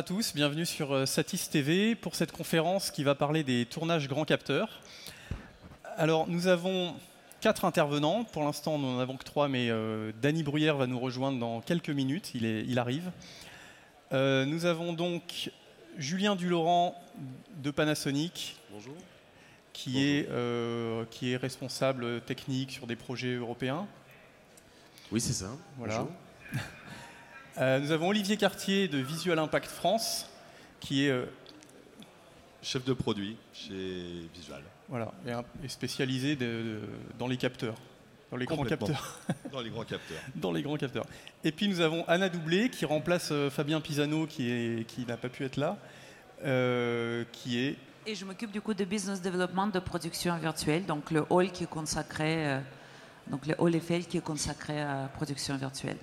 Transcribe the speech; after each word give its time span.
à 0.00 0.02
tous, 0.02 0.34
bienvenue 0.34 0.64
sur 0.64 0.94
euh, 0.94 1.04
Satis 1.04 1.50
TV 1.50 1.94
pour 1.94 2.14
cette 2.14 2.32
conférence 2.32 2.90
qui 2.90 3.04
va 3.04 3.14
parler 3.14 3.44
des 3.44 3.66
tournages 3.66 4.08
grand 4.08 4.24
capteurs. 4.24 4.80
Alors 5.98 6.26
nous 6.26 6.46
avons 6.46 6.94
quatre 7.42 7.66
intervenants, 7.66 8.24
pour 8.24 8.42
l'instant 8.42 8.78
nous 8.78 8.90
n'en 8.94 8.98
avons 8.98 9.18
que 9.18 9.24
trois, 9.24 9.48
mais 9.48 9.68
euh, 9.68 10.10
Danny 10.22 10.42
Bruyère 10.42 10.78
va 10.78 10.86
nous 10.86 10.98
rejoindre 10.98 11.38
dans 11.38 11.60
quelques 11.60 11.90
minutes, 11.90 12.30
il, 12.34 12.46
est, 12.46 12.64
il 12.66 12.78
arrive. 12.78 13.10
Euh, 14.14 14.46
nous 14.46 14.64
avons 14.64 14.94
donc 14.94 15.50
Julien 15.98 16.34
Dulaurent 16.34 16.98
de 17.62 17.70
Panasonic, 17.70 18.56
Bonjour. 18.72 18.94
qui, 19.74 19.90
Bonjour. 19.92 20.02
Est, 20.02 20.28
euh, 20.30 21.04
qui 21.10 21.32
est 21.32 21.36
responsable 21.36 22.22
technique 22.22 22.70
sur 22.70 22.86
des 22.86 22.96
projets 22.96 23.34
européens. 23.34 23.86
Oui, 25.12 25.20
c'est 25.20 25.34
ça. 25.34 25.50
Voilà. 25.76 25.98
Bonjour. 25.98 26.12
Euh, 27.60 27.78
nous 27.78 27.90
avons 27.92 28.08
Olivier 28.08 28.36
Cartier 28.36 28.88
de 28.88 28.98
Visual 28.98 29.38
Impact 29.38 29.66
France, 29.70 30.28
qui 30.80 31.06
est 31.06 31.10
euh, 31.10 31.26
Chef 32.62 32.84
de 32.84 32.92
produit 32.92 33.36
chez 33.54 34.28
Visual. 34.34 34.62
Voilà, 34.88 35.12
et, 35.26 35.32
un- 35.32 35.44
et 35.64 35.68
spécialisé 35.68 36.36
de- 36.36 36.44
de- 36.44 36.80
dans 37.18 37.26
les 37.26 37.36
capteurs, 37.38 37.74
dans 38.30 38.36
les 38.36 38.44
grands 38.46 38.64
capteurs. 38.64 39.18
Dans 39.52 39.60
les 39.60 39.70
grands 39.70 39.84
capteurs. 39.84 40.18
dans 40.36 40.52
les 40.52 40.62
grands 40.62 40.76
capteurs. 40.76 41.06
Et 41.42 41.52
puis 41.52 41.68
nous 41.68 41.80
avons 41.80 42.04
Anna 42.06 42.28
Doublé 42.28 42.68
qui 42.70 42.84
remplace 42.84 43.30
euh, 43.32 43.50
Fabien 43.50 43.80
Pisano 43.80 44.26
qui, 44.26 44.50
est- 44.50 44.86
qui 44.86 45.04
n'a 45.06 45.16
pas 45.16 45.28
pu 45.28 45.44
être 45.44 45.56
là, 45.56 45.76
euh, 46.44 47.24
qui 47.32 47.58
est 47.58 47.76
Et 48.06 48.14
je 48.14 48.24
m'occupe 48.24 48.52
du 48.52 48.60
coup 48.60 48.74
de 48.74 48.84
business 48.84 49.20
development 49.22 49.68
de 49.68 49.80
production 49.80 50.36
virtuelle, 50.38 50.84
donc 50.86 51.10
le 51.10 51.24
hall 51.30 51.50
qui 51.50 51.64
est 51.64 51.70
consacré, 51.70 52.46
euh, 52.46 52.60
donc 53.28 53.46
le 53.46 53.54
hall 53.58 53.74
Eiffel 53.74 54.06
qui 54.06 54.18
est 54.18 54.24
consacré 54.24 54.80
à 54.80 55.10
production 55.14 55.56
virtuelle. 55.56 55.96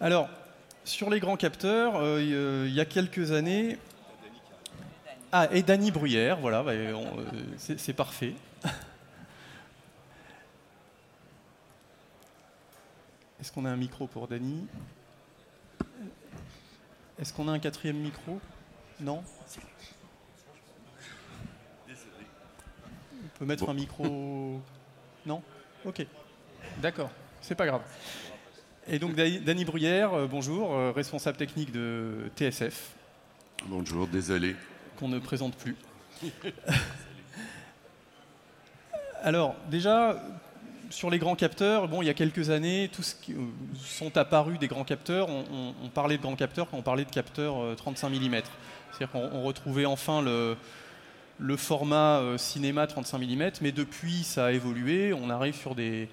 Alors, 0.00 0.28
sur 0.84 1.10
les 1.10 1.20
grands 1.20 1.36
capteurs, 1.36 1.96
euh, 1.96 2.22
il 2.22 2.32
euh, 2.34 2.66
il 2.68 2.74
y 2.74 2.80
a 2.80 2.84
quelques 2.84 3.32
années. 3.32 3.78
Ah, 5.30 5.48
et 5.52 5.62
Dany 5.62 5.90
Bruyère, 5.90 6.38
voilà, 6.38 6.62
bah, 6.62 6.72
on, 6.94 7.18
euh, 7.20 7.24
c'est 7.58 7.78
c'est 7.78 7.92
parfait. 7.92 8.34
Est-ce 13.40 13.52
qu'on 13.52 13.64
a 13.66 13.70
un 13.70 13.76
micro 13.76 14.06
pour 14.06 14.26
Dany 14.28 14.66
Est-ce 17.18 17.32
qu'on 17.32 17.48
a 17.48 17.52
un 17.52 17.58
quatrième 17.58 17.98
micro? 17.98 18.40
Non? 19.00 19.22
On 23.22 23.38
peut 23.38 23.44
mettre 23.44 23.68
un 23.68 23.74
micro 23.74 24.60
Non? 25.24 25.42
Ok. 25.84 26.04
D'accord, 26.78 27.10
c'est 27.40 27.54
pas 27.54 27.66
grave. 27.66 27.82
Et 28.88 28.98
donc 28.98 29.14
Dany 29.14 29.64
Bruyère, 29.64 30.14
euh, 30.14 30.26
bonjour, 30.26 30.72
euh, 30.74 30.92
responsable 30.92 31.36
technique 31.36 31.72
de 31.72 32.30
TSF, 32.36 32.90
Bonjour, 33.66 34.06
désolé. 34.06 34.54
qu'on 34.98 35.08
ne 35.08 35.18
présente 35.18 35.54
plus. 35.56 35.76
Alors 39.22 39.54
déjà, 39.70 40.16
sur 40.90 41.10
les 41.10 41.18
grands 41.18 41.34
capteurs, 41.34 41.86
bon, 41.88 42.00
il 42.02 42.06
y 42.06 42.10
a 42.10 42.14
quelques 42.14 42.48
années, 42.50 42.88
tout 42.92 43.02
ce 43.02 43.14
qui, 43.16 43.32
euh, 43.32 43.36
sont 43.76 44.16
apparus 44.16 44.58
des 44.58 44.68
grands 44.68 44.84
capteurs. 44.84 45.28
On, 45.28 45.44
on- 45.52 45.74
on 45.84 45.88
parlait 45.88 46.16
de 46.16 46.22
grands 46.22 46.36
capteurs 46.36 46.68
quand 46.70 46.76
on 46.78 46.82
parlait 46.82 47.04
de 47.04 47.10
capteurs 47.10 47.60
euh, 47.62 47.74
35 47.74 48.08
mm. 48.10 48.30
C'est-à-dire 48.92 49.10
qu'on 49.12 49.28
on 49.32 49.42
retrouvait 49.42 49.84
enfin 49.86 50.22
le, 50.22 50.56
le 51.38 51.56
format 51.56 52.20
euh, 52.20 52.38
cinéma 52.38 52.86
35 52.86 53.18
mm, 53.18 53.50
mais 53.60 53.72
depuis 53.72 54.22
ça 54.24 54.46
a 54.46 54.52
évolué. 54.52 55.12
On 55.12 55.28
arrive 55.30 55.56
sur 55.56 55.74
des, 55.74 56.08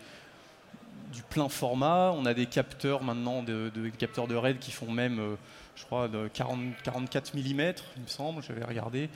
du 1.15 1.23
plein 1.23 1.49
format. 1.49 2.11
On 2.11 2.25
a 2.25 2.33
des 2.33 2.45
capteurs 2.45 3.01
maintenant, 3.03 3.41
de, 3.41 3.71
de- 3.73 3.81
des 3.83 3.91
capteurs 3.91 4.27
de 4.27 4.35
RAID 4.35 4.59
qui 4.59 4.71
font 4.71 4.91
même, 4.91 5.19
euh, 5.19 5.35
je 5.75 5.85
crois, 5.85 6.07
de 6.07 6.27
40, 6.27 6.59
44 6.83 7.33
mm, 7.35 7.39
il 7.95 8.01
me 8.03 8.07
semble, 8.07 8.43
j'avais 8.43 8.63
regardé. 8.63 9.09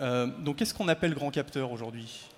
Euh, 0.00 0.26
donc 0.26 0.56
qu'est-ce 0.56 0.74
qu'on 0.74 0.88
appelle 0.88 1.14
grand 1.14 1.30
capteur 1.30 1.72
aujourd'hui? 1.72 2.28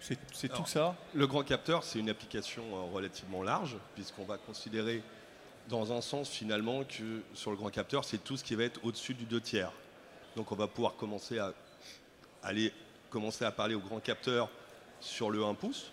C'est 0.00 0.48
tout 0.48 0.64
ça? 0.66 0.96
Le 1.14 1.26
grand 1.26 1.42
capteur, 1.42 1.84
c'est 1.84 1.98
une 1.98 2.08
application 2.08 2.62
euh, 2.72 2.94
relativement 2.94 3.42
large, 3.42 3.76
puisqu'on 3.94 4.24
va 4.24 4.38
considérer 4.38 5.02
dans 5.68 5.92
un 5.92 6.00
sens 6.00 6.30
finalement 6.30 6.84
que 6.84 7.22
sur 7.34 7.50
le 7.50 7.56
grand 7.58 7.68
capteur, 7.70 8.04
c'est 8.04 8.24
tout 8.24 8.36
ce 8.38 8.42
qui 8.42 8.54
va 8.54 8.64
être 8.64 8.80
au-dessus 8.82 9.12
du 9.14 9.24
2 9.26 9.40
tiers. 9.42 9.70
Donc 10.36 10.50
on 10.52 10.56
va 10.56 10.66
pouvoir 10.66 10.94
commencer 10.96 11.38
à 11.38 11.52
aller 12.42 12.72
commencer 13.10 13.44
à 13.44 13.50
parler 13.52 13.74
au 13.74 13.80
grand 13.80 14.00
capteur 14.00 14.48
sur 15.00 15.30
le 15.30 15.44
1 15.44 15.54
pouce 15.54 15.90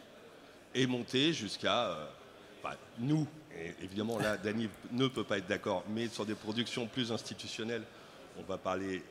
et 0.77 0.85
monter 0.85 1.33
jusqu'à 1.33 1.87
euh, 1.87 2.05
enfin, 2.63 2.75
nous. 2.99 3.27
Et 3.59 3.73
évidemment 3.83 4.19
là, 4.19 4.37
Dany 4.37 4.69
ne 4.91 5.07
peut 5.07 5.23
pas 5.23 5.39
être 5.39 5.47
d'accord, 5.47 5.83
mais 5.89 6.07
sur 6.07 6.25
des 6.25 6.35
productions 6.35 6.85
plus 6.85 7.11
institutionnelles, 7.11 7.83
on 8.37 8.43
va 8.43 8.59
parler, 8.59 9.03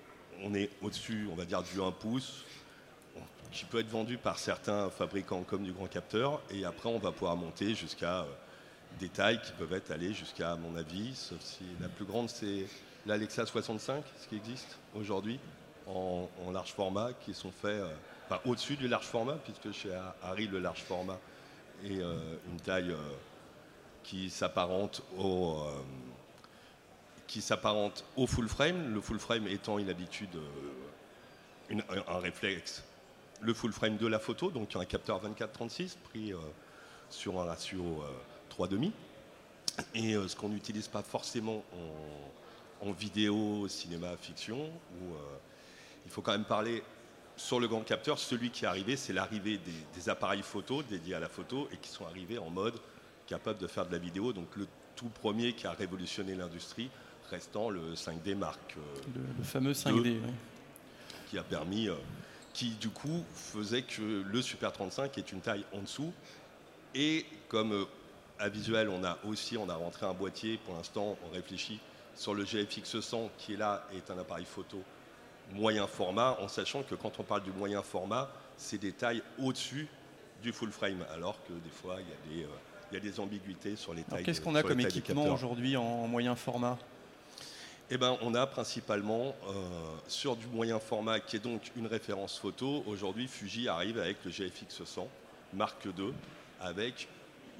on 0.43 0.55
est 0.55 0.71
au-dessus, 0.81 1.29
on 1.33 1.35
va 1.35 1.45
dire 1.45 1.63
du 1.65 1.83
1 1.83 1.91
pouce, 1.91 2.45
qui 3.51 3.65
peut 3.65 3.81
être 3.81 3.89
vendu 3.89 4.19
par 4.19 4.39
certains 4.39 4.89
fabricants 4.91 5.43
comme 5.43 5.65
du 5.65 5.73
grand 5.73 5.89
capteur. 5.89 6.41
Et 6.51 6.65
après, 6.65 6.89
on 6.89 6.99
va 6.99 7.11
pouvoir 7.11 7.37
monter 7.37 7.75
jusqu'à 7.75 8.21
euh, 8.21 8.25
des 9.01 9.09
tailles 9.09 9.41
qui 9.43 9.53
peuvent 9.53 9.73
être 9.73 9.91
allées 9.91 10.15
jusqu'à, 10.15 10.53
à 10.53 10.57
mon 10.57 10.77
avis, 10.77 11.17
sauf 11.17 11.41
si 11.41 11.65
la 11.81 11.89
plus 11.89 12.05
grande, 12.05 12.31
c'est 12.31 12.67
l'Alexa 13.07 13.45
65, 13.47 14.05
ce 14.21 14.29
qui 14.29 14.37
existe 14.37 14.79
aujourd'hui, 14.95 15.41
en, 15.89 16.29
en 16.47 16.53
large 16.53 16.73
format, 16.73 17.11
qui 17.25 17.35
sont 17.35 17.51
faits 17.51 17.81
euh, 17.81 17.89
enfin, 18.27 18.41
au-dessus 18.45 18.77
du 18.77 18.87
large 18.87 19.07
format, 19.07 19.39
puisque 19.45 19.77
chez 19.77 19.91
Harry, 20.23 20.47
le 20.47 20.61
large 20.61 20.83
format 20.83 21.19
est 21.85 22.01
euh, 22.01 22.37
une 22.51 22.61
taille 22.61 22.91
euh, 22.91 22.97
qui 24.03 24.31
s'apparente 24.31 25.03
au. 25.19 25.61
euh, 25.61 25.81
qui 27.27 27.41
s'apparente 27.43 28.05
au 28.17 28.27
full 28.29 28.49
frame, 28.49 28.95
le 28.95 29.01
full 29.01 29.19
frame 29.19 29.49
étant 29.49 29.79
une 29.79 29.89
habitude, 29.91 30.31
un- 31.71 32.19
réflexe 32.21 32.85
le 33.43 33.53
full 33.53 33.73
frame 33.73 33.97
de 33.97 34.07
la 34.07 34.19
photo, 34.21 34.51
donc 34.51 34.77
un 34.77 34.85
capteur 34.85 35.21
24-36 35.23 35.97
pris 36.05 36.33
sur 37.11 37.39
un 37.41 37.45
ratio 37.45 37.83
euh, 37.83 38.65
3,5. 38.65 38.91
Et 39.95 40.15
ce 40.15 40.35
qu'on 40.37 40.49
n'utilise 40.49 40.87
pas 40.89 41.03
forcément 41.03 41.63
en, 42.83 42.89
en 42.89 42.93
vidéo, 42.93 43.67
cinéma, 43.69 44.17
fiction, 44.17 44.71
où 45.03 45.15
il 46.07 46.11
faut 46.11 46.23
quand 46.23 46.33
même 46.33 46.45
parler 46.47 46.83
sur 47.37 47.61
le 47.61 47.69
grand 47.69 47.83
capteur. 47.83 48.19
Celui 48.19 48.51
qui 48.51 48.65
est 48.65 48.69
arrivé, 48.69 48.97
c'est 48.97 49.13
l'arrivée 49.13 49.59
des, 49.59 49.73
des 49.95 50.09
appareils 50.09 50.43
photo 50.43 50.83
dédiés 50.83 51.15
à 51.15 51.21
la 51.21 51.29
photo 51.29 51.69
et 51.73 51.77
qui 51.77 51.91
sont 51.91 52.07
arrivés 52.07 52.39
en 52.39 52.51
mode 52.51 52.75
capable 53.27 53.59
de 53.59 53.67
faire 53.67 53.87
de 53.87 53.93
la 53.93 53.99
vidéo. 53.99 54.33
Donc 54.33 54.57
le 54.57 54.67
tout 54.95 55.09
premier 55.09 55.53
qui 55.53 55.67
a 55.67 55.73
révolutionné 55.73 56.35
l'industrie, 56.35 56.89
restant 57.31 57.71
le 57.71 57.95
5D 57.95 58.35
Mark 58.35 58.77
euh, 58.77 58.81
le, 59.15 59.21
le 59.39 59.45
fameux 59.45 59.73
5D. 59.73 60.01
oui. 60.01 60.21
qui 61.29 61.39
a 61.39 61.43
permis, 61.43 61.89
euh, 61.89 61.95
qui 62.55 62.71
du 62.71 62.89
coup 62.89 63.25
faisait 63.35 63.83
que 63.83 64.23
le 64.27 64.43
Super 64.43 64.73
35 64.73 65.17
est 65.19 65.33
une 65.33 65.41
taille 65.41 65.65
en 65.73 65.81
dessous. 65.81 66.13
Et 66.95 67.27
comme 67.49 67.73
euh, 67.73 67.85
à 68.39 68.49
visuel, 68.49 68.89
on 68.89 69.05
a 69.05 69.19
aussi, 69.25 69.57
on 69.59 69.69
a 69.69 69.75
rentré 69.75 70.07
un 70.07 70.15
boîtier, 70.15 70.59
pour 70.65 70.75
l'instant 70.75 71.17
on 71.27 71.35
réfléchit 71.35 71.81
sur 72.15 72.33
le 72.35 72.45
GFX 72.45 73.01
100 73.01 73.31
qui 73.39 73.55
est 73.55 73.57
là, 73.59 73.87
est 73.95 74.11
un 74.11 74.19
appareil 74.19 74.47
photo 74.47 74.83
moyen 75.53 75.87
format, 75.87 76.37
en 76.41 76.49
sachant 76.49 76.83
que 76.83 76.95
quand 76.95 77.19
on 77.19 77.23
parle 77.23 77.43
du 77.43 77.53
moyen 77.53 77.83
format, 77.83 78.29
c'est 78.57 78.79
des 78.79 78.93
tailles 78.93 79.23
au-dessus 79.39 79.89
du 80.43 80.53
full 80.53 80.71
frame, 80.71 81.05
alors 81.13 81.37
que 81.47 81.53
des 81.53 81.71
fois 81.71 81.97
il 82.01 82.09
y 82.09 82.13
a 82.13 82.37
des, 82.37 82.45
euh, 82.45 82.57
il 82.91 82.95
y 82.95 82.97
a 82.99 83.01
des 83.01 83.21
ambiguïtés 83.21 83.77
sur 83.77 83.95
les 83.95 84.01
Alors 84.03 84.17
tailles. 84.17 84.25
qu'est-ce 84.25 84.41
qu'on 84.41 84.55
a 84.55 84.61
sur 84.61 84.69
les 84.69 84.75
comme 84.75 84.87
équipement 84.87 85.27
aujourd'hui 85.27 85.77
en 85.77 86.07
moyen 86.07 86.37
format? 86.37 86.79
Eh 87.89 87.99
ben, 87.99 88.19
on 88.23 88.35
a 88.35 88.47
principalement 88.49 89.37
euh, 89.49 89.53
sur 90.09 90.35
du 90.35 90.47
moyen 90.49 90.81
format, 90.81 91.21
qui 91.21 91.37
est 91.37 91.41
donc 91.41 91.71
une 91.77 91.87
référence 91.87 92.37
photo. 92.37 92.83
Aujourd'hui, 92.89 93.29
Fuji 93.29 93.69
arrive 93.69 94.01
avec 94.01 94.17
le 94.25 94.31
GFX 94.33 94.85
100 94.85 95.07
Mark 95.55 95.85
II, 95.85 96.13
avec 96.61 97.07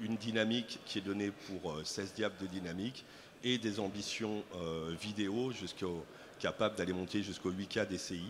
une 0.01 0.17
dynamique 0.17 0.79
qui 0.85 0.97
est 0.97 1.01
donnée 1.01 1.31
pour 1.31 1.71
euh, 1.71 1.83
16 1.85 2.13
diables 2.13 2.35
de 2.41 2.45
dynamique 2.47 3.05
et 3.43 3.57
des 3.57 3.79
ambitions 3.79 4.43
euh, 4.55 4.93
vidéo 4.99 5.51
jusqu'au 5.53 6.03
capable 6.39 6.75
d'aller 6.75 6.93
monter 6.93 7.23
jusqu'au 7.23 7.51
8K 7.51 7.87
DCI 7.87 8.21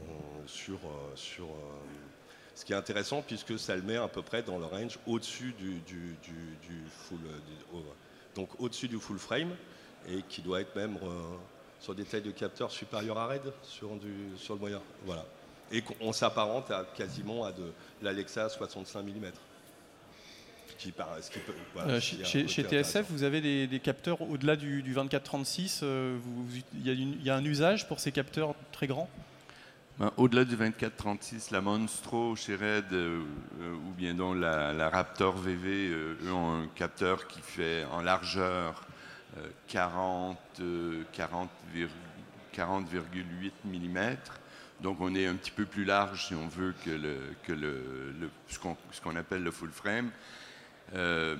euh, 0.00 0.02
sur, 0.46 0.76
euh, 0.76 1.16
sur 1.16 1.44
euh, 1.44 1.48
ce 2.54 2.64
qui 2.64 2.72
est 2.72 2.76
intéressant 2.76 3.22
puisque 3.22 3.58
ça 3.58 3.76
le 3.76 3.82
met 3.82 3.96
à 3.96 4.08
peu 4.08 4.22
près 4.22 4.42
dans 4.42 4.58
le 4.58 4.64
range 4.66 4.98
au-dessus 5.06 5.52
du, 5.58 5.80
du- 5.80 6.16
full 9.00 9.18
frame 9.18 9.54
et 10.08 10.22
qui 10.28 10.42
doit 10.42 10.60
être 10.60 10.74
même 10.76 10.98
sur 11.80 11.94
des 11.94 12.04
tailles 12.04 12.22
de 12.22 12.30
capteurs 12.30 12.70
supérieures 12.70 13.18
à 13.18 13.26
RAID 13.26 13.42
sur, 13.62 13.94
du, 13.96 14.12
sur 14.36 14.54
le 14.54 14.60
moyen. 14.60 14.82
Voilà. 15.04 15.24
Et 15.72 15.82
on 16.00 16.12
s'apparente 16.12 16.70
à, 16.70 16.84
quasiment 16.96 17.44
à 17.44 17.52
de 17.52 17.72
l'Alexa 18.02 18.48
65 18.48 19.02
mm. 19.02 19.30
Qui, 20.84 20.92
par- 20.92 21.16
ce 21.22 21.30
qui 21.30 21.38
peut- 21.38 21.54
voilà, 21.72 21.94
Euh, 21.94 22.00
chez, 22.00 22.46
TSF, 22.62 23.06
vous 23.08 23.22
avez 23.22 23.40
des, 23.40 23.66
des 23.66 23.80
capteurs 23.80 24.20
au-delà 24.20 24.54
du, 24.54 24.82
du 24.82 24.94
24-36 24.94 25.80
euh, 25.82 26.18
Il 26.74 26.86
y, 26.86 26.90
a 26.90 26.92
y 26.92 27.30
un 27.30 27.42
usage 27.42 27.88
pour 27.88 28.00
ces 28.00 28.12
capteurs 28.12 28.54
très 28.70 28.86
grands? 28.86 29.08
Ben, 29.98 30.12
Au-delà 30.18 30.44
du 30.44 30.56
24-36, 30.58 31.52
la 31.52 31.62
Monstro 31.62 32.36
chez 32.36 32.54
Red 32.56 32.92
euh, 32.92 33.22
ou 33.62 33.92
bien 33.96 34.12
donc 34.12 34.36
la, 34.36 34.74
la 34.74 34.90
Raptor 34.90 35.38
VV, 35.38 35.88
euh, 35.88 36.18
eux 36.22 36.32
ont 36.32 36.64
un 36.64 36.66
capteur 36.74 37.28
qui 37.28 37.40
fait 37.40 37.86
en 37.90 38.02
largeur 38.02 38.84
40, 39.68 40.36
40,8 42.54 43.50
mm. 43.64 44.16
Donc 44.82 45.00
on 45.00 45.14
est 45.14 45.26
un 45.26 45.34
petit 45.36 45.50
peu 45.50 45.64
plus 45.64 45.84
large 45.86 46.26
si 46.26 46.34
on 46.34 46.46
veut 46.46 46.74
que, 46.84 46.90
le, 46.90 47.16
que 47.44 47.52
le, 47.54 48.28
ce 48.50 48.58
qu'on 49.00 49.16
appelle 49.16 49.42
le 49.42 49.50
full 49.50 49.70
frame. 49.70 50.10
Euh, 50.94 51.36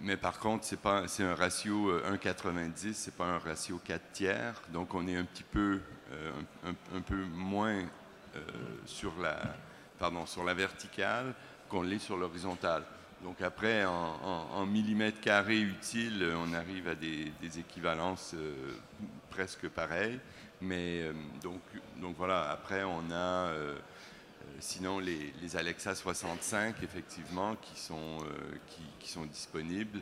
mais 0.00 0.16
par 0.16 0.38
contre, 0.38 0.64
c'est 0.64 0.80
pas 0.80 1.08
c'est 1.08 1.24
un 1.24 1.34
ratio 1.34 1.98
1,90, 2.00 2.92
c'est 2.92 3.16
pas 3.16 3.24
un 3.24 3.38
ratio 3.38 3.80
4 3.84 4.12
tiers. 4.12 4.62
Donc 4.72 4.94
on 4.94 5.06
est 5.06 5.16
un 5.16 5.24
petit 5.24 5.42
peu, 5.42 5.80
un, 6.64 7.00
peu 7.00 7.24
moins 7.24 7.84
sur, 8.86 9.18
la, 9.20 9.36
pardon, 9.98 10.26
sur 10.26 10.44
la 10.44 10.54
verticale 10.54 11.34
qu'on 11.68 11.82
l'est 11.82 11.98
sur 11.98 12.16
l'horizontale. 12.16 12.84
Donc 13.24 13.40
après, 13.40 13.86
en, 13.86 14.66
millimètres 14.66 15.20
carrés 15.20 15.60
utiles, 15.60 16.30
on 16.36 16.52
arrive 16.52 16.88
à 16.88 16.94
des, 16.94 17.32
équivalences 17.58 18.34
euh, 18.34 18.74
presque 19.30 19.68
pareilles. 19.68 20.20
Mais 20.60 21.02
euh, 21.02 21.12
donc, 21.42 21.60
donc 21.96 22.16
voilà, 22.18 22.50
après 22.50 22.84
on 22.84 23.10
a 23.10 23.48
euh, 23.48 23.76
sinon 24.64 24.98
les, 24.98 25.32
Alexa 25.56 25.94
65 25.94 26.82
effectivement 26.82 27.54
qui 27.56 27.78
sont, 27.78 28.18
qui, 28.98 29.10
sont 29.10 29.26
disponibles. 29.26 30.00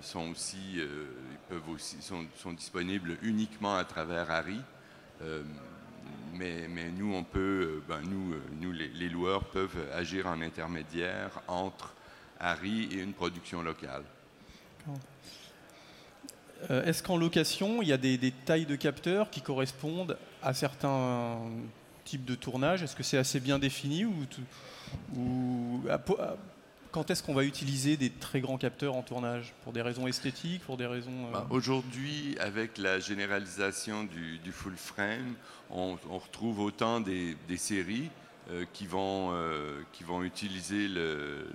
sont 0.00 0.30
aussi, 0.30 0.80
peuvent 1.48 1.68
aussi 1.68 2.00
sont, 2.00 2.24
sont, 2.36 2.52
disponibles 2.52 3.18
uniquement 3.22 3.76
à 3.76 3.84
travers 3.84 4.30
Harry. 4.30 4.60
Mais, 6.34 6.66
mais, 6.68 6.90
nous, 6.90 7.14
on 7.14 7.24
peut, 7.24 7.82
ben 7.88 8.00
nous, 8.02 8.34
nous 8.60 8.72
les, 8.72 9.08
loueurs 9.08 9.44
peuvent 9.44 9.88
agir 9.92 10.26
en 10.26 10.40
intermédiaire 10.40 11.42
entre 11.46 11.94
Harry 12.40 12.88
et 12.92 12.96
une 12.96 13.12
production 13.12 13.62
locale. 13.62 14.04
Euh, 16.70 16.84
est-ce 16.84 17.02
qu'en 17.02 17.16
location, 17.16 17.82
il 17.82 17.88
y 17.88 17.92
a 17.92 17.96
des, 17.96 18.32
tailles 18.44 18.66
de 18.66 18.76
capteurs 18.76 19.30
qui 19.30 19.40
correspondent 19.40 20.16
à 20.42 20.54
certains 20.54 21.38
types 22.04 22.24
de 22.24 22.34
tournage 22.34 22.82
Est-ce 22.82 22.96
que 22.96 23.02
c'est 23.02 23.18
assez 23.18 23.40
bien 23.40 23.58
défini 23.58 24.04
ou, 24.04 24.14
quand 26.90 27.10
est-ce 27.10 27.22
qu'on 27.22 27.32
va 27.32 27.44
utiliser 27.44 27.96
des 27.96 28.10
très 28.10 28.40
grands 28.40 28.58
capteurs 28.58 28.94
en 28.94 29.02
tournage? 29.02 29.54
Pour 29.64 29.72
des 29.72 29.80
raisons 29.80 30.06
esthétiques, 30.06 30.62
pour 30.62 30.76
des 30.76 30.86
raisons... 30.86 31.26
Euh, 31.28 31.32
bah, 31.32 31.46
aujourd'hui, 31.48 32.36
avec 32.38 32.76
la 32.76 33.00
généralisation 33.00 34.04
du, 34.04 34.52
full 34.52 34.76
frame, 34.76 35.34
on, 35.70 35.96
retrouve 36.10 36.60
autant 36.60 37.00
des 37.00 37.36
séries 37.56 38.10
euh, 38.50 38.64
qui, 38.72 38.88
vont, 38.88 39.30
euh, 39.32 39.82
qui 39.92 40.02
vont 40.02 40.24
utiliser 40.24 40.88
le, 40.88 41.46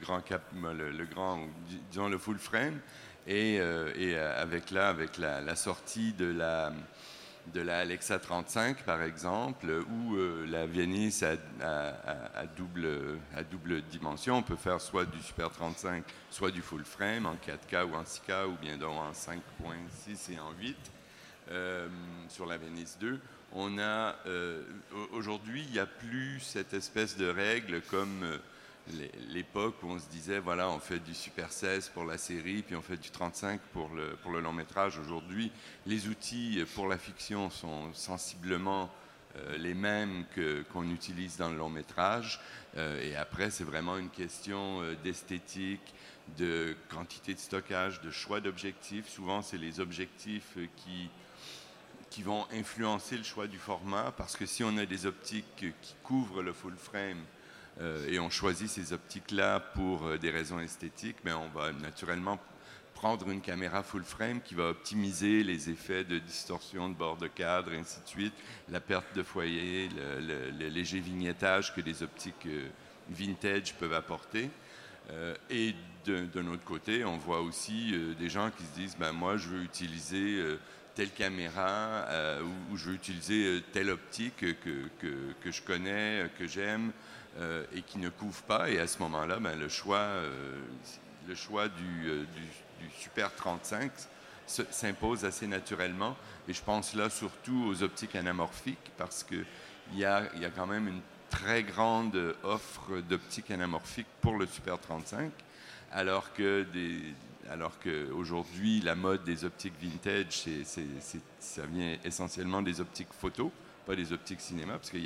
grand 0.00 0.20
cap, 0.20 0.42
le, 0.52 1.04
grand, 1.04 1.46
disons 1.92 2.08
le 2.08 2.18
full 2.18 2.40
frame, 2.40 2.80
et, 3.28 3.60
et 3.96 4.16
avec 4.16 4.72
là, 4.72 4.88
avec 4.88 5.16
la, 5.16 5.54
sortie 5.54 6.12
de 6.12 6.24
la 6.24 6.72
de 7.52 7.60
la 7.60 7.80
Alexa 7.80 8.18
35 8.18 8.84
par 8.84 9.02
exemple, 9.02 9.66
ou 9.90 10.16
la 10.46 10.66
Venice 10.66 11.22
à, 11.22 12.46
double, 12.56 12.88
à 13.34 13.42
double 13.42 13.82
dimension. 13.82 14.36
On 14.36 14.42
peut 14.42 14.56
faire 14.56 14.80
soit 14.80 15.04
du 15.04 15.20
Super 15.22 15.50
35, 15.50 16.04
soit 16.30 16.50
du 16.50 16.62
full 16.62 16.84
frame 16.84 17.26
en 17.26 17.34
4K 17.34 17.84
ou 17.84 17.94
en 17.94 18.02
6K, 18.02 18.46
ou 18.46 18.56
bien 18.60 18.76
donc 18.76 18.92
en 18.92 19.12
5.6 19.12 20.32
et 20.32 20.38
en 20.38 20.52
8 20.60 20.76
sur 22.28 22.46
la 22.46 22.56
Venice 22.58 22.96
2 23.00 23.20
on 23.54 23.78
a 23.78 24.16
euh, 24.26 24.62
aujourd'hui, 25.12 25.64
il 25.66 25.72
n'y 25.72 25.78
a 25.78 25.86
plus 25.86 26.40
cette 26.40 26.72
espèce 26.74 27.16
de 27.16 27.28
règle 27.28 27.82
comme 27.82 28.22
euh, 28.22 28.38
l'époque 29.30 29.82
où 29.82 29.86
on 29.88 29.98
se 29.98 30.08
disait 30.08 30.38
voilà, 30.38 30.68
on 30.70 30.78
fait 30.78 30.98
du 30.98 31.14
Super 31.14 31.52
16 31.52 31.90
pour 31.90 32.04
la 32.04 32.18
série, 32.18 32.62
puis 32.62 32.76
on 32.76 32.82
fait 32.82 32.96
du 32.96 33.10
35 33.10 33.60
pour 33.72 33.88
le, 33.90 34.16
pour 34.22 34.32
le 34.32 34.40
long 34.40 34.52
métrage. 34.52 34.98
Aujourd'hui, 34.98 35.52
les 35.86 36.08
outils 36.08 36.64
pour 36.74 36.88
la 36.88 36.98
fiction 36.98 37.50
sont 37.50 37.92
sensiblement 37.92 38.90
euh, 39.36 39.56
les 39.56 39.74
mêmes 39.74 40.24
qu'on 40.72 40.90
utilise 40.90 41.36
dans 41.36 41.48
le 41.48 41.56
long 41.56 41.70
métrage. 41.70 42.40
et 42.76 43.16
après, 43.16 43.50
c'est 43.50 43.64
vraiment 43.64 43.98
une 43.98 44.10
question 44.10 44.80
d'esthétique, 45.04 45.94
de 46.38 46.74
quantité 46.88 47.34
de 47.34 47.38
stockage, 47.38 48.00
de 48.00 48.10
choix 48.10 48.40
d'objectifs. 48.40 49.08
Souvent, 49.08 49.42
c'est 49.42 49.58
les 49.58 49.80
objectifs 49.80 50.56
qui 50.76 51.10
qui 52.12 52.22
vont 52.22 52.46
influencer 52.52 53.16
le 53.16 53.22
choix 53.22 53.46
du 53.46 53.56
format, 53.56 54.12
parce 54.14 54.36
que 54.36 54.44
si 54.44 54.62
on 54.62 54.76
a 54.76 54.84
des 54.84 55.06
optiques 55.06 55.56
qui 55.56 55.94
couvrent 56.02 56.42
le 56.42 56.52
full 56.52 56.76
frame 56.76 57.16
euh, 57.16 57.41
et 57.80 58.18
on 58.18 58.30
choisit 58.30 58.68
ces 58.68 58.92
optiques-là 58.92 59.60
pour 59.60 60.06
euh, 60.06 60.18
des 60.18 60.30
raisons 60.30 60.60
esthétiques, 60.60 61.16
mais 61.24 61.32
on 61.32 61.48
va 61.48 61.72
naturellement 61.72 62.38
prendre 62.94 63.30
une 63.30 63.40
caméra 63.40 63.82
full 63.82 64.04
frame 64.04 64.40
qui 64.40 64.54
va 64.54 64.68
optimiser 64.68 65.42
les 65.42 65.70
effets 65.70 66.04
de 66.04 66.18
distorsion 66.18 66.88
de 66.88 66.94
bord 66.94 67.16
de 67.16 67.26
cadre, 67.26 67.72
ainsi 67.72 68.00
de 68.02 68.08
suite, 68.08 68.34
la 68.68 68.80
perte 68.80 69.16
de 69.16 69.22
foyer, 69.22 69.88
le, 69.88 70.68
léger 70.68 71.00
vignettage 71.00 71.74
que 71.74 71.80
les 71.80 72.02
optiques 72.02 72.46
euh, 72.46 72.68
vintage 73.10 73.74
peuvent 73.74 73.94
apporter. 73.94 74.48
et 75.50 75.74
d'un 76.06 76.46
autre 76.46 76.64
côté, 76.64 77.04
on 77.04 77.16
voit 77.16 77.40
aussi 77.40 77.92
des 78.18 78.28
gens 78.28 78.50
qui 78.50 78.64
se 78.64 78.74
disent, 78.74 78.96
ben, 78.96 79.12
moi, 79.12 79.36
je 79.36 79.48
veux 79.48 79.62
utiliser 79.62 80.56
telle 80.94 81.10
caméra 81.10 82.06
euh, 82.08 82.42
ou, 82.70 82.76
je 82.76 82.90
veux 82.90 82.94
utiliser 82.94 83.46
euh, 83.46 83.60
telle 83.72 83.90
optique 83.90 84.36
que, 84.36 84.88
que, 85.00 85.32
que 85.42 85.50
je 85.50 85.62
connais, 85.62 86.26
que 86.38 86.46
j'aime 86.46 86.92
euh, 87.38 87.64
et 87.74 87.82
qui 87.82 87.98
ne 87.98 88.08
couvre 88.08 88.42
pas. 88.42 88.70
Et 88.70 88.78
à 88.78 88.86
ce 88.86 88.98
moment-là, 89.00 89.38
ben, 89.38 89.58
le 89.58 89.68
choix, 89.68 90.08
le 91.28 91.34
choix 91.34 91.68
du, 91.68 92.26
du, 92.80 92.90
Super 92.98 93.32
35 93.34 93.92
s'impose 94.46 95.24
assez 95.24 95.46
naturellement. 95.46 96.16
Et 96.48 96.52
je 96.52 96.62
pense 96.62 96.94
là 96.94 97.08
surtout 97.08 97.64
aux 97.68 97.82
optiques 97.82 98.16
anamorphiques 98.16 98.90
parce 98.98 99.22
qu'il 99.22 99.44
y 99.94 100.04
a, 100.04 100.24
y 100.36 100.44
a 100.44 100.50
quand 100.50 100.66
même 100.66 100.88
une 100.88 101.00
très 101.30 101.62
grande 101.62 102.34
offre 102.42 103.00
d'optiques 103.08 103.50
anamorphiques 103.50 104.08
pour 104.20 104.36
le 104.36 104.46
Super 104.46 104.78
35, 104.78 105.30
alors 105.92 106.32
que 106.34 106.66
des, 106.72 107.14
alors 107.50 107.78
qu'aujourd'hui, 107.78 108.80
la 108.80 108.94
mode 108.94 109.24
des 109.24 109.44
optiques 109.44 109.74
vintage, 109.80 110.44
ça 111.38 111.66
vient 111.66 111.96
essentiellement 112.04 112.62
des 112.62 112.80
optiques 112.80 113.12
photo, 113.12 113.50
pas 113.86 113.96
des 113.96 114.12
optiques 114.12 114.40
cinéma, 114.40 114.74
parce 114.74 114.90
que 114.90 114.98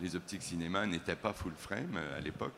les 0.00 0.16
optiques 0.16 0.42
cinéma 0.42 0.86
n'étaient 0.86 1.16
pas 1.16 1.32
full 1.32 1.54
frame 1.56 1.96
euh, 1.96 2.18
à 2.18 2.20
l'époque. 2.20 2.54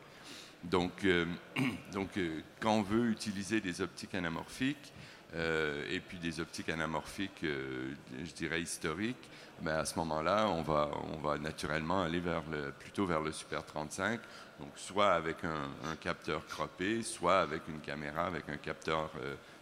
Donc, 0.63 1.03
euh, 1.05 1.25
donc 1.93 2.17
euh, 2.17 2.41
quand 2.59 2.73
on 2.73 2.81
veut 2.81 3.09
utiliser 3.09 3.61
des 3.61 3.81
optiques 3.81 4.15
anamorphiques, 4.15 4.93
et 5.33 6.01
puis 6.01 6.17
des 6.17 6.41
optiques 6.41 6.67
anamorphiques, 6.67 7.39
je 7.41 8.33
dirais 8.35 8.61
historiques, 8.61 9.29
ben 9.61 9.77
à 9.77 9.85
ce 9.85 9.97
moment-là, 9.99 10.49
on 10.49 10.61
va, 10.61 10.91
on 11.13 11.19
va 11.19 11.37
naturellement 11.37 12.01
aller 12.01 12.19
vers 12.19 12.43
le, 12.51 12.73
plutôt 12.73 13.05
vers 13.05 13.21
le 13.21 13.31
Super 13.31 13.65
35 13.65 14.19
donc, 14.59 14.71
soit 14.75 15.13
avec 15.13 15.37
un, 15.45 15.95
capteur 16.01 16.45
croppé, 16.47 17.01
soit 17.01 17.39
avec 17.39 17.61
une 17.69 17.79
caméra 17.79 18.25
avec 18.25 18.49
un 18.49 18.57
capteur 18.57 19.09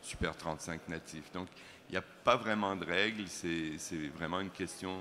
Super 0.01 0.35
35 0.35 0.87
natif. 0.87 1.31
Donc, 1.33 1.49
il 1.87 1.91
n'y 1.91 1.97
a 1.99 2.03
pas 2.23 2.35
vraiment 2.35 2.75
de 2.75 2.85
règles, 2.85 3.27
c'est 3.27 4.07
vraiment 4.15 4.39
une 4.39 4.49
question 4.49 4.97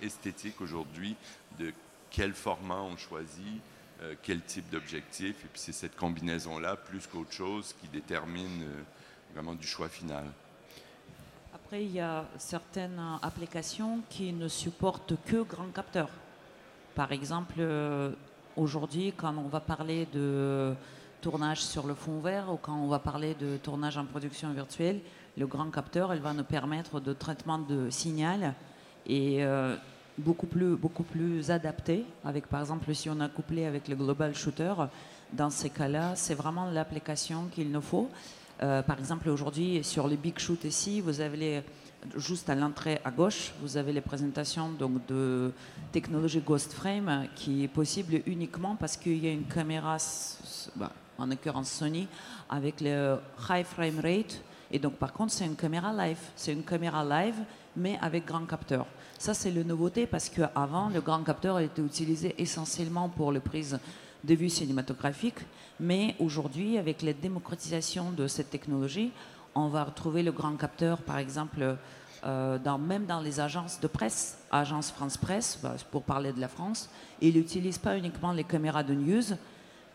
esthétique 0.00 0.60
aujourd'hui 0.60 1.16
de 1.58 1.72
quel 2.12 2.32
format 2.32 2.80
on 2.80 2.96
choisit, 2.96 3.60
euh, 4.02 4.14
quel 4.22 4.42
type 4.42 4.70
d'objectif, 4.70 5.44
et 5.44 5.48
puis 5.48 5.60
c'est 5.60 5.72
cette 5.72 5.96
combinaison-là, 5.96 6.76
plus 6.76 7.06
qu'autre 7.06 7.32
chose, 7.32 7.74
qui 7.80 7.88
détermine 7.88 8.64
vraiment 9.34 9.54
du 9.54 9.66
choix 9.66 9.88
final. 9.88 10.24
Après, 11.52 11.82
il 11.84 11.92
y 11.92 12.00
a 12.00 12.24
certaines 12.38 13.00
applications 13.22 14.00
qui 14.10 14.32
ne 14.32 14.46
supportent 14.46 15.14
que 15.24 15.42
grand 15.42 15.72
capteur. 15.72 16.10
Par 16.94 17.10
exemple, 17.12 17.66
aujourd'hui, 18.56 19.14
quand 19.16 19.34
on 19.38 19.48
va 19.48 19.60
parler 19.60 20.06
de 20.12 20.74
tournage 21.22 21.62
sur 21.62 21.86
le 21.86 21.94
fond 21.94 22.20
vert 22.20 22.52
ou 22.52 22.56
quand 22.56 22.74
on 22.74 22.88
va 22.88 22.98
parler 22.98 23.34
de 23.34 23.56
tournage 23.56 23.96
en 23.96 24.04
production 24.04 24.52
virtuelle, 24.52 25.00
le 25.38 25.46
grand 25.46 25.70
capteur, 25.70 26.12
elle 26.12 26.20
va 26.20 26.34
nous 26.34 26.44
permettre 26.44 27.00
de 27.00 27.12
traitement 27.12 27.58
de 27.58 27.88
signal 27.90 28.54
et 29.06 29.42
euh, 29.44 29.76
beaucoup, 30.18 30.46
plus, 30.46 30.76
beaucoup 30.76 31.02
plus 31.02 31.50
adapté. 31.50 32.04
Avec, 32.24 32.46
par 32.46 32.60
exemple, 32.60 32.94
si 32.94 33.08
on 33.10 33.20
a 33.20 33.28
couplé 33.28 33.66
avec 33.66 33.88
le 33.88 33.96
Global 33.96 34.34
Shooter, 34.34 34.74
dans 35.32 35.50
ces 35.50 35.70
cas-là, 35.70 36.14
c'est 36.14 36.34
vraiment 36.34 36.70
l'application 36.70 37.46
qu'il 37.50 37.70
nous 37.70 37.80
faut. 37.80 38.10
Euh, 38.62 38.82
par 38.82 38.98
exemple, 38.98 39.28
aujourd'hui, 39.28 39.82
sur 39.82 40.06
les 40.06 40.16
Big 40.16 40.38
Shoot 40.38 40.64
ici, 40.64 41.00
vous 41.00 41.20
avez 41.20 41.62
juste 42.16 42.50
à 42.50 42.54
l'entrée 42.54 43.00
à 43.04 43.10
gauche, 43.10 43.52
vous 43.60 43.76
avez 43.76 43.92
les 43.92 44.00
présentations 44.00 44.70
donc, 44.70 45.06
de 45.06 45.52
technologie 45.92 46.40
Ghost 46.40 46.72
Frame 46.72 47.28
qui 47.34 47.64
est 47.64 47.68
possible 47.68 48.22
uniquement 48.26 48.76
parce 48.76 48.96
qu'il 48.96 49.24
y 49.24 49.28
a 49.28 49.32
une 49.32 49.44
caméra, 49.44 49.96
bah, 50.76 50.92
en 51.18 51.26
l'occurrence 51.26 51.70
Sony, 51.70 52.08
avec 52.48 52.80
le 52.80 53.18
high 53.48 53.64
frame 53.64 54.00
rate. 54.00 54.42
Et 54.70 54.78
donc, 54.78 54.94
par 54.94 55.12
contre, 55.12 55.32
c'est 55.32 55.44
une 55.44 55.56
caméra 55.56 55.92
live. 55.92 56.18
C'est 56.34 56.52
une 56.52 56.64
caméra 56.64 57.04
live, 57.04 57.36
mais 57.76 57.98
avec 58.00 58.26
grand 58.26 58.44
capteur. 58.46 58.86
Ça, 59.18 59.34
c'est 59.34 59.50
la 59.50 59.64
nouveauté 59.64 60.06
parce 60.06 60.28
qu'avant, 60.28 60.88
le 60.88 61.00
grand 61.00 61.22
capteur 61.22 61.58
était 61.60 61.82
utilisé 61.82 62.34
essentiellement 62.38 63.08
pour 63.08 63.32
les 63.32 63.40
prises 63.40 63.78
de 64.24 64.34
vue 64.34 64.48
cinématographique. 64.48 65.38
Mais 65.80 66.14
aujourd'hui, 66.18 66.78
avec 66.78 67.02
la 67.02 67.12
démocratisation 67.12 68.12
de 68.12 68.26
cette 68.26 68.50
technologie, 68.50 69.12
on 69.54 69.68
va 69.68 69.84
retrouver 69.84 70.22
le 70.22 70.32
grand 70.32 70.56
capteur, 70.56 70.98
par 70.98 71.18
exemple, 71.18 71.76
euh, 72.24 72.78
même 72.78 73.06
dans 73.06 73.20
les 73.20 73.40
agences 73.40 73.80
de 73.80 73.86
presse, 73.86 74.38
agence 74.50 74.90
France 74.90 75.16
Presse, 75.16 75.58
bah, 75.62 75.74
pour 75.90 76.02
parler 76.02 76.32
de 76.32 76.40
la 76.40 76.48
France. 76.48 76.88
Il 77.20 77.34
n'utilise 77.34 77.78
pas 77.78 77.96
uniquement 77.96 78.32
les 78.32 78.44
caméras 78.44 78.82
de 78.82 78.94
news, 78.94 79.36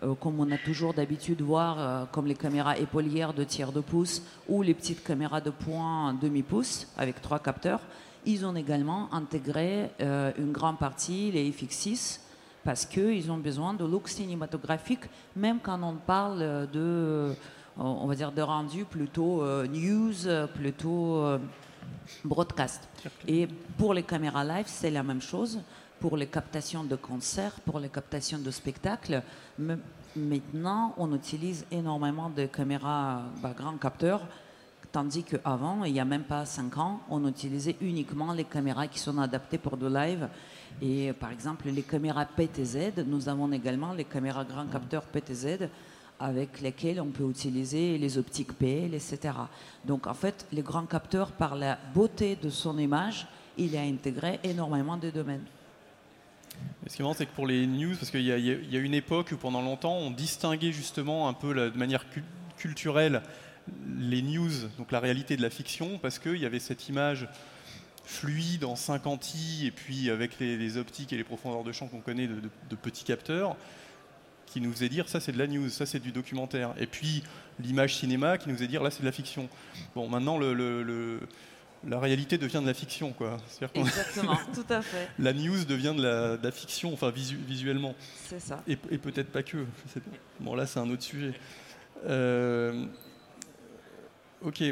euh, 0.03 0.15
comme 0.15 0.39
on 0.39 0.51
a 0.51 0.57
toujours 0.57 0.93
d'habitude 0.93 1.41
voir, 1.41 1.79
euh, 1.79 2.05
comme 2.11 2.27
les 2.27 2.35
caméras 2.35 2.77
épaulières 2.77 3.33
de 3.33 3.43
tiers 3.43 3.71
de 3.71 3.81
pouce 3.81 4.21
ou 4.47 4.61
les 4.61 4.73
petites 4.73 5.03
caméras 5.03 5.41
de 5.41 5.49
point 5.49 6.13
demi-pouce 6.13 6.87
avec 6.97 7.21
trois 7.21 7.39
capteurs. 7.39 7.81
Ils 8.25 8.45
ont 8.45 8.55
également 8.55 9.13
intégré 9.13 9.89
une 10.01 10.51
grande 10.51 10.79
partie, 10.79 11.31
les 11.31 11.49
FX6, 11.49 12.19
parce 12.65 12.85
qu'ils 12.85 13.31
ont 13.31 13.37
besoin 13.37 13.73
de 13.73 13.85
look 13.85 14.09
cinématographique, 14.09 15.05
même 15.33 15.59
quand 15.63 15.81
on 15.81 15.93
parle 15.93 16.67
de 16.73 17.33
on 17.79 18.07
va 18.07 18.15
dire, 18.15 18.31
de 18.31 18.41
rendu 18.41 18.85
plutôt 18.85 19.41
euh, 19.41 19.67
news, 19.67 20.47
plutôt 20.55 21.17
euh, 21.17 21.37
broadcast. 22.23 22.87
Et 23.27 23.47
pour 23.77 23.93
les 23.93 24.03
caméras 24.03 24.43
live, 24.43 24.65
c'est 24.67 24.89
la 24.89 25.03
même 25.03 25.21
chose. 25.21 25.59
Pour 25.99 26.15
les 26.15 26.27
captations 26.27 26.83
de 26.83 26.95
concerts, 26.95 27.59
pour 27.65 27.79
les 27.79 27.89
captations 27.89 28.37
de 28.37 28.51
spectacles, 28.51 29.23
maintenant, 30.15 30.93
on 30.97 31.15
utilise 31.15 31.65
énormément 31.71 32.29
de 32.29 32.45
caméras 32.45 33.23
bah, 33.41 33.55
grands 33.57 33.77
capteurs, 33.77 34.21
tandis 34.91 35.23
qu'avant, 35.23 35.83
il 35.85 35.93
n'y 35.93 35.99
a 35.99 36.05
même 36.05 36.23
pas 36.23 36.45
5 36.45 36.77
ans, 36.77 37.01
on 37.09 37.27
utilisait 37.27 37.77
uniquement 37.81 38.31
les 38.33 38.43
caméras 38.43 38.87
qui 38.87 38.99
sont 38.99 39.17
adaptées 39.17 39.57
pour 39.57 39.75
de 39.75 39.87
live. 39.87 40.29
Et 40.83 41.13
par 41.13 41.31
exemple, 41.31 41.67
les 41.69 41.81
caméras 41.81 42.25
PTZ, 42.25 43.03
nous 43.07 43.27
avons 43.27 43.51
également 43.51 43.93
les 43.93 44.05
caméras 44.05 44.45
grands 44.45 44.67
capteurs 44.67 45.03
PTZ 45.03 45.67
avec 46.19 46.61
lesquels 46.61 47.01
on 47.01 47.07
peut 47.07 47.27
utiliser 47.27 47.97
les 47.97 48.17
optiques 48.19 48.53
PL, 48.53 48.93
etc. 48.93 49.33
Donc 49.83 50.05
en 50.05 50.13
fait, 50.13 50.45
les 50.51 50.61
grands 50.61 50.85
capteurs, 50.85 51.31
par 51.31 51.55
la 51.55 51.77
beauté 51.93 52.35
de 52.35 52.49
son 52.49 52.77
image, 52.77 53.27
il 53.57 53.75
a 53.75 53.81
intégré 53.81 54.39
énormément 54.43 54.97
de 54.97 55.09
domaines. 55.09 55.45
Ce 56.87 56.95
qui 56.95 57.01
est 57.01 57.03
marrant, 57.03 57.13
c'est 57.13 57.25
que 57.25 57.35
pour 57.35 57.47
les 57.47 57.67
news, 57.67 57.95
parce 57.95 58.11
qu'il 58.11 58.21
y, 58.21 58.31
a 58.31 58.79
une 58.79 58.93
époque 58.93 59.31
où 59.33 59.37
pendant 59.37 59.61
longtemps, 59.61 59.97
on 59.97 60.09
distinguait 60.09 60.71
justement 60.71 61.27
un 61.27 61.33
peu 61.33 61.53
de 61.53 61.77
manière 61.77 62.05
culturelle 62.57 63.21
les 63.99 64.21
news, 64.21 64.51
donc 64.77 64.93
la 64.93 65.01
réalité 65.01 65.35
de 65.35 65.41
la 65.41 65.49
fiction, 65.49 65.97
parce 65.97 66.19
qu'il 66.19 66.37
y 66.37 66.45
avait 66.45 66.59
cette 66.59 66.87
image 66.87 67.27
fluide 68.05 68.63
en 68.63 68.77
50 68.77 69.35
i 69.35 69.67
et 69.67 69.71
puis 69.71 70.09
avec 70.09 70.39
les, 70.39 70.77
optiques 70.77 71.11
et 71.11 71.17
les 71.17 71.25
profondeurs 71.25 71.65
de 71.65 71.73
champ 71.73 71.87
qu'on 71.87 71.99
connaît 71.99 72.27
de 72.27 72.75
petits 72.77 73.03
capteurs 73.03 73.57
qui 74.47 74.61
nous 74.61 74.71
faisait 74.71 74.89
dire 74.89 75.07
ça 75.07 75.19
c'est 75.19 75.31
de 75.31 75.37
la 75.37 75.45
news, 75.45 75.69
ça 75.69 75.85
c'est 75.85 75.99
du 75.99 76.11
documentaire. 76.11 76.73
Et 76.79 76.87
puis 76.87 77.21
l'image 77.59 77.97
cinéma 77.97 78.37
qui 78.37 78.49
nous 78.49 78.55
faisait 78.55 78.67
dire 78.67 78.81
là 78.81 78.89
c'est 78.89 79.01
de 79.01 79.05
la 79.05 79.11
fiction. 79.11 79.47
Bon, 79.93 80.07
maintenant 80.07 80.37
le, 80.39 81.19
la 81.85 81.99
réalité 81.99 82.37
devient 82.37 82.59
de 82.61 82.67
la 82.67 82.73
fiction, 82.73 83.13
quoi. 83.13 83.37
Exactement, 83.75 84.37
tout 84.53 84.65
à 84.69 84.81
fait. 84.81 85.09
La 85.19 85.33
news 85.33 85.65
devient 85.65 85.93
de 85.95 86.37
la, 86.41 86.51
fiction, 86.51 86.93
enfin 86.93 87.11
visuellement. 87.11 87.95
C'est 88.25 88.39
ça. 88.39 88.63
Et, 88.67 88.75
peut-être 88.75 89.31
pas 89.31 89.43
que. 89.43 89.65
Bon, 90.39 90.55
là, 90.55 90.65
c'est 90.65 90.79
un 90.79 90.89
autre 90.89 91.03
sujet. 91.03 91.33
Euh, 92.05 92.85
ok. 94.41 94.63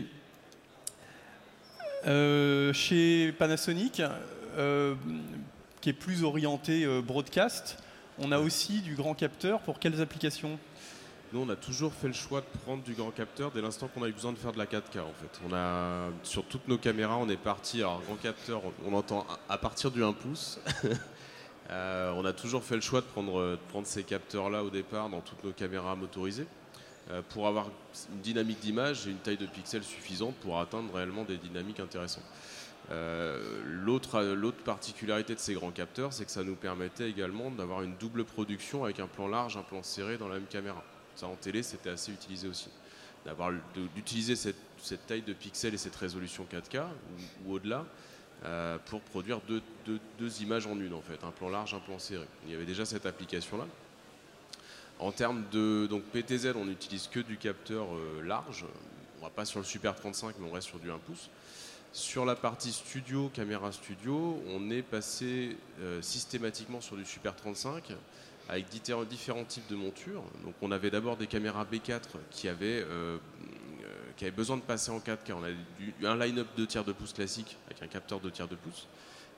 Euh, 2.07 2.73
chez 2.73 3.31
Panasonic, 3.33 4.01
euh, 4.57 4.95
qui 5.81 5.89
est 5.89 5.93
plus 5.93 6.23
orienté 6.23 6.85
broadcast, 7.01 7.77
on 8.19 8.31
a 8.31 8.39
aussi 8.39 8.81
du 8.81 8.95
grand 8.95 9.13
capteur 9.13 9.61
pour 9.61 9.79
quelles 9.79 10.01
applications? 10.01 10.57
Nous, 11.33 11.41
on 11.41 11.49
a 11.49 11.55
toujours 11.55 11.93
fait 11.93 12.07
le 12.07 12.13
choix 12.13 12.41
de 12.41 12.59
prendre 12.63 12.83
du 12.83 12.93
grand 12.93 13.11
capteur 13.11 13.51
dès 13.51 13.61
l'instant 13.61 13.87
qu'on 13.87 14.03
a 14.03 14.07
eu 14.07 14.13
besoin 14.13 14.31
de 14.31 14.37
faire 14.37 14.51
de 14.51 14.57
la 14.57 14.65
4K. 14.65 14.99
En 14.99 15.13
fait, 15.13 15.41
on 15.47 15.53
a 15.53 16.09
sur 16.23 16.45
toutes 16.45 16.67
nos 16.67 16.77
caméras, 16.77 17.17
on 17.17 17.29
est 17.29 17.37
parti. 17.37 17.79
Alors 17.79 18.01
grand 18.05 18.15
capteur, 18.15 18.61
on 18.85 18.93
entend 18.93 19.25
à 19.49 19.57
partir 19.57 19.91
du 19.91 20.03
1 20.03 20.13
pouce. 20.13 20.59
Euh, 21.71 22.13
on 22.15 22.25
a 22.25 22.33
toujours 22.33 22.63
fait 22.63 22.75
le 22.75 22.81
choix 22.81 23.01
de 23.01 23.05
prendre, 23.07 23.57
ces 23.85 24.03
capteurs-là 24.03 24.63
au 24.63 24.69
départ 24.69 25.09
dans 25.09 25.21
toutes 25.21 25.43
nos 25.43 25.51
caméras 25.51 25.95
motorisées 25.95 26.45
euh, 27.09 27.23
pour 27.29 27.47
avoir 27.47 27.69
une 28.13 28.21
dynamique 28.21 28.59
d'image 28.59 29.07
et 29.07 29.09
une 29.09 29.17
taille 29.17 29.37
de 29.37 29.47
pixels 29.47 29.83
suffisante 29.83 30.35
pour 30.35 30.59
atteindre 30.59 30.93
réellement 30.93 31.23
des 31.23 31.37
dynamiques 31.37 31.79
intéressantes. 31.79 32.23
Euh, 32.91 33.63
l'autre 33.65 34.63
particularité 34.63 35.33
de 35.33 35.39
ces 35.39 35.55
grands 35.55 35.71
capteurs, 35.71 36.13
c'est 36.13 36.25
que 36.25 36.31
ça 36.31 36.43
nous 36.43 36.55
permettait 36.55 37.09
également 37.09 37.49
d'avoir 37.49 37.81
une 37.81 37.95
double 37.95 38.25
production 38.25 38.83
avec 38.83 38.99
un 38.99 39.07
plan 39.07 39.27
large, 39.27 39.57
un 39.57 39.63
plan 39.63 39.81
serré 39.81 40.17
dans 40.17 40.27
la 40.27 40.35
même 40.35 40.45
caméra. 40.45 40.83
Ça 41.15 41.27
en 41.27 41.35
télé, 41.35 41.63
c'était 41.63 41.89
assez 41.89 42.11
utilisé 42.11 42.47
aussi. 42.47 42.69
D'utiliser 43.95 44.35
cette, 44.35 45.07
taille 45.07 45.23
de 45.23 45.33
pixels 45.33 45.73
et 45.73 45.77
cette 45.77 45.95
résolution 45.95 46.45
4K 46.51 46.83
ou, 47.45 47.53
au-delà 47.53 47.85
euh, 48.43 48.77
pour 48.85 49.01
produire 49.01 49.39
deux, 49.47 50.41
images 50.41 50.67
en 50.67 50.79
une 50.79 50.93
en 50.93 51.01
fait, 51.01 51.23
un 51.23 51.31
plan 51.31 51.49
large, 51.49 51.73
un 51.73 51.79
plan 51.79 51.97
serré. 51.97 52.27
Il 52.45 52.51
y 52.51 52.55
avait 52.55 52.65
déjà 52.65 52.85
cette 52.85 53.05
application-là. 53.05 53.65
En 54.99 55.11
termes 55.11 55.43
de 55.51 55.87
donc 55.89 56.03
PTZ, 56.03 56.53
on 56.55 56.65
n'utilise 56.65 57.07
que 57.07 57.19
du 57.19 57.37
capteur 57.37 57.87
euh, 57.95 58.21
large. 58.21 58.65
On 59.19 59.23
va 59.23 59.29
pas 59.29 59.45
sur 59.45 59.59
le 59.59 59.65
Super 59.65 59.95
35, 59.95 60.35
mais 60.39 60.47
on 60.47 60.53
reste 60.53 60.67
sur 60.67 60.79
du 60.79 60.91
1 60.91 60.97
pouce. 60.99 61.29
Sur 61.91 62.25
la 62.25 62.35
partie 62.35 62.73
studio, 62.73 63.29
caméra 63.33 63.71
studio, 63.71 64.43
on 64.49 64.69
est 64.69 64.81
passé 64.81 65.57
euh, 65.79 66.01
systématiquement 66.01 66.81
sur 66.81 66.97
du 66.97 67.05
Super 67.05 67.35
35 67.35 67.93
avec 68.49 68.67
différents 68.69 69.43
types 69.45 69.67
de 69.69 69.75
montures. 69.75 70.23
Donc 70.43 70.53
on 70.61 70.71
avait 70.71 70.89
d'abord 70.89 71.17
des 71.17 71.27
caméras 71.27 71.65
B4 71.65 72.01
qui 72.31 72.47
avaient, 72.47 72.83
euh, 72.83 73.17
qui 74.17 74.25
avaient 74.25 74.35
besoin 74.35 74.57
de 74.57 74.61
passer 74.61 74.91
en 74.91 74.99
4K. 74.99 75.33
On 75.33 75.43
a 75.43 76.09
un 76.09 76.17
line-up 76.17 76.47
de 76.57 76.65
tiers 76.65 76.83
de 76.83 76.93
pouce 76.93 77.13
classique 77.13 77.57
avec 77.67 77.81
un 77.81 77.87
capteur 77.87 78.19
de 78.19 78.29
tiers 78.29 78.47
de 78.47 78.55
pouce 78.55 78.87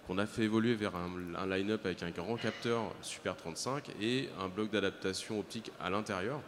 qu'on 0.07 0.17
a 0.19 0.25
fait 0.25 0.43
évoluer 0.43 0.75
vers 0.75 0.95
un, 0.95 1.09
un 1.35 1.47
line-up 1.47 1.85
avec 1.85 2.01
un 2.01 2.11
grand 2.11 2.37
capteur 2.37 2.93
Super 3.01 3.35
35 3.35 3.89
et 4.01 4.29
un 4.39 4.47
bloc 4.47 4.71
d'adaptation 4.71 5.37
optique 5.37 5.69
à 5.81 5.89
l'intérieur 5.89 6.39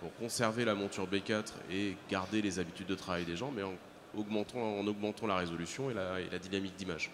pour 0.00 0.14
conserver 0.16 0.64
la 0.64 0.74
monture 0.74 1.06
B4 1.08 1.52
et 1.70 1.96
garder 2.10 2.42
les 2.42 2.58
habitudes 2.58 2.86
de 2.86 2.94
travail 2.94 3.24
des 3.24 3.36
gens, 3.36 3.52
mais 3.54 3.62
en 3.62 3.74
augmentant 4.16 5.26
la 5.26 5.36
résolution 5.36 5.90
et 5.90 5.94
la, 5.94 6.38
dynamique 6.38 6.76
d'image. 6.76 7.10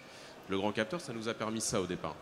Le 0.49 0.57
grand 0.57 0.71
capteur, 0.71 0.99
ça 0.99 1.13
nous 1.13 1.29
a 1.29 1.33
permis 1.33 1.61
ça 1.61 1.81
au 1.81 1.87
départ. 1.87 2.15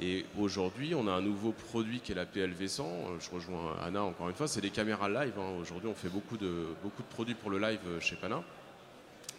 Et 0.00 0.24
aujourd'hui, 0.38 0.94
on 0.94 1.08
a 1.08 1.12
un 1.12 1.20
nouveau 1.20 1.52
produit 1.52 2.00
qui 2.00 2.12
est 2.12 2.14
la 2.14 2.24
PLV100. 2.24 2.82
Je 3.20 3.30
rejoins 3.30 3.74
Anna 3.82 4.02
encore 4.02 4.28
une 4.28 4.34
fois, 4.34 4.46
c'est 4.46 4.60
des 4.60 4.70
caméras 4.70 5.08
live. 5.08 5.34
Hein. 5.38 5.58
Aujourd'hui, 5.60 5.88
on 5.88 5.94
fait 5.94 6.08
beaucoup 6.08 6.36
de, 6.36 6.66
beaucoup 6.82 7.02
de 7.02 7.08
produits 7.08 7.34
pour 7.34 7.50
le 7.50 7.58
live 7.58 7.80
chez 8.00 8.14
Pana. 8.14 8.42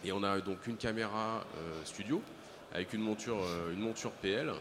Et 0.04 0.12
on 0.12 0.22
a 0.22 0.40
donc 0.40 0.66
une 0.66 0.76
caméra 0.76 1.44
euh, 1.56 1.84
studio 1.84 2.22
avec 2.72 2.92
une 2.92 3.00
monture, 3.00 3.42
euh, 3.42 3.72
une 3.72 3.80
monture 3.80 4.10
PL 4.12 4.52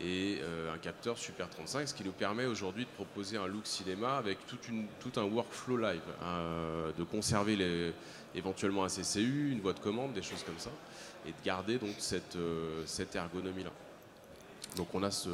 et 0.00 0.38
euh, 0.42 0.74
un 0.74 0.78
capteur 0.78 1.18
Super 1.18 1.48
35, 1.48 1.88
ce 1.88 1.94
qui 1.94 2.04
nous 2.04 2.12
permet 2.12 2.46
aujourd'hui 2.46 2.84
de 2.84 2.90
proposer 2.90 3.36
un 3.36 3.46
look 3.46 3.66
cinéma 3.66 4.16
avec 4.16 4.38
tout 4.46 5.20
un 5.20 5.24
workflow 5.24 5.76
live, 5.76 6.00
de 6.96 7.04
conserver 7.04 7.92
éventuellement 8.34 8.84
un 8.84 8.88
CCU, 8.88 9.52
une 9.52 9.60
voie 9.60 9.72
de 9.72 9.80
commande, 9.80 10.12
des 10.12 10.22
choses 10.22 10.42
comme 10.44 10.58
ça, 10.58 10.70
et 11.26 11.30
de 11.30 11.44
garder 11.44 11.78
donc 11.78 11.94
cette, 11.98 12.36
euh, 12.36 12.82
cette 12.86 13.14
ergonomie-là. 13.14 13.70
Donc 14.76 14.88
on 14.94 15.02
a, 15.02 15.10
ce, 15.10 15.28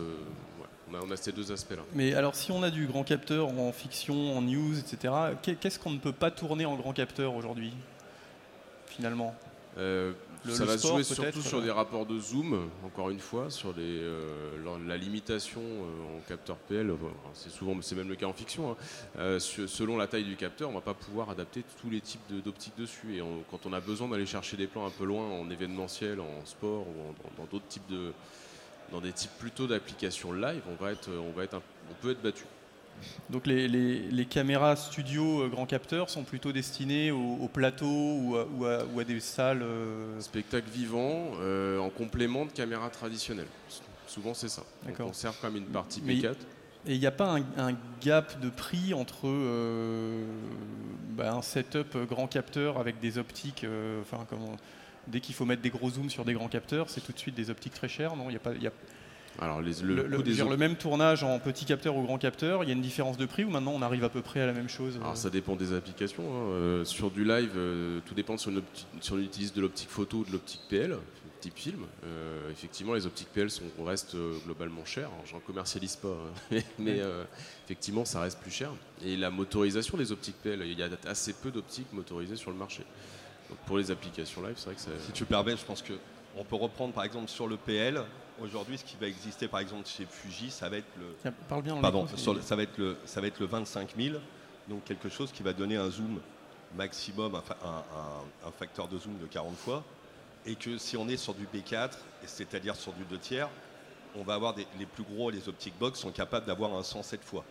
on, 0.92 1.10
a, 1.10 1.16
ces 1.16 1.32
deux 1.32 1.52
aspects-là. 1.52 1.82
Mais 1.94 2.14
alors 2.14 2.34
si 2.34 2.50
on 2.50 2.62
a 2.62 2.70
du 2.70 2.86
grand 2.86 3.04
capteur 3.04 3.48
en 3.48 3.72
fiction, 3.72 4.36
en 4.36 4.42
news, 4.42 4.78
etc., 4.78 5.14
qu'est-ce 5.42 5.78
qu'on 5.78 5.90
ne 5.90 5.98
peut 5.98 6.12
pas 6.12 6.30
tourner 6.30 6.66
en 6.66 6.76
grand 6.76 6.92
capteur 6.92 7.34
aujourd'hui, 7.34 7.72
finalement? 8.86 9.34
Euh, 9.78 10.12
ça 10.48 10.64
va 10.64 10.78
se 10.78 10.86
jouer 10.86 11.02
surtout 11.02 11.42
sur 11.42 11.62
des 11.62 11.70
rapports 11.70 12.06
de 12.06 12.18
zoom, 12.18 12.68
encore 12.84 13.10
une 13.10 13.18
fois, 13.18 13.50
sur 13.50 13.74
euh, 13.76 14.56
la 14.86 14.96
limitation 14.96 15.60
euh, 15.60 16.16
en 16.16 16.20
capteur 16.28 16.56
PL. 16.56 16.92
c'est 17.34 17.50
souvent, 17.50 17.76
c'est 17.82 17.94
même 17.94 18.08
le 18.08 18.16
cas 18.16 18.26
en 18.26 18.32
fiction. 18.32 18.76
Hein. 19.16 19.38
selon 19.38 19.96
la 19.96 20.06
taille 20.06 20.24
du 20.24 20.36
capteur, 20.36 20.70
on 20.70 20.74
va 20.74 20.80
pas 20.80 20.94
pouvoir 20.94 21.30
adapter 21.30 21.64
tous 21.80 21.90
les 21.90 22.00
types 22.00 22.20
d'optiques 22.44 22.76
dessus. 22.78 23.16
Et 23.16 23.22
quand 23.50 23.66
on 23.66 23.72
a 23.72 23.80
besoin 23.80 24.08
d'aller 24.08 24.26
chercher 24.26 24.56
des 24.56 24.66
plans 24.66 24.86
un 24.86 24.90
peu 24.90 25.04
loin 25.04 25.24
en 25.24 25.50
événementiel, 25.50 26.20
en 26.20 26.44
sport 26.44 26.86
ou 26.88 27.14
dans 27.36 27.44
d'autres 27.44 27.68
types 27.68 27.88
de, 27.88 28.12
dans 28.92 29.00
des 29.00 29.12
types 29.12 29.30
plutôt 29.38 29.66
d'applications 29.66 30.32
live, 30.32 30.62
on 30.70 30.82
va 30.82 30.92
être, 30.92 31.10
on 31.10 31.36
va 31.36 31.44
être, 31.44 31.60
on 31.90 31.94
peut 32.02 32.10
être 32.10 32.22
battu. 32.22 32.44
Donc 33.30 33.46
les, 33.46 34.26
caméras 34.28 34.76
studio 34.76 35.42
euh, 35.42 35.48
grand 35.48 35.66
capteur 35.66 36.10
sont 36.10 36.24
plutôt 36.24 36.52
destinées 36.52 37.10
au, 37.10 37.48
plateau 37.52 37.86
ou 37.86 38.66
à, 38.66 39.04
des 39.04 39.20
salles 39.20 39.62
euh, 39.62 40.20
Spectacle 40.20 40.68
vivant 40.70 41.32
euh, 41.40 41.78
en 41.78 41.90
complément 41.90 42.46
de 42.46 42.50
caméras 42.50 42.90
traditionnelles. 42.90 43.46
Souvent 44.06 44.34
c'est 44.34 44.48
ça. 44.48 44.62
On 44.88 44.92
conserve 44.92 45.38
comme 45.40 45.56
une 45.56 45.66
partie 45.66 46.00
P4. 46.00 46.34
Et 46.86 46.94
il 46.94 47.00
n'y 47.00 47.06
a 47.06 47.12
pas 47.12 47.36
un, 47.58 47.76
gap 48.00 48.40
de 48.40 48.48
prix 48.48 48.94
entre 48.94 49.28
bah, 51.10 51.34
un 51.34 51.42
setup 51.42 51.98
grand 52.08 52.28
capteur 52.28 52.78
avec 52.78 53.00
des 53.00 53.18
optiques, 53.18 53.66
dès 55.08 55.20
qu'il 55.20 55.34
faut 55.34 55.44
mettre 55.44 55.62
des 55.62 55.70
gros 55.70 55.90
zooms 55.90 56.10
sur 56.10 56.24
des 56.24 56.34
grands 56.34 56.48
capteurs, 56.48 56.90
c'est 56.90 57.00
tout 57.00 57.12
de 57.12 57.18
suite 57.18 57.34
des 57.34 57.50
optiques 57.50 57.74
très 57.74 57.88
chères, 57.88 58.14
non? 58.16 58.30
Il 58.30 58.34
y 58.34 58.36
a 58.36 58.40
pas, 58.40 58.52
Alors, 59.40 59.60
les- 59.60 59.80
le, 59.82 59.94
le, 59.94 60.06
le- 60.06 60.22
des 60.22 60.32
dire, 60.32 60.48
le 60.48 60.56
même 60.56 60.76
tournage 60.76 61.22
en 61.22 61.38
petit 61.38 61.64
capteur 61.64 61.96
ou 61.96 62.02
grand 62.02 62.18
capteur, 62.18 62.64
il 62.64 62.66
y 62.68 62.70
a 62.70 62.74
une 62.74 62.80
différence 62.82 63.16
de 63.16 63.26
prix 63.26 63.44
ou 63.44 63.50
maintenant 63.50 63.72
on 63.72 63.82
arrive 63.82 64.04
à 64.04 64.08
peu 64.08 64.20
près 64.22 64.40
à 64.40 64.46
la 64.46 64.52
même 64.52 64.68
chose 64.68 64.96
euh? 64.96 65.00
Alors 65.02 65.16
ça 65.16 65.30
dépend 65.30 65.54
des 65.56 65.72
applications. 65.72 66.24
hein. 66.24 66.48
Euh, 66.50 66.84
sur 66.84 67.10
du 67.10 67.24
live, 67.24 67.52
euh, 67.56 68.00
tout 68.06 68.14
dépend 68.14 68.36
si 68.36 68.48
on, 68.48 68.52
opti- 68.52 68.84
si 69.00 69.12
on 69.12 69.18
utilise 69.18 69.52
de 69.52 69.60
l'optique 69.60 69.90
photo 69.90 70.18
ou 70.18 70.24
de 70.24 70.32
l'optique 70.32 70.62
PL, 70.68 70.96
type 71.40 71.56
film. 71.56 71.84
Euh, 72.04 72.50
effectivement, 72.50 72.94
les 72.94 73.06
optiques 73.06 73.28
PL 73.32 73.48
sont, 73.48 73.62
restent 73.86 74.16
globalement 74.44 74.84
chères. 74.84 75.06
Alors, 75.06 75.24
J'en 75.30 75.38
commercialise 75.38 75.94
pas, 75.94 76.08
hein. 76.52 76.58
mais 76.80 77.00
effectivement, 77.64 78.04
ça 78.04 78.20
reste 78.22 78.40
plus 78.40 78.50
cher. 78.50 78.70
Et 79.04 79.16
la 79.16 79.30
motorisation 79.30 79.96
des 79.96 80.10
optiques 80.10 80.34
PL, 80.42 80.62
il 80.66 80.76
y 80.76 80.82
a 80.82 80.88
assez 81.06 81.32
peu 81.32 81.52
d'optiques 81.52 81.92
motorisées 81.92 82.34
sur 82.34 82.50
le 82.50 82.56
marché. 82.56 82.82
Donc 83.48 83.58
pour 83.66 83.78
les 83.78 83.90
applications 83.90 84.42
live, 84.42 84.54
c'est 84.56 84.66
vrai 84.66 84.74
que 84.74 84.80
ça. 84.80 84.90
Si 85.06 85.12
tu 85.12 85.24
permets, 85.24 85.56
je 85.56 85.64
pense 85.64 85.82
que 85.82 85.94
on 86.36 86.44
peut 86.44 86.56
reprendre 86.56 86.92
par 86.92 87.04
exemple 87.04 87.28
sur 87.28 87.46
le 87.48 87.56
PL. 87.56 88.02
Aujourd'hui, 88.40 88.78
ce 88.78 88.84
qui 88.84 88.96
va 89.00 89.08
exister 89.08 89.48
par 89.48 89.58
exemple 89.60 89.88
chez 89.88 90.06
Fuji, 90.08 90.50
ça 90.50 90.68
va 90.68 90.76
être 90.76 90.86
le, 90.96 91.06
Tiens, 91.22 91.32
Parle 91.48 91.62
bien 91.62 91.76
Pardon, 91.80 92.06
sur 92.16 92.34
le- 92.34 92.40
ça, 92.40 92.54
va 92.54 92.62
être 92.62 92.78
le, 92.78 92.96
ça 93.04 93.20
va 93.20 93.26
être 93.26 93.40
le 93.40 93.46
25 93.46 93.94
000, 93.96 94.16
donc 94.68 94.84
quelque 94.84 95.08
chose 95.08 95.32
qui 95.32 95.42
va 95.42 95.52
donner 95.52 95.76
un 95.76 95.90
zoom 95.90 96.20
maximum, 96.76 97.34
un, 97.34 97.40
fa- 97.40 97.56
un- 97.64 97.68
un- 97.68 98.48
un 98.48 98.52
facteur 98.52 98.86
de 98.86 98.96
zoom 98.98 99.18
de 99.18 99.26
40 99.26 99.56
fois, 99.56 99.82
et 100.46 100.54
que 100.54 100.78
si 100.78 100.96
on 100.96 101.08
est 101.08 101.16
sur 101.16 101.34
du 101.34 101.46
B4, 101.46 101.90
et 102.22 102.26
c'est-à-dire 102.26 102.76
sur 102.76 102.92
du 102.92 103.04
2 103.04 103.18
tiers, 103.18 103.48
on 104.14 104.22
va 104.22 104.34
avoir 104.34 104.54
des- 104.54 104.66
les 104.78 104.86
plus 104.86 105.02
gros, 105.02 105.30
les 105.30 105.48
optic 105.48 105.76
box 105.78 105.98
sont 105.98 106.12
capables 106.12 106.46
d'avoir 106.46 106.74
un 106.74 106.82
107 106.84 107.24
fois. 107.24 107.44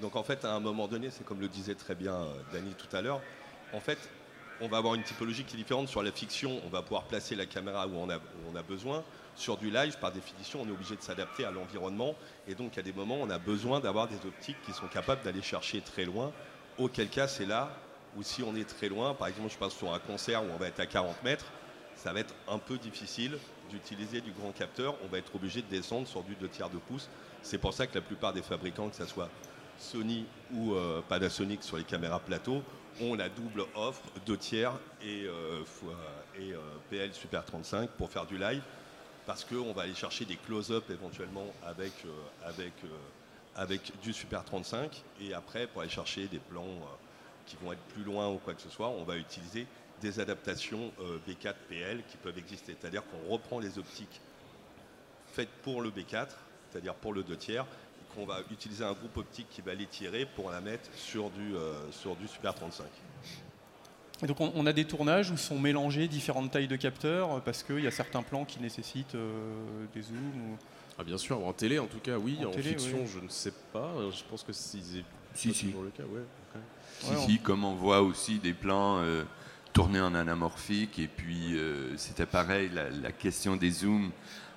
Donc 0.00 0.16
en 0.16 0.22
fait, 0.22 0.44
à 0.46 0.54
un 0.54 0.60
moment 0.60 0.88
donné, 0.88 1.10
c'est 1.10 1.24
comme 1.26 1.40
le 1.40 1.48
disait 1.48 1.74
très 1.74 1.94
bien 1.94 2.14
euh, 2.14 2.32
Dany 2.54 2.72
tout 2.72 2.96
à 2.96 3.02
l'heure, 3.02 3.20
en 3.74 3.80
fait, 3.80 3.98
on 4.62 4.68
va 4.68 4.78
avoir 4.78 4.94
une 4.94 5.02
typologie 5.02 5.44
qui 5.44 5.54
est 5.54 5.58
différente. 5.58 5.88
Sur 5.88 6.02
la 6.02 6.12
fiction, 6.12 6.60
on 6.64 6.68
va 6.68 6.82
pouvoir 6.82 7.02
placer 7.04 7.34
la 7.34 7.46
caméra 7.46 7.86
où 7.88 7.96
on 7.96 8.08
a, 8.08 8.62
besoin. 8.62 9.02
Sur 9.34 9.56
du 9.56 9.70
live, 9.70 9.98
par 9.98 10.12
définition, 10.12 10.62
on 10.62 10.68
est 10.68 10.70
obligé 10.70 10.94
de 10.94 11.02
s'adapter 11.02 11.44
à 11.44 11.50
l'environnement. 11.50 12.14
Et 12.46 12.54
donc, 12.54 12.78
à 12.78 12.82
des 12.82 12.92
moments, 12.92 13.18
on 13.20 13.28
a 13.30 13.38
besoin 13.38 13.80
d'avoir 13.80 14.06
des 14.06 14.16
optiques 14.26 14.60
qui 14.64 14.72
sont 14.72 14.86
capables 14.86 15.22
d'aller 15.22 15.42
chercher 15.42 15.80
très 15.80 16.04
loin. 16.04 16.32
Auquel 16.78 17.08
cas, 17.08 17.26
c'est 17.26 17.44
là 17.44 17.70
où 18.16 18.22
si 18.22 18.42
on 18.42 18.54
est 18.54 18.64
très 18.64 18.88
loin, 18.88 19.14
par 19.14 19.26
exemple, 19.26 19.50
je 19.50 19.58
passe 19.58 19.74
sur 19.74 19.92
un 19.92 19.98
concert 19.98 20.44
où 20.44 20.46
on 20.54 20.58
va 20.58 20.68
être 20.68 20.80
à 20.80 20.86
40 20.86 21.24
mètres, 21.24 21.46
ça 21.96 22.12
va 22.12 22.20
être 22.20 22.34
un 22.48 22.58
peu 22.58 22.78
difficile 22.78 23.38
d'utiliser 23.68 24.20
du 24.20 24.30
grand 24.30 24.52
capteur. 24.52 24.94
On 25.04 25.08
va 25.08 25.18
être 25.18 25.34
obligé 25.34 25.62
de 25.62 25.66
descendre 25.66 26.06
sur 26.06 26.22
du 26.22 26.36
2 26.36 26.48
tiers 26.48 26.70
de 26.70 26.78
pouce. 26.78 27.08
C'est 27.42 27.58
pour 27.58 27.74
ça 27.74 27.86
que 27.86 27.94
la 27.94 28.00
plupart 28.00 28.32
des 28.32 28.42
fabricants, 28.42 28.88
que 28.88 28.96
ce 28.96 29.06
soit 29.06 29.28
Sony 29.78 30.24
ou 30.52 30.74
euh, 30.74 31.00
Panasonic 31.08 31.62
sur 31.64 31.76
les 31.76 31.84
caméras 31.84 32.20
plateau, 32.20 32.62
ont 33.00 33.14
la 33.14 33.28
double 33.28 33.64
offre 33.74 34.02
2 34.26 34.36
tiers 34.36 34.72
et, 35.02 35.24
euh, 35.24 35.62
euh, 36.38 36.56
PL 36.90 37.12
Super 37.14 37.44
35 37.44 37.90
pour 37.90 38.10
faire 38.10 38.26
du 38.26 38.38
live 38.38 38.62
parce 39.26 39.44
qu'on 39.44 39.72
va 39.72 39.82
aller 39.82 39.94
chercher 39.94 40.24
des 40.24 40.36
close-up 40.36 40.84
éventuellement 40.90 41.46
avec, 41.64 41.92
euh, 42.04 42.52
avec, 43.56 43.92
du 44.02 44.12
Super 44.12 44.44
35 44.44 45.02
et 45.20 45.34
après 45.34 45.66
pour 45.66 45.82
aller 45.82 45.90
chercher 45.90 46.26
des 46.26 46.38
plans 46.38 46.80
qui 47.46 47.56
vont 47.62 47.72
être 47.72 47.82
plus 47.94 48.02
loin 48.02 48.28
ou 48.28 48.38
quoi 48.38 48.54
que 48.54 48.62
ce 48.62 48.70
soit, 48.70 48.88
on 48.88 49.04
va 49.04 49.16
utiliser 49.16 49.66
des 50.00 50.18
adaptations 50.20 50.92
euh, 51.00 51.18
B4 51.28 51.54
PL 51.68 52.02
qui 52.08 52.16
peuvent 52.16 52.36
exister. 52.36 52.76
C'est-à-dire 52.78 53.02
qu'on 53.06 53.32
reprend 53.32 53.60
les 53.60 53.78
optiques 53.78 54.20
faites 55.32 55.50
pour 55.62 55.80
le 55.80 55.90
B4, 55.90 56.28
c'est-à-dire 56.70 56.94
pour 56.94 57.14
le 57.14 57.22
2 57.22 57.36
tiers, 57.36 57.64
qu'on 58.14 58.26
va 58.26 58.40
utiliser 58.50 58.84
un 58.84 58.92
groupe 58.92 59.16
optique 59.16 59.46
qui 59.50 59.60
va 59.62 59.74
les 59.74 59.86
tirer 59.86 60.26
pour 60.36 60.50
la 60.50 60.60
mettre 60.60 60.88
sur 60.94 61.30
du, 61.30 61.54
euh, 61.54 61.72
sur 61.90 62.16
du 62.16 62.26
Super 62.28 62.54
35. 62.54 62.84
Et 64.22 64.26
donc 64.26 64.40
on, 64.40 64.52
on 64.54 64.66
a 64.66 64.72
des 64.72 64.84
tournages 64.84 65.30
où 65.30 65.36
sont 65.36 65.58
mélangés 65.58 66.06
différentes 66.08 66.50
tailles 66.52 66.68
de 66.68 66.76
capteurs 66.76 67.32
euh, 67.36 67.40
parce 67.40 67.62
qu'il 67.62 67.80
y 67.80 67.86
a 67.86 67.90
certains 67.90 68.22
plans 68.22 68.44
qui 68.44 68.60
nécessitent 68.60 69.14
euh, 69.16 69.86
des 69.94 70.02
zooms. 70.02 70.16
ou- 70.52 70.56
Ah 70.98 71.04
bien 71.04 71.18
sûr, 71.18 71.44
en 71.44 71.52
télé 71.52 71.78
en 71.78 71.86
tout 71.86 71.98
cas, 71.98 72.18
oui. 72.18 72.38
En 72.44 72.48
En, 72.48 72.50
télé, 72.50 72.70
fiction, 72.70 72.98
oui. 73.00 73.10
je 73.12 73.18
ne 73.20 73.28
sais 73.28 73.52
pas. 73.72 73.90
Je 74.14 74.22
pense 74.30 74.42
que 74.44 74.52
c'est 74.52 74.78
Si, 74.78 75.02
pas 75.48 75.54
si. 75.54 75.66
toujours 75.66 75.82
le 75.82 75.90
cas. 75.90 76.04
Ouais. 76.04 76.20
Si, 77.00 77.10
Ouais, 77.10 77.16
si, 77.26 77.38
comme 77.40 77.64
on 77.64 77.74
voit 77.74 78.00
aussi 78.02 78.38
des 78.38 78.52
plans 78.52 78.98
euh, 79.00 79.24
tournés 79.72 80.00
en 80.00 80.14
anamorphique, 80.14 80.98
et 81.00 81.08
puis 81.08 81.56
euh, 81.56 81.96
c'était 81.96 82.26
pareil, 82.26 82.68
la, 82.72 82.90
la 82.90 83.10
question 83.10 83.56
des 83.56 83.70
zooms 83.70 84.10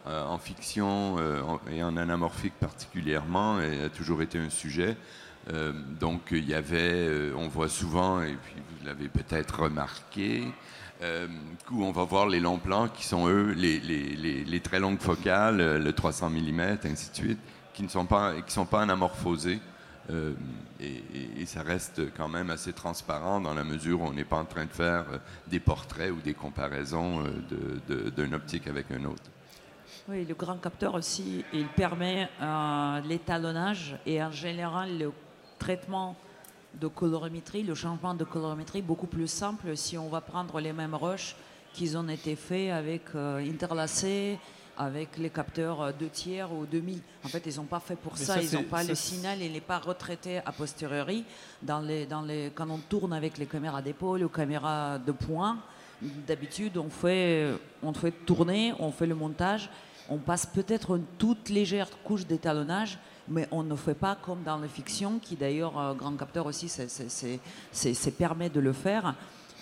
en 0.05 0.37
fiction 0.37 1.17
euh, 1.19 1.41
et 1.71 1.83
en 1.83 1.97
anamorphique 1.97 2.53
particulièrement 2.59 3.57
euh, 3.59 3.87
a 3.87 3.89
toujours 3.89 4.21
été 4.21 4.37
un 4.39 4.49
sujet. 4.49 4.95
Euh, 5.51 5.73
donc 5.99 6.21
il 6.31 6.47
y 6.47 6.53
avait, 6.53 7.07
euh, 7.07 7.33
on 7.37 7.47
voit 7.47 7.69
souvent, 7.69 8.21
et 8.21 8.35
puis 8.35 8.55
vous 8.79 8.85
l'avez 8.85 9.07
peut-être 9.09 9.61
remarqué, 9.63 10.43
euh, 11.03 11.27
où 11.71 11.83
on 11.83 11.91
va 11.91 12.03
voir 12.03 12.27
les 12.27 12.39
longs 12.39 12.57
plans 12.57 12.87
qui 12.87 13.03
sont 13.05 13.27
eux 13.27 13.51
les, 13.51 14.59
très 14.61 14.79
longues 14.79 14.99
focales, 15.01 15.59
euh, 15.61 15.77
le 15.79 15.93
300 15.93 16.29
mm, 16.29 16.59
ainsi 16.85 17.11
de 17.11 17.15
suite, 17.15 17.39
qui 17.73 17.83
ne 17.83 17.89
sont 17.89 18.05
pas, 18.05 18.33
qui 18.41 18.53
sont 18.53 18.65
pas 18.65 18.81
anamorphosés. 18.81 19.59
Euh, 20.11 20.33
et, 20.79 21.03
et- 21.15 21.41
et 21.41 21.45
ça 21.47 21.63
reste 21.63 22.01
quand 22.15 22.27
même 22.29 22.51
assez 22.51 22.73
transparent 22.73 23.41
dans 23.41 23.55
la 23.55 23.63
mesure 23.63 24.01
où 24.01 24.05
on 24.05 24.13
n'est 24.13 24.23
pas 24.23 24.37
en 24.37 24.45
train 24.45 24.65
de 24.65 24.71
faire 24.71 25.05
euh, 25.11 25.17
des 25.47 25.59
portraits 25.59 26.11
ou 26.11 26.21
des 26.21 26.35
comparaisons 26.35 27.23
euh, 27.25 27.79
de- 27.89 27.95
de- 27.95 28.09
d'un 28.11 28.31
optique 28.33 28.67
avec 28.67 28.91
un 28.91 29.03
autre. 29.05 29.23
Oui, 30.07 30.23
le 30.23 30.35
grand 30.35 30.57
capteur 30.57 30.93
aussi, 30.93 31.43
il 31.51 31.65
permet 31.65 32.29
euh, 32.39 32.99
l'étalonnage 33.07 33.97
et 34.05 34.21
en 34.21 34.29
général 34.29 34.99
le 34.99 35.11
traitement 35.57 36.15
de 36.79 36.85
colorimétrie, 36.85 37.63
le 37.63 37.73
changement 37.73 38.13
de 38.13 38.23
colorimétrie 38.23 38.83
beaucoup 38.83 39.07
plus 39.07 39.27
simple 39.27 39.75
si 39.75 39.97
on 39.97 40.07
va 40.07 40.21
prendre 40.21 40.59
les 40.59 40.73
mêmes 40.73 40.93
rushs 40.93 41.35
qu'ils 41.73 41.97
ont 41.97 42.07
été 42.07 42.35
faits 42.35 42.69
avec 42.69 43.01
euh, 43.15 43.39
interlacés, 43.39 44.37
avec 44.77 45.17
les 45.17 45.31
capteurs 45.31 45.81
euh, 45.81 45.91
deux 45.91 46.09
tiers 46.09 46.53
ou 46.53 46.67
demi. 46.67 47.01
En 47.23 47.27
fait, 47.27 47.41
ils 47.47 47.55
n'ont 47.55 47.63
pas 47.63 47.79
fait 47.79 47.95
pour 47.95 48.13
Mais 48.13 48.25
ça, 48.25 48.35
ça, 48.35 48.41
ils 48.43 48.53
n'ont 48.53 48.69
pas 48.69 48.83
ça, 48.83 48.89
le 48.89 48.93
signal, 48.93 49.41
il 49.41 49.53
n'est 49.53 49.59
pas 49.59 49.79
retraité 49.79 50.37
a 50.37 50.51
posteriori. 50.51 51.25
Dans 51.63 51.79
les, 51.79 52.05
dans 52.05 52.21
les, 52.21 52.51
quand 52.53 52.69
on 52.69 52.77
tourne 52.77 53.13
avec 53.13 53.39
les 53.39 53.47
caméras 53.47 53.81
d'épaule 53.81 54.23
ou 54.23 54.29
caméras 54.29 54.99
de 54.99 55.13
poing, 55.13 55.57
d'habitude 55.99 56.77
on 56.77 56.91
fait, 56.91 57.53
on 57.81 57.91
fait 57.91 58.11
tourner, 58.11 58.71
on 58.77 58.91
fait 58.91 59.07
le 59.07 59.15
montage, 59.15 59.71
on 60.09 60.17
passe 60.17 60.45
peut-être 60.45 60.95
une 60.97 61.05
toute 61.17 61.49
légère 61.49 61.87
couche 62.03 62.25
d'étalonnage, 62.25 62.97
mais 63.27 63.47
on 63.51 63.63
ne 63.63 63.75
fait 63.75 63.95
pas 63.95 64.15
comme 64.15 64.43
dans 64.43 64.57
la 64.57 64.67
fiction, 64.67 65.19
qui 65.19 65.35
d'ailleurs, 65.35 65.79
euh, 65.79 65.93
Grand 65.93 66.15
Capteur 66.15 66.45
aussi, 66.45 66.69
c'est 66.69 68.11
permet 68.17 68.49
de 68.49 68.59
le 68.59 68.73
faire, 68.73 69.15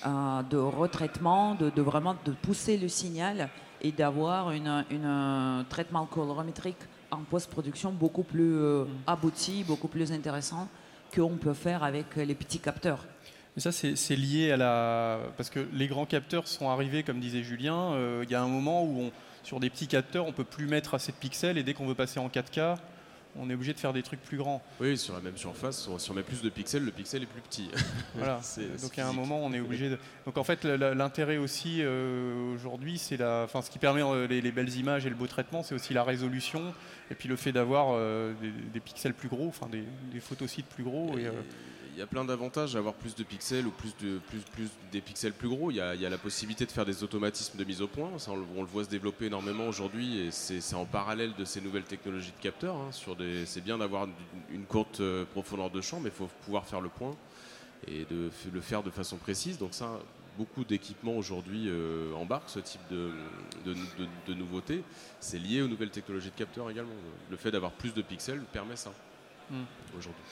euh, 0.05 0.41
de 0.43 0.57
retraitement, 0.57 1.55
de, 1.55 1.81
vraiment 1.81 2.15
de 2.25 2.31
pousser 2.31 2.77
le 2.77 2.87
signal 2.89 3.49
et 3.81 3.91
d'avoir 3.91 4.49
un 4.49 5.65
traitement 5.69 6.05
colorimétrique 6.05 6.77
en 7.11 7.19
post-production 7.19 7.91
beaucoup 7.91 8.23
plus 8.23 8.55
euh, 8.57 8.85
abouti, 9.07 9.63
beaucoup 9.63 9.87
plus 9.87 10.11
intéressant 10.11 10.67
qu'on 11.13 11.37
peut 11.37 11.53
faire 11.53 11.83
avec 11.83 12.15
les 12.15 12.33
petits 12.35 12.59
capteurs. 12.59 13.05
Mais 13.55 13.61
ça, 13.61 13.71
c'est 13.71 14.15
lié 14.15 14.51
à 14.51 14.57
la. 14.57 15.19
Parce 15.37 15.51
que 15.51 15.59
les 15.73 15.87
grands 15.87 16.07
capteurs 16.07 16.47
sont 16.47 16.69
arrivés, 16.69 17.03
comme 17.03 17.19
disait 17.19 17.43
Julien, 17.43 17.93
euh, 17.93 18.23
il 18.23 18.31
y 18.31 18.35
a 18.35 18.41
un 18.41 18.47
moment 18.47 18.83
où, 18.83 18.99
on- 19.03 19.11
sur 19.43 19.59
des 19.59 19.69
petits 19.69 19.87
capteurs, 19.87 20.25
on 20.25 20.31
peut 20.31 20.43
plus 20.43 20.67
mettre 20.67 20.93
assez 20.93 21.11
de 21.11 21.17
pixels 21.17 21.57
et 21.57 21.63
dès 21.63 21.73
qu'on 21.73 21.85
veut 21.85 21.95
passer 21.95 22.19
en 22.19 22.29
4K, 22.29 22.77
on 23.35 23.49
est 23.49 23.53
obligé 23.55 23.73
de 23.73 23.79
faire 23.79 23.93
des 23.93 24.03
trucs 24.03 24.21
plus 24.21 24.37
grands. 24.37 24.61
Oui, 24.79 24.97
sur 24.97 25.13
la 25.13 25.19
même 25.19 25.37
surface, 25.37 25.89
si 25.97 26.11
on 26.11 26.13
met 26.13 26.21
plus 26.21 26.41
de 26.41 26.49
pixels, 26.49 26.85
le 26.85 26.91
pixel 26.91 27.23
est 27.23 27.27
plus 27.27 27.41
petit. 27.41 27.69
Voilà. 28.15 28.39
Donc 28.81 28.99
à 28.99 29.07
un 29.07 29.13
moment, 29.13 29.43
on 29.43 29.51
est 29.53 29.59
obligé 29.59 29.89
de. 29.89 29.97
Donc 30.25 30.37
en 30.37 30.43
fait, 30.43 30.65
l'intérêt 30.65 31.37
aussi 31.37 31.79
euh, 31.79 32.53
aujourd'hui, 32.53 32.99
c'est 32.99 33.17
la. 33.17 33.41
Enfin, 33.43 33.61
ce 33.63 33.71
qui 33.71 33.79
permet 33.79 34.03
euh, 34.03 34.27
les, 34.27 34.39
les 34.39 34.51
belles 34.51 34.75
images 34.75 35.05
et 35.07 35.09
le 35.09 35.15
beau 35.15 35.25
traitement, 35.25 35.63
c'est 35.63 35.73
aussi 35.73 35.93
la 35.95 36.03
résolution 36.03 36.73
et 37.09 37.15
puis 37.15 37.27
le 37.27 37.35
fait 37.35 37.51
d'avoir 37.51 37.87
euh, 37.91 38.33
des, 38.39 38.51
des 38.51 38.79
pixels 38.79 39.13
plus 39.13 39.29
gros, 39.29 39.47
enfin 39.47 39.67
des, 39.67 39.83
des 40.11 40.19
photosites 40.19 40.67
plus 40.67 40.83
gros. 40.83 41.17
Et, 41.17 41.25
euh, 41.25 41.31
y 41.97 42.01
a 42.01 42.07
plein 42.07 42.25
d'avantages 42.25 42.75
à 42.75 42.79
avoir 42.79 42.93
plus 42.93 43.15
de 43.15 43.23
pixels 43.23 43.67
ou 43.67 43.71
plus, 43.71 43.95
de, 44.01 44.19
plus, 44.29 44.39
plus 44.39 44.69
des 44.91 45.01
pixels 45.01 45.33
plus 45.33 45.47
gros. 45.49 45.71
Il 45.71 45.75
y, 45.77 45.81
a, 45.81 45.95
il 45.95 46.01
y 46.01 46.05
a 46.05 46.09
la 46.09 46.17
possibilité 46.17 46.65
de 46.65 46.71
faire 46.71 46.85
des 46.85 47.03
automatismes 47.03 47.57
de 47.57 47.63
mise 47.63 47.81
au 47.81 47.87
point. 47.87 48.17
Ça, 48.19 48.31
on, 48.31 48.35
le, 48.37 48.43
on 48.55 48.61
le 48.61 48.67
voit 48.67 48.83
se 48.83 48.89
développer 48.89 49.25
énormément 49.25 49.67
aujourd'hui 49.67 50.19
et 50.19 50.31
c'est 50.31 50.73
en 50.75 50.85
parallèle 50.85 51.33
de 51.37 51.45
ces 51.45 51.61
nouvelles 51.61 51.83
technologies 51.83 52.31
de 52.37 52.41
capteurs. 52.41 52.75
hein, 52.75 52.89
C'est 53.45 53.63
bien 53.63 53.77
d'avoir 53.77 54.05
une, 54.05 54.13
une 54.55 54.65
courte 54.65 54.99
euh, 55.01 55.25
profondeur 55.25 55.69
de 55.69 55.81
champ, 55.81 55.99
mais 55.99 56.09
il 56.09 56.15
faut 56.15 56.29
pouvoir 56.45 56.65
faire 56.65 56.81
le 56.81 56.89
point 56.89 57.15
et 57.87 58.05
de 58.05 58.29
le 58.53 58.61
faire 58.61 58.81
de 58.83 58.89
façon 58.89 59.17
précise. 59.17 59.57
Donc 59.57 59.73
ça, 59.73 59.99
beaucoup 60.37 60.63
d'équipements 60.63 61.15
aujourd'hui 61.17 61.65
euh, 61.67 62.13
embarquent 62.15 62.49
ce 62.49 62.59
type 62.59 62.81
de, 62.89 63.11
de, 63.65 63.73
de- 63.73 64.07
de 64.27 64.33
nouveautés. 64.33 64.83
C'est 65.19 65.37
lié 65.37 65.61
aux 65.61 65.67
nouvelles 65.67 65.91
technologies 65.91 66.29
de 66.31 66.35
capteurs 66.35 66.69
également. 66.71 66.93
Le 67.29 67.37
fait 67.37 67.51
d'avoir 67.51 67.71
plus 67.71 67.93
de 67.93 68.01
pixels 68.01 68.41
permet 68.51 68.75
ça 68.75 68.91
Hmm. 69.49 69.63
aujourd'hui. 69.97 70.23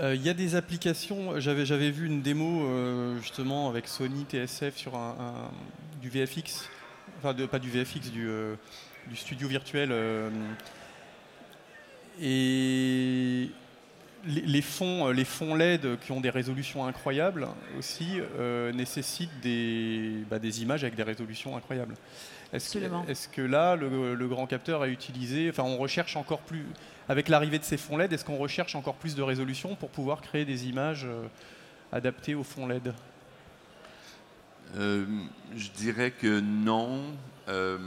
Euh, 0.00 0.14
Il 0.14 0.22
y 0.22 0.28
a 0.28 0.34
des 0.34 0.54
applications, 0.54 1.40
j'avais, 1.40 1.90
vu 1.90 2.06
une 2.06 2.22
démo 2.22 2.62
euh, 2.62 3.18
justement 3.20 3.68
avec 3.68 3.88
Sony 3.88 4.24
TSF 4.30 4.76
sur 4.76 4.94
un, 4.94 5.50
du 6.00 6.08
VFX, 6.08 6.68
enfin 7.18 7.34
de, 7.34 7.46
pas 7.46 7.58
du 7.58 7.68
VFX, 7.68 8.10
du, 8.10 8.28
euh, 8.28 8.54
du 9.08 9.16
studio 9.16 9.48
virtuel. 9.48 9.92
et 12.20 13.50
les, 14.24 14.62
fonds, 14.62 15.08
les 15.08 15.24
fonds 15.24 15.54
LED 15.54 15.98
qui 16.00 16.12
ont 16.12 16.20
des 16.20 16.30
résolutions 16.30 16.86
incroyables 16.86 17.48
aussi 17.76 18.20
nécessitent 18.74 19.30
bah, 20.30 20.38
des 20.38 20.62
images 20.62 20.84
avec 20.84 20.94
des 20.94 21.02
résolutions 21.02 21.56
incroyables. 21.56 21.94
Est-ce 22.52 23.28
que, 23.28 23.42
là, 23.42 23.76
le, 23.76 24.14
le 24.14 24.28
grand 24.28 24.46
capteur 24.46 24.84
est 24.84 24.90
utilisé, 24.92 25.50
enfin 25.50 25.64
on 25.64 25.76
recherche 25.76 26.16
encore 26.16 26.40
plus, 26.40 26.64
avec 27.08 27.28
l'arrivée 27.28 27.58
de 27.58 27.64
ces 27.64 27.76
fonds 27.76 27.96
LED, 27.98 28.12
est-ce 28.12 28.24
qu'on 28.24 28.38
recherche 28.38 28.74
encore 28.74 28.94
plus 28.94 29.14
de 29.14 29.22
résolution 29.22 29.74
pour 29.74 29.90
pouvoir 29.90 30.20
créer 30.22 30.44
des 30.44 30.66
images 30.66 31.04
euh, 31.04 31.24
adaptées 31.92 32.34
aux 32.34 32.44
fonds 32.44 32.66
LED? 32.66 32.94
Euh, 34.76 35.04
je 35.56 35.68
dirais 35.70 36.10
que 36.10 36.40
non. 36.40 37.00
Euh, 37.48 37.78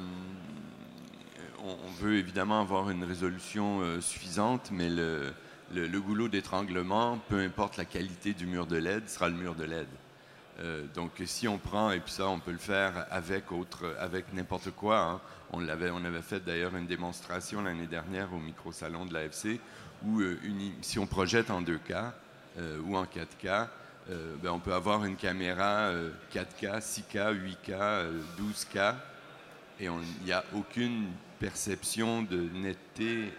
on, 1.63 1.69
on 1.87 1.91
veut 2.03 2.17
évidemment 2.17 2.59
avoir 2.61 2.89
une 2.89 3.03
résolution 3.03 3.81
euh, 3.81 4.01
suffisante, 4.01 4.69
mais 4.71 4.89
le, 4.89 5.33
le- 5.73 5.87
le 5.87 6.01
goulot 6.01 6.27
d'étranglement, 6.27 7.19
peu 7.29 7.39
importe 7.39 7.77
la 7.77 7.85
qualité 7.85 8.33
du 8.33 8.45
mur 8.47 8.65
de 8.65 8.77
LED, 8.77 9.07
sera 9.09 9.29
le 9.29 9.35
mur 9.35 9.53
de 9.55 9.63
LED. 9.65 9.87
Euh, 10.59 10.85
donc 10.93 11.11
si 11.25 11.47
on 11.47 11.57
prend, 11.57 11.91
et 11.91 11.99
puis 11.99 12.11
ça 12.11 12.27
on 12.27 12.39
peut 12.39 12.51
le 12.51 12.57
faire 12.57 13.07
avec, 13.09 13.45
avec 13.99 14.33
n'importe 14.33 14.71
quoi, 14.71 14.99
hein. 14.99 15.21
on, 15.51 15.59
l'avait, 15.59 15.89
on 15.89 16.03
avait 16.03 16.21
fait 16.21 16.43
d'ailleurs 16.43 16.75
une 16.75 16.87
démonstration 16.87 17.61
l'année 17.61 17.87
dernière 17.87 18.33
au 18.33 18.37
micro-salon 18.37 19.05
de 19.05 19.13
l'AFC, 19.13 19.59
où 20.05 20.19
euh, 20.19 20.37
si 20.81 20.99
on 20.99 21.07
projette 21.07 21.49
en 21.49 21.61
2K 21.61 22.11
euh, 22.57 22.79
ou 22.85 22.97
en 22.97 23.05
4K, 23.05 23.67
euh, 24.09 24.35
ben, 24.41 24.51
on 24.51 24.59
peut 24.59 24.73
avoir 24.73 25.05
une 25.05 25.15
caméra 25.15 25.89
euh, 25.89 26.09
4K, 26.33 26.81
6K, 26.81 27.33
8K, 27.33 27.71
euh, 27.71 28.19
12K, 28.39 28.95
et 29.79 29.85
il 29.85 30.25
n'y 30.25 30.31
a 30.31 30.43
aucune 30.55 31.07
perception 31.39 32.21
de 32.21 32.49
netteté, 32.53 33.33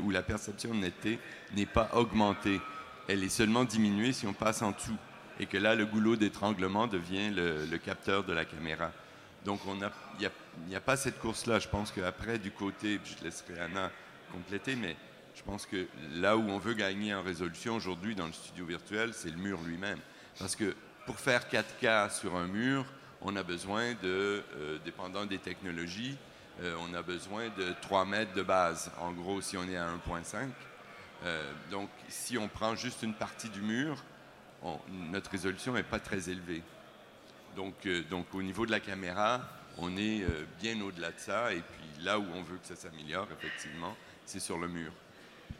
où 0.00 0.10
la 0.10 0.22
perception 0.22 0.70
de 0.70 0.76
netteté 0.76 1.18
n'est 1.56 1.66
pas 1.66 1.90
augmentée. 1.94 2.60
Elle 3.08 3.24
est 3.24 3.28
seulement 3.28 3.64
diminuée 3.64 4.12
si 4.12 4.24
on 4.28 4.32
passe 4.32 4.62
en 4.62 4.70
dessous, 4.70 4.96
et 5.38 5.46
que 5.46 5.56
là, 5.56 5.74
le 5.74 5.86
goulot 5.86 6.16
d'étranglement 6.16 6.86
devient 6.86 7.30
le, 7.30 7.78
capteur 7.78 8.24
de 8.24 8.32
la 8.32 8.44
caméra. 8.44 8.90
Donc, 9.44 9.60
il 9.66 10.28
n'y 10.68 10.76
a, 10.76 10.80
pas 10.80 10.96
cette 10.96 11.18
course-là. 11.20 11.58
Je 11.58 11.68
pense 11.68 11.92
qu'après, 11.92 12.38
du 12.38 12.50
côté, 12.50 13.00
je 13.04 13.24
laisserai 13.24 13.60
Anna 13.60 13.90
compléter, 14.32 14.76
mais 14.76 14.96
je 15.34 15.42
pense 15.42 15.64
que 15.64 15.86
là 16.16 16.36
où 16.36 16.42
on 16.48 16.58
veut 16.58 16.74
gagner 16.74 17.14
en 17.14 17.22
résolution 17.22 17.76
aujourd'hui 17.76 18.14
dans 18.14 18.26
le 18.26 18.32
studio 18.32 18.66
virtuel, 18.66 19.14
c'est 19.14 19.30
le 19.30 19.36
mur 19.36 19.60
lui-même. 19.64 19.98
Parce 20.38 20.56
que 20.56 20.74
pour 21.06 21.18
faire 21.18 21.42
4K 21.48 22.10
sur 22.10 22.36
un 22.36 22.48
mur, 22.48 22.84
on 23.22 23.36
a 23.36 23.42
besoin 23.42 23.94
de, 24.02 24.42
euh, 24.56 24.78
dépendant 24.84 25.26
des 25.26 25.38
technologies, 25.38 26.16
euh, 26.62 26.74
on 26.80 26.94
a 26.94 27.02
besoin 27.02 27.48
de 27.56 27.72
3 27.82 28.04
mètres 28.04 28.34
de 28.34 28.42
base. 28.42 28.90
En 29.00 29.12
gros, 29.12 29.40
si 29.40 29.56
on 29.56 29.68
est 29.68 29.76
à 29.76 29.86
1.5. 29.86 30.48
Euh, 31.24 31.52
donc, 31.70 31.88
si 32.08 32.36
on 32.36 32.48
prend 32.48 32.74
juste 32.74 33.02
une 33.02 33.14
partie 33.14 33.48
du 33.48 33.60
mur, 33.60 33.96
notre 35.10 35.30
résolution 35.30 35.72
n'est 35.72 35.82
pas 35.82 36.00
très 36.00 36.28
élevée. 36.28 36.62
Donc, 37.56 37.74
euh, 37.86 38.02
donc, 38.10 38.26
au 38.34 38.42
niveau 38.42 38.66
de 38.66 38.70
la 38.70 38.80
caméra, 38.80 39.40
on 39.78 39.96
est 39.96 40.22
euh, 40.22 40.44
bien 40.60 40.80
au-delà 40.80 41.08
de 41.08 41.18
ça. 41.18 41.52
Et 41.52 41.60
puis 41.60 42.04
là 42.04 42.18
où 42.18 42.24
on 42.34 42.42
veut 42.42 42.58
que 42.58 42.66
ça 42.66 42.76
s'améliore, 42.76 43.26
effectivement, 43.38 43.94
c'est 44.24 44.40
sur 44.40 44.58
le 44.58 44.68
mur. 44.68 44.92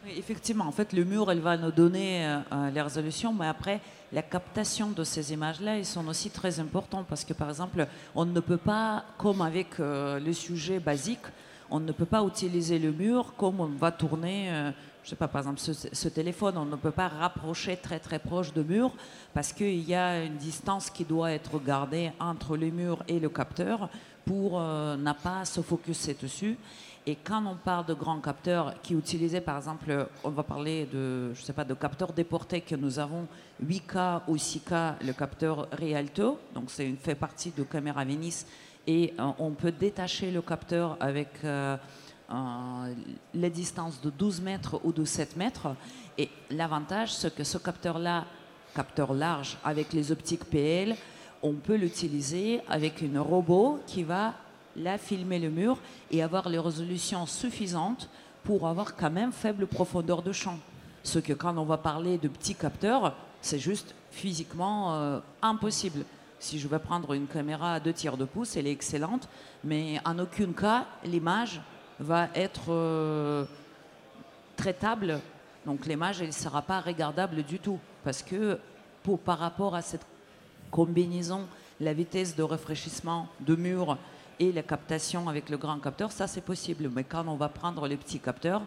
Effectivement, 0.07 0.67
en 0.67 0.73
fait, 0.73 0.93
le 0.93 1.05
mur, 1.05 1.31
elle 1.31 1.41
va 1.41 1.57
nous 1.57 1.73
donner 1.73 2.27
euh, 2.27 2.39
euh, 2.53 2.71
les 2.71 2.83
résolutions, 2.83 3.33
mais 3.33 3.47
après, 3.47 3.81
la 4.13 4.23
captation 4.23 4.91
de 4.91 5.03
ces 5.05 5.33
images-là, 5.33 5.79
ils 5.79 5.87
sont 5.87 6.07
aussi 6.09 6.31
très 6.31 6.61
importants 6.61 7.05
parce 7.05 7.25
que, 7.25 7.33
par 7.33 7.49
exemple, 7.49 7.87
on 8.15 8.25
ne 8.25 8.41
peut 8.41 8.59
pas, 8.59 9.05
comme 9.19 9.43
avec 9.43 9.79
le 9.79 10.33
sujet 10.33 10.79
basique, 10.79 11.27
on 11.71 11.81
ne 11.81 11.93
peut 11.93 12.07
pas 12.07 12.23
utiliser 12.25 12.79
le 12.79 12.91
mur 12.91 13.35
comme 13.37 13.61
on 13.61 13.67
va 13.67 13.93
tourner, 13.93 14.73
je 15.09 15.13
sais 15.13 15.17
pas, 15.17 15.27
par 15.27 15.41
exemple, 15.41 15.59
ce, 15.59 16.09
téléphone, 16.09 16.59
on 16.59 16.67
ne 16.67 16.77
peut 16.77 16.91
pas 16.91 17.09
rapprocher 17.09 17.79
très 17.79 17.99
très 17.99 18.19
proche 18.19 18.53
de 18.53 18.63
mur 18.63 18.93
parce 19.33 19.55
qu'il 19.55 19.89
y 19.89 19.95
a 19.95 20.23
une 20.23 20.37
distance 20.37 20.91
qui 20.91 21.07
doit 21.07 21.33
être 21.33 21.59
gardée 21.61 22.13
entre 22.21 22.59
le 22.59 22.69
mur 22.69 23.03
et 23.09 23.19
le 23.19 23.31
capteur 23.31 23.89
pour 24.27 24.61
euh, 24.61 24.99
ne 24.99 25.13
pas 25.15 25.47
se 25.47 25.63
focuser 25.63 26.15
dessus. 26.21 26.59
Et 27.07 27.17
quand 27.17 27.43
on 27.47 27.55
parle 27.55 27.87
de 27.87 27.95
grands 27.95 28.21
capteurs 28.21 28.75
qui 28.83 28.93
utilisaient, 28.93 29.41
par 29.41 29.57
exemple, 29.57 30.09
on 30.25 30.29
va 30.29 30.43
parler 30.43 30.87
de, 30.93 31.33
je 31.33 31.41
sais 31.41 31.55
pas, 31.55 31.65
de 31.65 31.73
capteurs 31.73 32.13
déportés 32.13 32.61
que 32.61 32.75
nous 32.75 32.99
avons 32.99 33.27
8K 33.65 34.25
ou 34.29 34.37
6K, 34.37 35.07
le 35.07 35.15
capteur 35.15 35.69
Rialto, 35.73 36.39
donc 36.53 36.65
c'est 36.67 36.87
une 36.87 36.99
fait 36.99 37.15
partie 37.15 37.51
de 37.57 37.63
caméra 37.63 38.05
Venice, 38.05 38.47
et 38.87 39.15
euh, 39.19 39.31
on 39.39 39.53
peut 39.53 39.73
détacher 39.73 40.31
le 40.31 40.43
capteur 40.43 40.99
avec 41.01 41.31
euh, 41.45 41.79
les 43.35 43.51
distances 43.51 44.01
de 44.01 44.11
12 44.11 44.41
mètres 44.43 44.81
ou 44.85 44.93
de 44.93 45.05
7 45.05 45.37
mètres. 45.37 45.69
Et 46.19 46.29
l'avantage, 46.51 47.15
c'est 47.15 47.35
que 47.35 47.45
ce 47.45 47.59
capteur-là, 47.59 48.25
capteur 48.75 49.15
large 49.15 49.57
avec 49.65 49.93
les 49.93 50.13
optiques 50.13 50.45
PL, 50.45 50.97
on 51.43 51.55
peut 51.55 51.77
l'utiliser 51.77 52.61
avec 52.69 53.03
un 53.03 53.21
robot 53.21 53.81
qui 53.87 54.03
va 54.03 54.35
là 54.77 54.99
filmer 54.99 55.39
le 55.39 55.51
mur 55.51 55.79
et 56.11 56.23
avoir 56.23 56.49
les 56.49 56.59
résolutions 56.59 57.27
suffisantes 57.27 58.09
pour 58.45 58.67
avoir 58.67 58.97
quand 58.97 59.11
même 59.11 59.33
faible 59.33 59.67
profondeur 59.67 60.23
de 60.23 60.33
champ. 60.33 60.59
Ce 61.03 61.19
que 61.19 61.33
quand 61.33 61.57
on 61.57 61.65
va 61.65 61.79
parler 61.79 62.19
de 62.19 62.29
petits 62.29 62.55
capteurs, 62.55 63.15
c'est 63.41 63.59
juste 63.59 63.95
physiquement 64.11 64.95
euh, 64.95 65.21
impossible. 65.43 66.05
Si 66.41 66.59
je 66.59 66.69
vais 66.69 66.79
prendre 66.79 67.15
une 67.15 67.27
caméra 67.27 67.75
à 67.75 67.81
2 67.81 67.93
tiers 67.93 68.17
de 68.17 68.25
pouce, 68.25 68.57
elle 68.57 68.67
est 68.67 68.73
excellente, 68.73 69.29
mais 69.65 70.01
en 70.05 70.19
aucun 70.19 70.53
cas, 70.53 70.87
l'image 71.05 71.61
va 72.01 72.29
être 72.35 72.71
euh, 72.71 73.45
traitable. 74.57 75.21
Donc 75.67 75.87
l'image, 75.87 76.21
elle 76.21 76.29
ne 76.29 76.33
sera 76.33 76.63
pas 76.63 76.81
regardable 76.81 77.43
du 77.43 77.59
tout. 77.59 77.79
Parce 78.05 78.23
que 78.23 78.59
pour, 79.03 79.19
par 79.19 79.39
rapport 79.39 79.75
à 79.75 79.83
cette 79.83 80.07
combinaison, 80.71 81.47
la 81.81 81.93
vitesse 81.93 82.35
de 82.37 82.43
rafraîchissement 82.43 83.29
de 83.41 83.55
mur 83.57 83.97
et 84.41 84.53
la 84.53 84.63
captation 84.63 85.29
avec 85.29 85.49
le 85.51 85.57
grand 85.57 85.79
capteur, 85.79 86.13
ça 86.13 86.27
c'est 86.27 86.41
possible. 86.41 86.91
Mais 86.95 87.05
quand 87.05 87.27
on 87.27 87.37
va 87.37 87.49
prendre 87.49 87.87
les 87.89 87.97
petits 87.97 88.21
capteurs, 88.21 88.63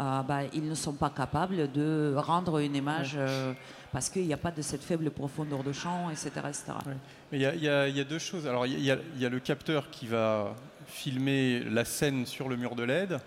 euh, 0.00 0.22
bah, 0.22 0.40
ils 0.52 0.68
ne 0.68 0.74
sont 0.74 0.92
pas 0.94 1.10
capables 1.10 1.70
de 1.72 2.14
rendre 2.16 2.58
une 2.58 2.74
image 2.74 3.14
euh, 3.16 3.52
parce 3.92 4.08
qu'il 4.10 4.26
n'y 4.26 4.34
a 4.34 4.36
pas 4.38 4.50
de 4.50 4.60
cette 4.60 4.82
faible 4.82 5.08
profondeur 5.10 5.62
de 5.62 5.72
champ, 5.72 6.10
etc. 6.10 6.30
etc. 6.48 6.64
Ouais. 6.86 6.94
Mais 7.30 7.38
il 7.38 7.42
y, 7.62 7.68
a- 7.68 7.88
y 7.88 8.00
y 8.00 8.04
deux 8.04 8.18
choses. 8.18 8.46
Alors, 8.46 8.66
il 8.66 8.80
y, 8.80 8.86
y 8.86 9.26
a 9.26 9.28
le 9.28 9.38
capteur 9.38 9.88
qui 9.90 10.06
va 10.08 10.54
filmer 10.86 11.60
la 11.60 11.84
scène 11.84 12.26
sur 12.26 12.48
le 12.48 12.56
mur 12.56 12.74
de 12.74 12.82
LED. 12.82 13.18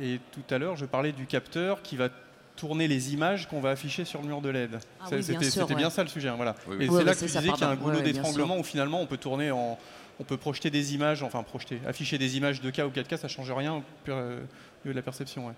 Et 0.00 0.20
tout 0.32 0.54
à 0.54 0.58
l'heure, 0.58 0.76
je 0.76 0.84
parlais 0.84 1.12
du 1.12 1.26
capteur 1.26 1.82
qui 1.82 1.96
va 1.96 2.08
tourner 2.56 2.88
les 2.88 3.12
images 3.14 3.46
qu'on 3.48 3.60
va 3.60 3.70
afficher 3.70 4.04
sur 4.04 4.20
le 4.22 4.28
mur 4.28 4.40
de 4.40 4.48
LED. 4.48 4.78
Ah 5.00 5.06
oui, 5.12 5.22
C'était 5.22 5.74
bien 5.74 5.90
ça 5.90 6.02
le 6.02 6.08
sujet. 6.08 6.28
hein, 6.28 6.36
voilà. 6.36 6.54
Oui, 6.68 6.76
Et 6.80 6.88
c'est 6.88 7.04
là 7.04 7.14
que 7.14 7.18
tu 7.20 7.24
disais 7.26 7.40
qu'il 7.52 7.60
y 7.60 7.64
a 7.64 7.68
un 7.68 7.76
goulot 7.76 8.00
d'étranglement 8.00 8.58
où 8.58 8.62
finalement 8.64 9.00
on 9.00 9.06
peut 9.06 9.18
tourner 9.18 9.50
en. 9.50 9.78
On 10.18 10.24
peut 10.24 10.38
projeter 10.38 10.70
des 10.70 10.94
images, 10.94 11.22
enfin 11.22 11.42
projeter, 11.42 11.78
afficher 11.86 12.16
des 12.16 12.38
images 12.38 12.62
2K 12.62 12.84
ou 12.84 12.88
4K, 12.90 13.18
ça 13.18 13.28
change 13.28 13.52
rien 13.52 13.74
au 13.74 13.82
pur- 14.02 14.14
euh, 14.16 14.40
de 14.86 14.90
la 14.92 15.02
perception. 15.02 15.46
ouais. 15.48 15.52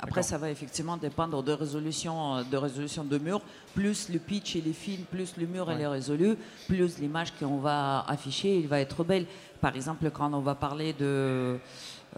Après, 0.00 0.22
ça 0.22 0.36
va 0.36 0.50
effectivement 0.50 0.98
dépendre 0.98 1.42
de 1.42 1.52
résolution 1.52 2.36
euh, 2.36 2.42
de, 2.42 2.56
résolution 2.58 3.04
de 3.04 3.16
mur. 3.16 3.40
Plus 3.74 4.10
le 4.10 4.18
pitch 4.18 4.54
et 4.54 4.60
les 4.60 4.74
films, 4.74 5.04
plus 5.10 5.38
le 5.38 5.46
mur 5.46 5.70
elle 5.70 5.80
est 5.80 5.86
résolu, 5.86 6.36
plus 6.68 6.98
l'image 6.98 7.32
qu'on 7.40 7.56
va 7.56 8.04
afficher, 8.06 8.54
il 8.58 8.68
va 8.68 8.80
être 8.80 9.02
belle. 9.02 9.24
Par 9.62 9.74
exemple, 9.74 10.10
quand 10.10 10.34
on 10.34 10.40
va 10.40 10.56
parler 10.56 10.92
de, 10.92 11.56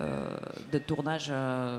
euh, 0.01 0.37
de 0.73 0.79
tournage 0.79 1.29
euh, 1.31 1.79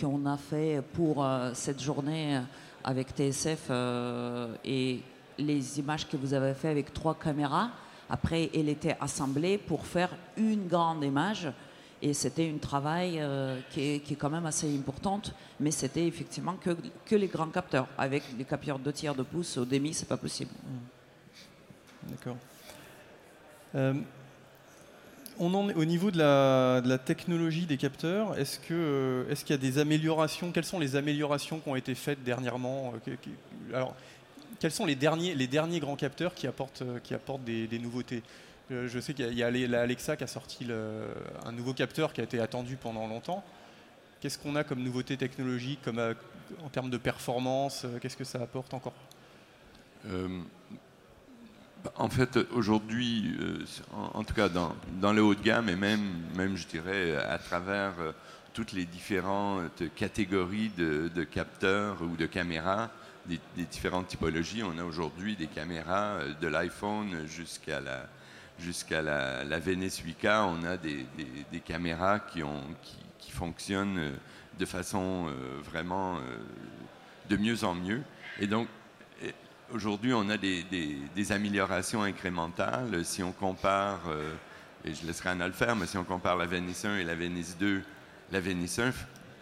qu'on 0.00 0.26
a 0.26 0.36
fait 0.36 0.82
pour 0.92 1.24
euh, 1.24 1.50
cette 1.54 1.80
journée 1.80 2.40
avec 2.84 3.10
TSF 3.10 3.66
euh, 3.70 4.54
et 4.64 5.00
les 5.38 5.78
images 5.78 6.08
que 6.08 6.16
vous 6.16 6.34
avez 6.34 6.54
fait 6.54 6.68
avec 6.68 6.92
trois 6.92 7.14
caméras, 7.14 7.70
après, 8.12 8.50
elle 8.54 8.68
était 8.68 8.96
assemblée 9.00 9.56
pour 9.56 9.86
faire 9.86 10.10
une 10.36 10.68
grande 10.68 11.02
image. 11.02 11.50
Et 12.02 12.12
c'était 12.12 12.52
un 12.52 12.58
travail 12.58 13.18
euh, 13.18 13.58
qui, 13.70 13.80
est, 13.80 14.16
quand 14.16 14.28
même 14.28 14.44
assez 14.44 14.68
importante, 14.76 15.32
mais 15.58 15.70
c'était 15.70 16.06
effectivement 16.06 16.56
que, 16.56 16.76
que 17.06 17.16
les 17.16 17.28
grands 17.28 17.48
capteurs. 17.48 17.86
Avec 17.96 18.24
les 18.36 18.44
capteurs 18.44 18.78
de 18.78 18.90
tiers 18.90 19.14
de 19.14 19.22
pouce 19.22 19.56
au 19.56 19.64
demi, 19.64 19.94
c'est 19.94 20.08
pas 20.08 20.18
possible. 20.18 20.50
D'accord. 22.02 22.36
Euh, 23.76 23.94
au 25.38 25.84
niveau 25.84 26.10
de 26.10 26.18
la, 26.18 26.98
technologie 26.98 27.66
des 27.66 27.76
capteurs. 27.76 28.32
Euh, 28.70 29.30
est-ce 29.30 29.44
qu'il 29.44 29.54
y 29.54 29.58
a 29.58 29.62
des 29.62 29.78
améliorations? 29.78 30.52
Quelles 30.52 30.64
sont 30.64 30.78
les 30.78 30.96
améliorations 30.96 31.58
qui 31.58 31.68
ont 31.68 31.76
été 31.76 31.94
faites 31.94 32.22
dernièrement 32.22 32.94
euh, 33.06 33.84
quels 34.60 34.70
sont 34.70 34.86
les 34.86 34.94
derniers 34.94 35.80
grands 35.80 35.96
capteurs 35.96 36.34
qui 36.34 36.46
apportent 36.46 36.82
euh, 36.82 37.38
des, 37.44 37.78
nouveautés? 37.78 38.22
Je 38.70 39.00
sais 39.00 39.12
qu'il 39.12 39.34
y 39.34 39.42
a- 39.42 39.80
Alexa 39.80 40.16
qui 40.16 40.24
a 40.24 40.28
sorti 40.28 40.68
un 41.44 41.52
nouveau 41.52 41.74
capteur 41.74 42.12
qui 42.12 42.20
a 42.20 42.24
été 42.24 42.40
attendu 42.40 42.76
pendant 42.76 43.06
longtemps. 43.06 43.44
Qu'est-ce 44.20 44.38
qu'on 44.38 44.54
a 44.54 44.62
comme 44.62 44.82
nouveauté 44.82 45.16
technologique, 45.16 45.80
en 46.64 46.68
termes 46.68 46.90
de 46.90 46.96
performance 46.96 47.84
Qu'est-ce 48.00 48.16
que 48.16 48.24
ça 48.24 48.40
apporte 48.40 48.72
encore? 48.72 48.94
En 51.96 52.08
fait, 52.08 52.38
aujourd'hui, 52.52 53.36
euh, 53.40 53.64
en, 54.14 54.24
tout 54.24 54.34
cas 54.34 54.48
dans, 54.48 54.74
dans 55.00 55.12
le 55.12 55.22
haut 55.22 55.34
de 55.34 55.42
gamme 55.42 55.68
et 55.68 55.76
même, 55.76 56.00
même 56.36 56.56
je 56.56 56.66
dirais, 56.66 57.16
à 57.16 57.38
travers 57.38 57.92
euh, 58.00 58.12
toutes 58.52 58.72
les 58.72 58.84
différentes 58.84 59.82
catégories 59.94 60.70
de, 60.76 61.24
capteurs 61.24 62.02
ou 62.02 62.16
de 62.16 62.26
caméras, 62.26 62.90
des, 63.26 63.40
différentes 63.70 64.08
typologies, 64.08 64.62
on 64.62 64.78
a 64.78 64.84
aujourd'hui 64.84 65.36
des 65.36 65.46
caméras 65.46 66.16
euh, 66.18 66.32
de 66.40 66.46
l'iPhone 66.48 67.26
jusqu'à 67.26 67.80
la, 67.80 68.06
jusqu'à 68.58 69.02
la, 69.02 69.44
la 69.44 69.58
Venice 69.58 70.02
8K, 70.02 70.46
on 70.46 70.64
a 70.64 70.76
des, 70.76 71.06
des- 71.50 71.60
caméras 71.60 72.20
qui, 72.20 72.42
ont, 72.42 72.62
qui, 72.82 72.96
qui 73.18 73.30
fonctionnent 73.32 74.12
de 74.58 74.66
façon 74.66 75.28
vraiment 75.64 76.18
de 77.30 77.36
mieux 77.36 77.64
en 77.64 77.74
mieux. 77.74 78.02
Et 78.38 78.46
donc, 78.46 78.68
aujourd'hui, 79.72 80.12
on 80.12 80.28
a 80.28 80.36
des, 80.36 81.32
améliorations 81.32 82.02
incrémentales. 82.02 83.04
Si 83.04 83.22
on 83.22 83.32
compare, 83.32 84.00
euh, 84.08 84.34
et 84.84 84.94
je 84.94 85.06
laisserai 85.06 85.30
Anna 85.30 85.46
le 85.46 85.52
faire, 85.52 85.76
mais 85.76 85.86
si 85.86 85.96
on 85.96 86.04
compare 86.04 86.36
la 86.36 86.46
Venice 86.46 86.84
1 86.84 86.98
et 86.98 87.04
la 87.04 87.14
Venice 87.14 87.56
2, 87.58 87.82
la 88.30 88.40
Venice 88.40 88.78
1 88.78 88.90
f- 88.90 88.94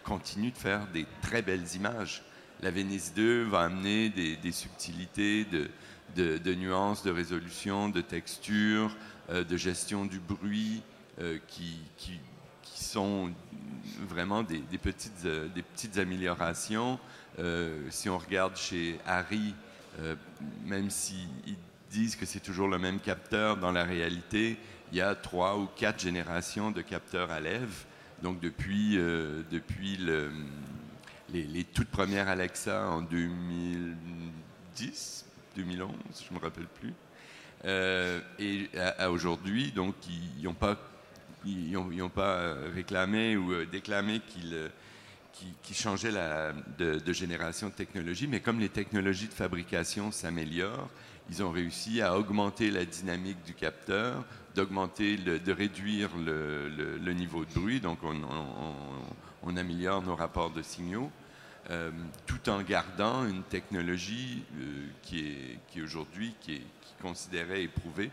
continue 0.04 0.50
de 0.50 0.58
faire 0.58 0.86
des 0.88 1.06
très 1.22 1.42
belles 1.42 1.66
images. 1.74 2.22
La 2.62 2.70
Venice 2.70 3.12
2 3.14 3.44
va 3.44 3.62
amener 3.62 4.10
des, 4.10 4.52
subtilités 4.52 5.46
de, 6.16 6.54
nuances, 6.54 7.02
de 7.02 7.10
résolution, 7.10 7.88
de 7.88 8.00
texture, 8.00 8.96
euh, 9.30 9.44
de 9.44 9.56
gestion 9.56 10.04
du 10.04 10.18
bruit, 10.18 10.82
euh, 11.20 11.38
qui, 11.48 11.80
sont 12.64 13.30
vraiment 14.08 14.42
des, 14.42 14.62
petites, 14.82 15.26
des 15.54 15.62
petites 15.62 15.98
améliorations. 15.98 16.98
Si 17.90 18.08
on 18.08 18.16
regarde 18.16 18.56
chez 18.56 18.98
Harry, 19.06 19.54
euh, 19.98 20.14
même 20.64 20.90
s'ils 20.90 21.28
disent 21.90 22.16
que 22.16 22.26
c'est 22.26 22.40
toujours 22.40 22.68
le 22.68 22.78
même 22.78 23.00
capteur, 23.00 23.56
dans 23.56 23.72
la 23.72 23.84
réalité, 23.84 24.56
il 24.92 24.98
y 24.98 25.00
a 25.00 25.14
trois 25.14 25.56
ou 25.58 25.66
quatre 25.76 26.00
générations 26.00 26.70
de 26.70 26.82
capteurs 26.82 27.30
à 27.30 27.40
lèvres. 27.40 27.86
Donc 28.22 28.40
depuis, 28.40 28.96
euh, 28.98 29.42
depuis 29.50 29.96
le- 29.96 30.30
les, 31.32 31.64
toutes 31.64 31.88
premières 31.88 32.28
Alexa 32.28 32.88
en 32.90 33.00
2010, 33.02 35.24
2011, 35.56 35.90
je 36.28 36.34
ne 36.34 36.38
me 36.38 36.44
rappelle 36.44 36.66
plus. 36.66 36.92
Euh, 37.64 38.20
et 38.38 38.68
à, 38.98 39.10
aujourd'hui, 39.10 39.70
donc 39.72 39.94
ils 40.08 40.42
n'ont 40.44 40.54
pas, 40.54 40.76
ils 41.44 41.76
pas 42.14 42.54
réclamé 42.74 43.36
ou 43.36 43.64
déclamé 43.66 44.20
qu'ils 44.20 44.70
changeaient 45.72 46.10
la, 46.10 46.52
de, 46.78 47.12
génération 47.12 47.68
de 47.68 47.72
technologie, 47.72 48.26
mais 48.26 48.40
comme 48.40 48.60
les 48.60 48.68
technologies 48.68 49.28
de 49.28 49.34
fabrication 49.34 50.12
s'améliorent, 50.12 50.88
ils 51.30 51.42
ont 51.42 51.50
réussi 51.50 52.02
à 52.02 52.18
augmenter 52.18 52.70
la 52.70 52.84
dynamique 52.84 53.42
du 53.44 53.54
capteur, 53.54 54.24
d'augmenter, 54.54 55.16
de 55.16 55.52
réduire 55.52 56.10
le, 56.16 57.12
niveau 57.12 57.44
de 57.44 57.52
bruit, 57.52 57.80
donc 57.80 57.98
on, 58.02 59.56
améliore 59.56 60.02
nos 60.02 60.16
rapports 60.16 60.50
de 60.50 60.62
signaux, 60.62 61.10
euh, 61.70 61.90
tout 62.26 62.48
en 62.48 62.62
gardant 62.62 63.26
une 63.26 63.42
technologie 63.42 64.42
euh, 64.58 64.86
qui 65.02 65.20
est, 65.20 65.58
qui 65.68 65.82
aujourd'hui 65.82 66.34
qui 66.40 66.54
est, 66.54 66.64
qui 66.80 66.94
considérée 67.00 67.62
éprouvée, 67.62 68.10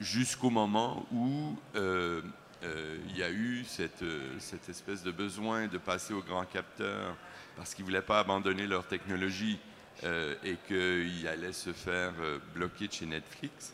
jusqu'au 0.00 0.50
moment 0.50 1.06
où 1.12 1.56
euh, 1.76 2.22
euh, 2.62 2.98
il 3.08 3.16
y 3.16 3.22
a 3.22 3.30
eu 3.30 3.64
cette, 3.64 4.02
euh, 4.02 4.38
cette 4.38 4.68
espèce 4.68 5.02
de 5.02 5.10
besoin 5.10 5.66
de 5.66 5.78
passer 5.78 6.12
au 6.12 6.20
grand 6.22 6.44
capteur 6.44 7.16
parce 7.56 7.74
qu'ils 7.74 7.84
ne 7.84 7.90
voulaient 7.90 8.02
pas 8.02 8.20
abandonner 8.20 8.66
leur 8.66 8.86
technologie 8.86 9.58
euh, 10.04 10.34
et 10.44 10.56
qu'ils 10.68 11.26
allaient 11.26 11.52
se 11.54 11.72
faire 11.72 12.12
bloquer 12.54 12.88
chez 12.90 13.06
Netflix 13.06 13.72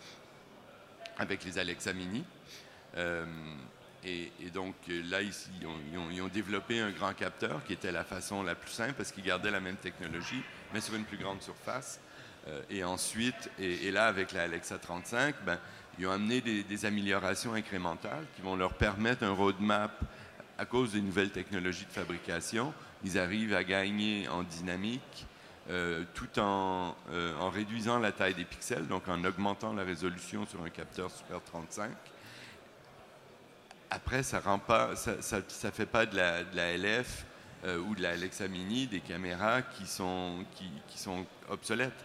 avec 1.18 1.44
les 1.44 1.59
Alexa 1.59 1.92
Mini. 1.92 2.25
Et, 4.05 4.31
donc 4.55 4.75
là, 4.88 5.20
ils 5.20 5.33
ont, 5.66 6.09
ils 6.12 6.20
ont- 6.22 6.29
développé 6.29 6.81
un 6.81 6.90
grand 6.90 7.12
capteur 7.12 7.64
qui 7.64 7.72
était 7.72 7.90
la 7.90 8.05
façon 8.05 8.42
la 8.42 8.55
plus 8.55 8.70
simple 8.70 8.94
parce 8.94 9.11
qu'ils 9.11 9.25
gardaient 9.25 9.51
la 9.51 9.61
même 9.61 9.77
technologie, 9.77 10.42
mais 10.72 10.81
sur 10.81 10.94
une 10.94 11.05
plus 11.05 11.18
grande 11.18 11.42
surface. 11.42 12.01
Et 12.70 12.85
ensuite, 12.85 13.51
et, 13.59 13.87
et 13.87 13.90
là, 13.90 14.07
avec 14.07 14.33
la 14.33 14.44
Alexa 14.44 14.79
35, 14.79 15.35
ben, 15.44 15.59
ils 15.99 16.07
ont 16.07 16.11
amené 16.11 16.41
des, 16.41 16.85
améliorations 16.85 17.55
incrémentales 17.55 18.27
qui 18.35 18.43
vont 18.43 18.57
leur 18.57 18.75
permettre 18.75 19.25
un 19.25 19.33
roadmap 19.33 19.99
à 20.59 20.65
cause 20.65 20.93
des 20.93 21.01
nouvelles 21.01 21.31
technologies 21.31 21.87
de 21.87 21.91
fabrication. 21.91 22.73
Ils 23.05 23.19
arrivent 23.19 23.55
à 23.55 23.65
gagner 23.65 24.29
en 24.29 24.43
dynamique 24.43 25.27
euh, 25.69 26.05
tout 26.15 26.39
en, 26.39 26.95
euh, 27.11 27.37
en 27.39 27.51
réduisant 27.51 27.99
la 27.99 28.13
taille 28.13 28.35
des 28.35 28.45
pixels, 28.45 28.87
donc 28.87 29.09
en 29.09 29.25
augmentant 29.25 29.73
la 29.73 29.85
résolution 29.85 30.47
sur 30.47 30.63
un 30.63 30.71
capteur 30.71 31.11
Super 31.11 31.43
35. 31.43 31.91
Après, 33.91 34.23
ça 34.23 34.43
ça 34.95 35.73
fait 35.73 35.87
pas 35.87 36.07
de 36.07 36.17
la, 36.17 36.77
LF 36.77 37.25
euh, 37.65 37.79
ou 37.79 37.95
de 37.95 38.03
la 38.03 38.11
Alexa 38.11 38.49
Mini 38.49 38.87
des 38.87 39.01
caméras 39.01 39.63
qui 39.63 39.87
sont, 39.87 40.45
obsolètes. 41.49 42.05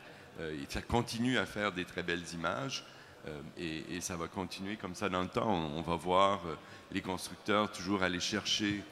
Ça 0.70 0.82
continue 0.82 1.38
à 1.38 1.46
faire 1.46 1.72
des 1.72 1.86
très 1.86 2.02
belles 2.02 2.24
images 2.34 2.84
et, 3.58 3.96
et 3.96 4.02
ça 4.02 4.16
va 4.16 4.28
continuer 4.28 4.78
comme 4.78 4.96
ça 4.96 5.10
dans 5.10 5.22
le 5.22 5.28
temps. 5.28 5.50
On, 5.50 5.82
va 5.82 5.96
voir 5.96 6.46
euh, 6.46 6.56
les 6.92 7.02
constructeurs 7.02 7.72
toujours 7.72 8.04
aller 8.04 8.20
chercher 8.20 8.84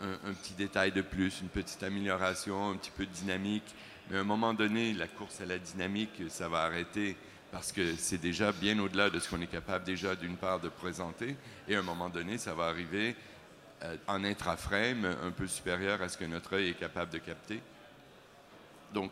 un 0.00 0.32
petit 0.34 0.52
détail 0.52 0.92
de 0.92 1.00
plus, 1.00 1.40
une 1.40 1.48
petite 1.48 1.82
amélioration, 1.82 2.70
un 2.70 2.76
petit 2.76 2.90
peu 2.90 3.06
de 3.06 3.10
dynamique. 3.10 3.74
Mais 4.10 4.18
à 4.18 4.20
un 4.20 4.24
moment 4.24 4.52
donné, 4.52 4.92
la 4.92 5.08
course 5.08 5.40
à 5.40 5.46
la 5.46 5.58
dynamique, 5.58 6.22
ça 6.28 6.48
va 6.48 6.64
arrêter 6.64 7.16
parce 7.50 7.72
que 7.72 7.96
c'est 7.96 8.18
déjà 8.18 8.50
bien 8.50 8.78
au-delà 8.78 9.10
de 9.10 9.18
ce 9.18 9.28
qu'on 9.28 9.40
est 9.40 9.46
capable 9.46 9.84
déjà 9.84 10.16
d'une 10.16 10.36
part 10.36 10.60
de 10.60 10.68
présenter. 10.68 11.36
Et 11.68 11.76
à 11.76 11.80
un 11.80 11.82
moment 11.82 12.08
donné, 12.08 12.38
ça 12.38 12.54
va 12.54 12.64
arriver 12.64 13.14
euh, 13.82 13.96
en 14.06 14.24
intraframe 14.24 15.04
un 15.04 15.30
peu 15.30 15.46
supérieur 15.46 16.00
à 16.02 16.08
ce 16.08 16.16
que 16.16 16.24
notre 16.24 16.54
œil 16.54 16.70
est 16.70 16.78
capable 16.78 17.10
de 17.12 17.18
capter. 17.18 17.60
Donc, 18.94 19.10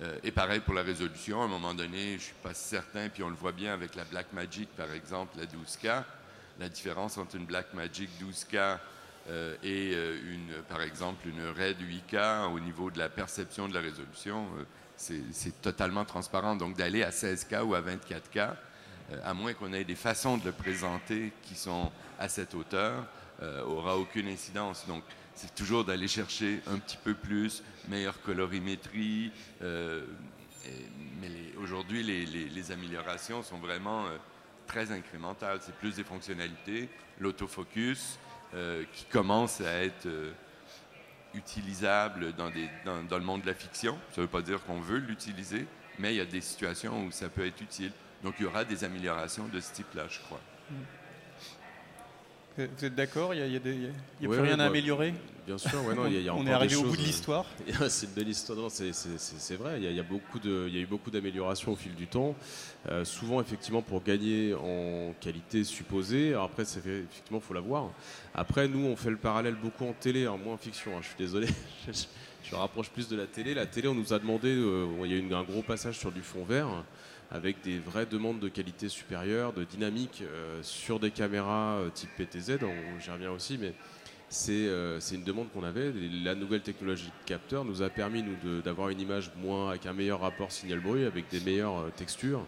euh, 0.00 0.18
et 0.24 0.32
pareil 0.32 0.60
pour 0.60 0.74
la 0.74 0.82
résolution, 0.82 1.40
à 1.42 1.44
un 1.44 1.48
moment 1.48 1.74
donné, 1.74 2.08
je 2.08 2.14
ne 2.14 2.18
suis 2.18 2.34
pas 2.42 2.54
certain, 2.54 3.08
puis 3.08 3.22
on 3.22 3.28
le 3.28 3.36
voit 3.36 3.52
bien 3.52 3.72
avec 3.72 3.94
la 3.94 4.04
Blackmagic 4.04 4.68
par 4.76 4.92
exemple, 4.92 5.38
la 5.38 5.46
12K, 5.46 6.02
la 6.58 6.68
différence 6.68 7.16
entre 7.18 7.36
une 7.36 7.46
Blackmagic 7.46 8.10
12K 8.20 8.78
euh, 9.30 9.56
et 9.62 9.92
euh, 9.94 10.18
une, 10.34 10.62
par 10.68 10.82
exemple 10.82 11.26
une 11.26 11.40
RED 11.48 11.78
8K 11.80 12.52
au 12.52 12.60
niveau 12.60 12.90
de 12.90 12.98
la 12.98 13.08
perception 13.08 13.68
de 13.68 13.74
la 13.74 13.80
résolution, 13.80 14.46
c'est 14.96 15.62
totalement 15.62 16.04
transparent. 16.04 16.56
Donc 16.56 16.76
d'aller 16.76 17.02
à 17.02 17.10
16K 17.10 17.62
ou 17.62 17.74
à 17.74 17.80
24K, 17.80 18.54
euh, 19.12 19.20
à 19.24 19.32
moins 19.32 19.54
qu'on 19.54 19.72
ait 19.72 19.84
des 19.84 19.94
façons 19.94 20.36
de 20.36 20.44
le 20.44 20.52
présenter 20.52 21.32
qui 21.42 21.54
sont 21.54 21.90
à 22.18 22.28
cette 22.28 22.54
hauteur, 22.54 23.06
aura 23.66 23.98
aucune 23.98 24.28
incidence. 24.28 24.86
Donc 24.86 25.02
c'est 25.34 25.54
toujours 25.54 25.84
d'aller 25.84 26.08
chercher 26.08 26.60
un 26.66 26.78
petit 26.78 26.96
peu 26.96 27.14
plus, 27.14 27.62
meilleure 27.88 28.20
colorimétrie. 28.22 29.32
euh, 29.62 30.04
mais 31.20 31.28
aujourd'hui, 31.58 32.02
les, 32.02 32.72
améliorations 32.72 33.42
sont 33.42 33.58
vraiment 33.58 34.06
euh, 34.06 34.16
très 34.66 34.92
incrémentales. 34.92 35.58
C'est 35.60 35.74
plus 35.74 35.96
des 35.96 36.04
fonctionnalités, 36.04 36.88
l'autofocus, 37.20 38.18
euh, 38.54 38.84
qui 38.92 39.04
commence 39.06 39.60
à 39.60 39.82
être 39.82 40.08
utilisable 41.34 42.32
dans, 42.34 42.48
le 42.48 43.24
monde 43.24 43.42
de 43.42 43.46
la 43.46 43.54
fiction. 43.54 43.98
Ça 44.10 44.20
ne 44.20 44.22
veut 44.22 44.30
pas 44.30 44.42
dire 44.42 44.62
qu'on 44.64 44.80
veut 44.80 44.98
l'utiliser, 44.98 45.66
mais 45.98 46.14
il 46.14 46.16
y 46.16 46.20
a 46.20 46.26
des 46.26 46.40
situations 46.40 47.04
où 47.04 47.10
ça 47.10 47.28
peut 47.28 47.44
être 47.44 47.60
utile. 47.60 47.92
Donc 48.22 48.36
il 48.38 48.44
y 48.44 48.46
aura 48.46 48.64
des 48.64 48.84
améliorations 48.84 49.48
de 49.48 49.60
ce 49.60 49.72
type-là, 49.72 50.06
je 50.08 50.20
crois. 50.20 50.40
Vous 52.56 52.84
êtes 52.84 52.94
d'accord 52.94 53.34
Il 53.34 53.38
n'y 53.38 53.42
a, 53.42 53.46
y 53.48 53.56
a 53.56 53.58
des- 53.58 53.74
il 53.74 53.82
y 53.82 53.86
a- 53.86 53.88
il 54.20 54.22
y 54.22 54.26
a 54.26 54.28
Ouais, 54.30 54.36
plus 54.36 54.44
rien 54.44 54.54
à 54.54 54.56
bah, 54.58 54.64
améliorer 54.66 55.12
Bien 55.46 55.58
sûr, 55.58 55.84
ouais, 55.84 55.94
non, 55.94 56.06
y 56.06 56.16
a, 56.16 56.20
y 56.20 56.28
a 56.28 56.34
On 56.34 56.46
est 56.46 56.52
arrivé 56.52 56.76
au 56.76 56.84
bout 56.84 56.96
de 56.96 57.02
euh, 57.02 57.04
l'histoire. 57.04 57.44
c'est 57.88 58.06
une 58.06 58.12
belle 58.12 58.28
histoire, 58.28 58.56
non, 58.58 58.68
c'est- 58.70 58.92
vrai, 59.56 59.78
il 59.82 59.92
y, 59.92 60.00
a, 60.00 60.02
beaucoup 60.02 60.38
de, 60.38 60.68
y 60.68 60.78
eu 60.80 60.86
beaucoup 60.86 61.10
d'améliorations 61.10 61.72
au 61.72 61.76
fil 61.76 61.94
du 61.94 62.06
temps, 62.06 62.34
Euh, 62.90 63.02
souvent 63.04 63.40
effectivement 63.40 63.80
pour 63.82 64.02
gagner 64.02 64.52
en 64.54 65.14
qualité 65.20 65.64
supposée, 65.64 66.30
Alors 66.34 66.44
après 66.44 66.64
c'est 66.66 66.80
effectivement 66.80 67.38
il 67.38 67.46
faut 67.46 67.54
la 67.54 67.60
voir. 67.60 67.90
Après 68.34 68.68
nous 68.68 68.84
on 68.86 68.94
fait 68.94 69.08
le 69.10 69.16
parallèle 69.16 69.54
beaucoup 69.54 69.86
en 69.86 69.94
télé, 69.94 70.26
hein, 70.26 70.36
moins 70.42 70.54
en 70.54 70.58
fiction, 70.58 70.92
hein, 70.94 71.00
je 71.00 71.06
suis 71.08 71.16
désolé, 71.18 71.46
je, 71.86 71.92
je 72.50 72.54
rapproche 72.54 72.90
plus 72.90 73.08
de 73.08 73.16
la 73.16 73.26
télé. 73.26 73.54
La 73.54 73.64
télé 73.66 73.88
on 73.88 73.94
nous 73.94 74.12
a 74.12 74.18
demandé, 74.18 74.48
euh, 74.54 74.86
il 75.04 75.10
y 75.10 75.14
a 75.14 75.16
eu 75.18 75.34
un 75.34 75.42
gros 75.44 75.62
passage 75.62 75.98
sur 75.98 76.12
du 76.12 76.20
fond 76.20 76.44
vert 76.44 76.68
avec 77.30 77.60
des 77.62 77.78
vraies 77.78 78.06
demandes 78.06 78.40
de 78.40 78.48
qualité 78.48 78.88
supérieure, 78.88 79.52
de 79.52 79.64
dynamique 79.64 80.22
euh, 80.22 80.60
sur 80.62 81.00
des 81.00 81.10
caméras 81.10 81.78
euh, 81.78 81.90
type 81.90 82.10
PTZ, 82.16 82.58
j'y 83.00 83.10
reviens 83.10 83.30
aussi, 83.30 83.58
mais 83.58 83.74
c'est 84.28 84.66
euh, 84.66 85.00
une 85.12 85.24
demande 85.24 85.50
qu'on 85.52 85.64
avait. 85.64 85.92
La 86.24 86.34
nouvelle 86.34 86.62
technologie 86.62 87.06
de 87.06 87.26
capteur 87.26 87.64
nous 87.64 87.82
a 87.82 87.88
permis 87.88 88.24
d'avoir 88.64 88.88
une 88.88 89.00
image 89.00 89.30
moins 89.36 89.70
avec 89.70 89.86
un 89.86 89.92
meilleur 89.92 90.20
rapport 90.20 90.50
signal-bruit, 90.52 91.04
avec 91.04 91.28
des 91.28 91.40
meilleures 91.40 91.90
textures. 91.96 92.44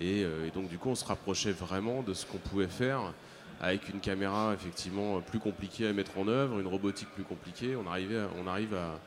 Et, 0.00 0.20
et 0.20 0.50
donc 0.54 0.68
du 0.68 0.78
coup, 0.78 0.90
on 0.90 0.94
se 0.94 1.04
rapprochait 1.04 1.50
vraiment 1.50 2.02
de 2.02 2.14
ce 2.14 2.24
qu'on 2.24 2.38
pouvait 2.38 2.68
faire 2.68 3.12
avec 3.60 3.88
une 3.88 3.98
caméra 3.98 4.54
effectivement 4.54 5.20
plus 5.20 5.40
compliquée 5.40 5.88
à 5.88 5.92
mettre 5.92 6.16
en 6.18 6.28
œuvre, 6.28 6.60
une 6.60 6.68
robotique 6.68 7.08
plus 7.10 7.24
compliquée. 7.24 7.74
On, 7.74 7.84
on 7.86 8.46
arrive 8.46 8.74
à, 8.74 9.00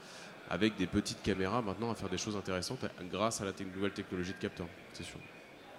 avec 0.51 0.75
des 0.75 0.85
petites 0.85 1.21
caméras 1.23 1.61
maintenant 1.61 1.91
à 1.91 1.95
faire 1.95 2.09
des 2.09 2.17
choses 2.17 2.35
intéressantes 2.35 2.85
grâce 3.09 3.39
à 3.39 3.45
la 3.45 3.53
nouvelle 3.73 3.93
technologie 3.93 4.33
de 4.33 4.37
capteur, 4.37 4.67
c'est 4.91 5.03
sûr. 5.03 5.17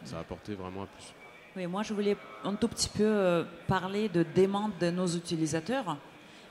Ça 0.02 0.16
a 0.16 0.20
apporté 0.20 0.54
vraiment 0.54 0.84
un 0.84 0.86
plus. 0.86 1.12
Oui, 1.54 1.66
moi 1.66 1.82
je 1.82 1.92
voulais 1.92 2.16
un 2.42 2.54
tout 2.54 2.68
petit 2.68 2.88
peu 2.88 3.04
euh, 3.04 3.44
parler 3.68 4.08
de 4.08 4.24
demande 4.34 4.72
de 4.80 4.90
nos 4.90 5.06
utilisateurs, 5.06 5.98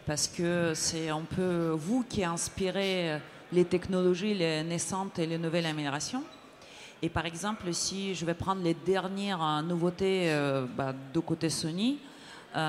parce 0.05 0.27
que 0.27 0.73
c'est 0.75 1.09
un 1.09 1.23
peu 1.23 1.69
vous 1.69 2.05
qui 2.07 2.23
inspirez 2.23 3.13
euh, 3.13 3.17
les 3.51 3.65
technologies 3.65 4.35
les 4.35 4.63
naissantes 4.63 5.17
et 5.17 5.25
les 5.25 5.39
nouvelles 5.39 5.65
améliorations. 5.65 6.23
Et 7.01 7.09
par 7.09 7.25
exemple, 7.25 7.73
si 7.73 8.13
je 8.13 8.23
vais 8.23 8.35
prendre 8.35 8.61
les 8.61 8.75
dernières 8.75 9.43
euh, 9.43 9.61
nouveautés 9.63 10.31
bah, 10.77 10.93
de 10.93 11.19
côté 11.19 11.49
Sony, 11.49 11.97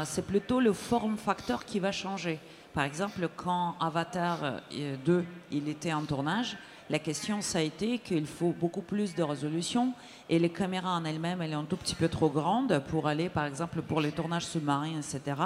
c'est 0.05 0.25
plutôt 0.25 0.61
le 0.61 0.73
form 0.73 1.19
factor 1.19 1.65
qui 1.65 1.81
va 1.81 1.93
changer. 1.93 2.39
Par 2.75 2.85
exemple, 2.85 3.29
quand 3.37 3.75
Avatar 3.81 4.61
2 5.05 5.25
il 5.51 5.69
était 5.69 5.93
en 5.93 6.05
tournage, 6.05 6.57
la 6.89 6.99
question 6.99 7.41
ça 7.41 7.59
a 7.59 7.63
été 7.63 7.99
qu'il 7.99 8.27
faut 8.27 8.55
beaucoup 8.59 8.83
plus 8.83 9.15
de 9.15 9.23
résolution 9.23 9.93
et 10.29 10.39
les 10.39 10.51
caméras 10.51 10.97
en 10.97 11.05
elles-mêmes, 11.05 11.43
elles 11.43 11.53
sont 11.53 11.59
un 11.59 11.65
tout 11.65 11.77
petit 11.77 11.95
peu 11.95 12.09
trop 12.09 12.31
grandes 12.31 12.83
pour 12.89 13.09
aller, 13.09 13.29
par 13.29 13.47
exemple, 13.47 13.83
pour 13.83 14.01
les 14.01 14.13
tournages 14.13 14.47
sous-marins, 14.47 14.99
etc. 14.99 15.37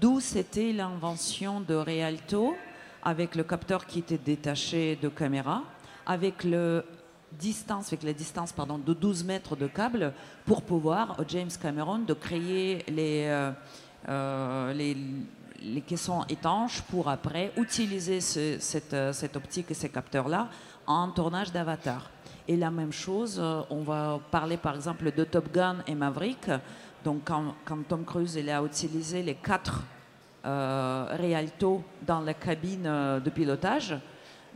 D'où 0.00 0.20
c'était 0.20 0.72
l'invention 0.72 1.60
de 1.60 1.74
Realto 1.74 2.54
avec 3.02 3.36
le 3.36 3.44
capteur 3.44 3.86
qui 3.86 4.00
était 4.00 4.18
détaché 4.18 4.98
de 5.00 5.08
caméra, 5.08 5.62
avec 6.06 6.42
le 6.42 6.84
distance, 7.32 7.88
avec 7.88 8.02
la 8.02 8.12
distance 8.12 8.52
pardon, 8.52 8.78
de 8.78 8.94
12 8.94 9.24
mètres 9.24 9.56
de 9.56 9.66
câble 9.66 10.12
pour 10.44 10.62
pouvoir, 10.62 11.16
James 11.28 11.50
Cameron, 11.60 11.98
de 11.98 12.14
créer 12.14 12.84
les, 12.88 13.26
euh, 13.26 13.52
euh, 14.08 14.72
les, 14.72 14.96
les, 15.62 15.80
caissons 15.80 16.24
étanches 16.28 16.82
pour 16.82 17.08
après 17.08 17.52
utiliser 17.56 18.20
cette, 18.20 18.92
euh, 18.94 19.12
cette, 19.12 19.36
optique 19.36 19.70
et 19.70 19.74
ces 19.74 19.88
capteurs-là 19.88 20.48
en 20.86 21.08
tournage 21.10 21.52
d'avatar. 21.52 22.10
Et 22.48 22.56
la 22.56 22.70
même 22.70 22.92
chose, 22.92 23.42
on 23.70 23.82
va 23.82 24.20
parler 24.30 24.56
par 24.56 24.76
exemple 24.76 25.10
de 25.10 25.24
Top 25.24 25.52
Gun 25.52 25.78
et 25.86 25.94
Maverick. 25.94 26.48
Donc 27.04 27.22
quand, 27.24 27.54
Tom 27.88 28.04
Cruise 28.04 28.36
il 28.36 28.48
a 28.50 28.62
utilisé 28.62 29.22
les 29.22 29.34
quatre 29.34 29.82
euh, 30.44 31.40
dans 32.06 32.20
la 32.20 32.34
cabine 32.34 32.84
de 32.84 33.30
pilotage, 33.30 33.96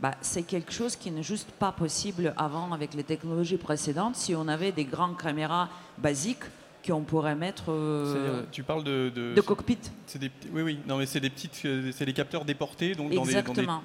bah, 0.01 0.15
c'est 0.21 0.43
quelque 0.43 0.71
chose 0.71 0.95
qui 0.95 1.11
n'est 1.11 1.21
juste 1.21 1.51
pas 1.51 1.71
possible 1.71 2.33
avant 2.35 2.71
avec 2.71 2.95
les 2.95 3.03
technologies 3.03 3.57
précédentes. 3.57 4.15
Si 4.15 4.33
on 4.33 4.47
avait 4.47 4.71
des 4.71 4.85
grandes 4.85 5.15
caméras 5.15 5.69
basiques 5.97 6.45
qu'on 6.85 7.01
pourrait 7.01 7.35
mettre. 7.35 7.65
Euh, 7.69 8.43
tu 8.51 8.63
parles 8.63 8.83
de, 8.83 9.09
de, 9.09 9.41
cockpit. 9.41 9.77
Des, 10.15 10.31
oui, 10.51 10.61
oui. 10.61 10.79
Non, 10.87 10.97
mais 10.97 11.05
c'est 11.05 11.19
des 11.19 11.29
petites, 11.29 11.55
c'est 11.91 12.05
des 12.05 12.13
capteurs 12.13 12.45
déportés, 12.45 12.95
donc 12.95 13.13
dans 13.13 13.25
des, 13.25 13.41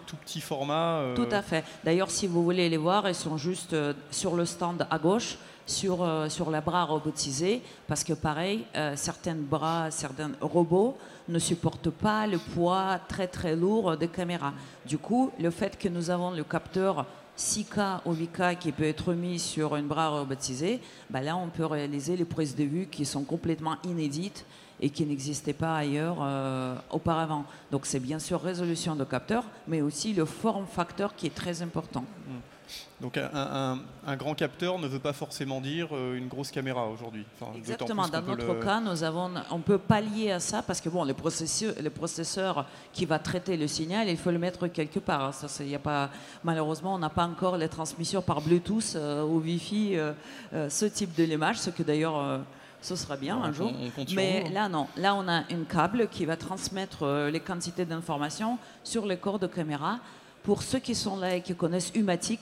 tout 0.07 0.17
petits 0.17 0.41
formats. 0.41 1.01
Euh. 1.01 1.15
Tout 1.15 1.29
à 1.31 1.43
fait. 1.43 1.65
D'ailleurs, 1.85 2.11
si 2.11 2.27
vous 2.27 2.43
voulez 2.43 2.69
les 2.69 2.77
voir, 2.77 3.09
ils 3.09 3.15
sont 3.15 3.37
juste 3.37 3.73
euh, 3.73 3.93
sur 4.11 4.35
le 4.37 4.45
stand 4.45 4.87
à 4.91 4.99
gauche 4.99 5.39
sur, 5.67 6.03
euh, 6.03 6.29
sur 6.29 6.51
la 6.51 6.61
bras 6.61 6.85
robotisés, 6.85 7.61
parce 7.89 8.05
que 8.05 8.13
pareil, 8.13 8.65
euh, 8.77 8.95
certains 8.97 9.35
bras, 9.35 9.91
certains 9.91 10.31
robots 10.41 10.97
ne 11.29 11.39
supportent 11.39 11.91
pas 11.91 12.27
le 12.27 12.39
poids 12.39 13.01
très 13.09 13.27
très 13.27 13.57
lourd 13.57 13.97
des 13.97 14.09
caméras. 14.09 14.53
Du 14.87 14.97
coup, 14.97 15.33
le 15.41 15.51
fait 15.51 15.77
que 15.77 15.89
nous 15.89 16.11
avons 16.11 16.31
le 16.31 16.45
capteur 16.45 17.05
6K 17.37 18.01
ou 18.05 18.15
8K 18.15 18.59
qui 18.59 18.73
peut 18.73 18.85
être 18.85 19.13
mis 19.15 19.39
sur 19.39 19.77
une 19.77 19.87
bras 19.87 20.09
robotisé, 20.09 20.81
bah 21.11 21.21
là 21.21 21.37
on 21.37 21.49
peut 21.49 21.67
réaliser 21.67 22.17
les 22.17 22.25
prises 22.25 22.57
de 22.57 22.65
vue 22.65 22.87
qui 22.87 23.05
sont 23.05 23.25
complètement 23.25 23.77
inédites 23.85 24.47
et 24.81 24.91
qui 24.91 25.07
n'existaient 25.07 25.53
pas 25.53 25.77
ailleurs 25.77 26.19
euh, 26.21 26.77
auparavant. 26.91 27.45
Donc 27.71 27.87
c'est 27.87 28.01
bien 28.01 28.19
sûr 28.19 28.41
résolution 28.41 28.95
de 28.97 29.05
capteur, 29.05 29.45
mais 29.69 29.81
aussi 29.81 30.13
le 30.13 30.25
form 30.25 30.67
factor 30.67 31.15
qui 31.15 31.27
est 31.27 31.35
très 31.35 31.63
important. 31.63 32.03
Mmh. 32.03 32.56
Donc 33.01 33.19
un, 33.19 34.17
grand 34.17 34.35
capteur 34.35 34.79
ne 34.79 34.87
veut 34.87 34.99
pas 34.99 35.13
forcément 35.13 35.61
dire 35.61 35.89
euh, 35.93 36.17
une 36.17 36.29
grosse 36.29 36.51
caméra 36.51 36.87
aujourd'hui. 36.89 37.25
Exactement. 37.57 38.09
Dans 38.09 38.23
notre 38.23 38.55
cas, 38.61 38.81
nous 38.81 39.03
avons, 39.03 39.31
on 39.51 39.59
peut 39.59 39.79
pallier 39.79 40.33
à 40.33 40.41
ça 40.41 40.63
parce 40.63 40.81
que 40.81 40.89
bon, 40.89 41.05
le 41.05 41.13
processeur, 41.13 41.75
le 41.83 41.91
processeur 41.91 42.67
qui 42.93 43.05
va 43.05 43.19
traiter 43.19 43.57
le 43.57 43.69
signal, 43.69 44.09
il 44.09 44.17
faut 44.17 44.31
le 44.31 44.39
mettre 44.39 44.69
quelque 44.69 44.99
part. 44.99 45.35
Ça, 45.35 45.65
y 45.65 45.75
a 45.75 45.79
pas, 45.79 46.11
malheureusement, 46.43 46.95
on 46.95 46.99
n'a 46.99 47.11
pas 47.11 47.25
encore 47.25 47.59
les 47.59 47.69
transmissions 47.69 48.23
par 48.23 48.41
Bluetooth 48.41 48.95
euh, 48.97 49.23
ou 49.25 49.41
Wi-Fi, 49.41 49.97
euh, 49.97 50.71
ce 50.71 50.87
type 50.87 51.15
de 51.15 51.25
l'image, 51.25 51.59
ce 51.59 51.71
que 51.71 51.83
d'ailleurs 51.83 52.41
ce 52.81 52.95
sera 52.97 53.17
bien 53.17 53.37
un 53.43 53.53
jour. 53.53 53.73
Mais 54.15 54.49
là, 54.51 54.69
non. 54.69 54.87
Là, 54.97 55.15
on 55.15 55.29
a 55.29 55.39
un 55.39 55.65
câble 55.69 56.09
qui 56.09 56.25
va 56.25 56.37
transmettre 56.37 57.29
les 57.31 57.41
quantités 57.41 57.85
d'informations 57.85 58.59
sur 58.85 59.07
les 59.07 59.17
corps 59.17 59.39
de 59.39 59.47
caméra 59.47 59.99
pour 60.47 60.63
ceux 60.63 60.79
qui 60.79 60.95
sont 60.95 61.17
là 61.17 61.35
et 61.35 61.41
qui 61.41 61.57
connaissent 61.57 61.91
Humatic, 61.97 62.39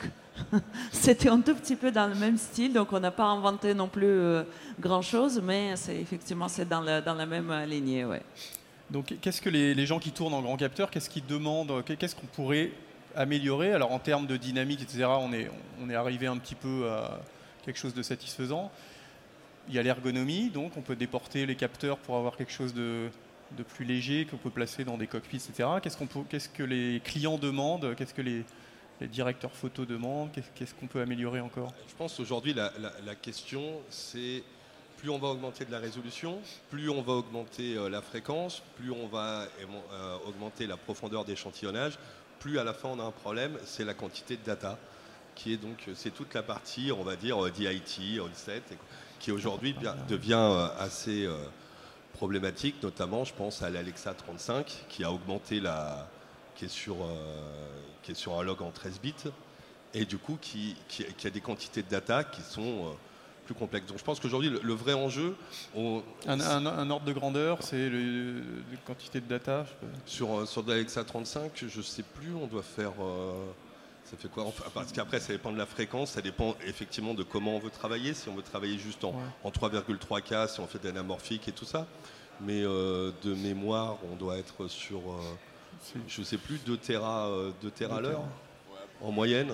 c'était 0.93 1.31
un 1.31 1.41
tout 1.41 1.55
petit 1.55 1.75
peu 1.75 1.91
dans 1.91 2.07
le 2.07 2.15
même 2.15 2.37
style, 2.37 2.75
donc 2.75 2.93
on 2.93 3.01
n'a 3.01 3.11
pas 3.11 3.25
inventé 3.25 3.73
non 3.73 3.89
plus 3.89 4.05
euh, 4.05 4.43
grand-chose, 4.79 5.41
mais 5.43 5.75
c'est 5.77 5.97
effectivement 5.97 6.47
c'est 6.47 6.69
dans, 6.69 6.83
dans, 6.83 7.15
la 7.15 7.25
même 7.25 7.51
lignée. 7.67 8.05
Ouais. 8.05 8.21
Donc 8.91 9.15
qu'est-ce 9.23 9.41
que 9.41 9.49
les, 9.49 9.87
gens 9.87 9.99
qui 9.99 10.11
tournent 10.11 10.35
en 10.35 10.43
grand 10.43 10.59
capteur, 10.59 10.91
qu'est-ce 10.91 11.09
qu'ils 11.09 11.25
demandent, 11.25 11.83
qu'est-ce 11.83 12.15
qu'on 12.15 12.27
pourrait 12.27 12.73
améliorer? 13.17 13.73
Alors 13.73 13.91
en 13.91 13.99
termes 13.99 14.27
de 14.27 14.37
dynamique, 14.37 14.83
etc., 14.83 15.07
on 15.19 15.33
est, 15.33 15.51
on 15.83 15.89
est 15.89 15.95
arrivé 15.95 16.27
un 16.27 16.37
petit 16.37 16.57
peu 16.57 16.87
à 16.91 17.23
quelque 17.65 17.79
chose 17.79 17.95
de 17.95 18.03
satisfaisant. 18.03 18.71
Il 19.69 19.75
y 19.75 19.79
a 19.79 19.83
l'ergonomie, 19.83 20.51
donc 20.51 20.77
on 20.77 20.83
peut 20.83 20.95
déporter 20.95 21.47
les 21.47 21.55
capteurs 21.55 21.97
pour 21.97 22.17
avoir 22.19 22.37
quelque 22.37 22.53
chose 22.53 22.75
de, 22.75 23.09
de 23.55 23.63
plus 23.63 23.85
léger 23.85 24.27
qu'on 24.27 24.37
peut 24.37 24.51
placer 24.51 24.85
dans 24.85 24.97
des 24.97 25.07
cockpits, 25.07 25.37
etc. 25.37 25.69
Qu'est-ce, 25.83 25.97
qu'on 25.97 26.07
qu'est-ce 26.25 26.49
que 26.49 26.63
les 26.63 27.01
clients 27.05 27.39
demandent 27.39 27.95
Qu'est-ce 27.97 28.15
que 28.15 28.23
les, 28.23 28.45
directeurs 29.09 29.53
photo 29.53 29.85
demandent 29.85 30.31
Qu'est-ce, 30.55 30.75
qu'on 30.75 30.87
peut 30.87 31.01
améliorer 31.01 31.41
encore? 31.41 31.73
Je 31.89 31.95
pense 31.95 32.21
aujourd'hui 32.21 32.55
la, 32.55 32.73
la, 33.05 33.15
question 33.15 33.63
c'est 33.91 34.43
plus 34.99 35.11
on 35.11 35.19
va 35.19 35.29
augmenter 35.29 35.65
de 35.65 35.73
la 35.73 35.81
résolution, 35.81 36.39
plus 36.71 36.89
on 36.89 37.03
va 37.03 37.15
augmenter 37.15 37.77
euh, 37.77 37.89
la 37.89 38.01
fréquence, 38.01 38.63
plus 38.77 38.91
on 38.91 39.07
va 39.09 39.43
euh, 39.43 40.17
augmenter 40.27 40.67
la 40.67 40.77
profondeur 40.77 41.25
d'échantillonnage, 41.25 41.99
plus 42.39 42.59
à 42.59 42.65
la 42.65 42.73
fin 42.73 42.89
on 42.89 43.01
a 43.01 43.05
un 43.05 43.11
problème, 43.11 43.59
c'est 43.65 43.85
la 43.85 43.95
quantité 43.95 44.37
de 44.37 44.45
data 44.45 44.79
qui 45.35 45.53
est 45.53 45.57
donc 45.57 45.89
c'est 45.95 46.15
toute 46.15 46.33
la 46.33 46.45
partie 46.45 46.93
on 46.93 47.03
va 47.03 47.17
dire 47.17 47.51
DIT, 47.51 48.21
on-set 48.21 48.63
qui 49.19 49.33
aujourd'hui 49.33 49.75
devient 50.09 50.35
euh, 50.35 50.69
assez 50.79 51.29
problématiques, 52.15 52.83
notamment 52.83 53.25
je 53.25 53.35
pense 53.35 53.63
à 53.63 53.69
l'Alexa 53.69 54.15
35 54.15 54.87
qui 54.89 55.05
a 55.05 55.13
augmenté 55.13 55.61
la. 55.61 56.09
qui 56.55 56.65
est 56.65 56.69
sur, 56.69 56.97
euh, 57.03 57.45
qui 58.03 58.13
est 58.13 58.15
sur 58.15 58.39
un 58.39 58.43
log 58.43 58.63
en 58.63 58.71
13 58.71 59.01
bits 59.01 59.15
et 59.93 60.05
du 60.07 60.17
coup 60.17 60.39
qui, 60.41 60.77
qui, 60.89 61.27
a 61.27 61.31
des 61.31 61.41
quantités 61.41 61.83
de 61.83 61.89
data 61.89 62.25
qui 62.25 62.41
sont 62.41 62.63
euh, 62.63 62.93
plus 63.45 63.55
complexes. 63.55 63.87
Donc 63.87 63.99
je 63.99 64.05
pense 64.05 64.19
qu'aujourd'hui 64.19 64.51
le, 64.51 64.73
vrai 64.73 64.95
enjeu. 64.95 65.37
un, 66.27 66.91
ordre 66.91 67.05
de 67.05 67.13
grandeur, 67.13 67.59
c'est 67.63 67.91
la 67.91 68.77
quantité 68.87 69.21
de 69.21 69.27
data 69.27 69.67
Sur, 70.07 70.41
euh, 70.41 70.47
sur 70.47 70.65
l'Alexa 70.67 71.05
35, 71.05 71.65
je 71.69 71.83
sais 71.83 72.03
plus, 72.03 72.35
on 72.35 72.47
doit 72.47 72.63
faire. 72.63 72.93
Ça 74.05 74.17
fait 74.19 74.29
quoi 74.29 74.47
Parce 74.75 74.93
qu'après, 74.93 75.19
ça 75.19 75.33
dépend 75.33 75.51
de 75.51 75.59
la 75.59 75.67
fréquence, 75.67 76.13
ça 76.13 76.21
dépend 76.21 76.55
effectivement 76.67 77.15
de 77.15 77.23
comment 77.23 77.57
on 77.57 77.59
veut 77.59 77.71
travailler. 77.71 78.13
Si 78.13 78.29
on 78.29 78.35
veut 78.35 78.43
travailler 78.43 78.79
juste 78.79 79.03
en, 79.05 79.15
en 79.43 79.51
3,3K, 79.51 80.49
si 80.49 80.61
on 80.61 80.67
fait 80.67 80.79
de 80.79 80.89
l'anamorphique 80.89 81.49
et 81.49 81.53
tout 81.53 81.65
ça. 81.65 81.87
Mais 82.41 82.63
euh, 82.65 83.13
de 83.23 83.35
mémoire, 83.35 83.97
on 84.13 84.17
doit 84.17 84.37
être 84.37 84.69
sur, 84.69 84.99
euh, 84.99 85.95
je 86.07 86.21
ne 86.21 86.25
sais 86.25 86.37
plus, 86.37 86.59
2 86.67 86.77
Tera, 86.77 87.31
2 87.63 87.71
Tera 87.71 87.97
à 87.97 88.01
l'heure 88.01 88.25
en 89.01 89.11
moyenne. 89.11 89.53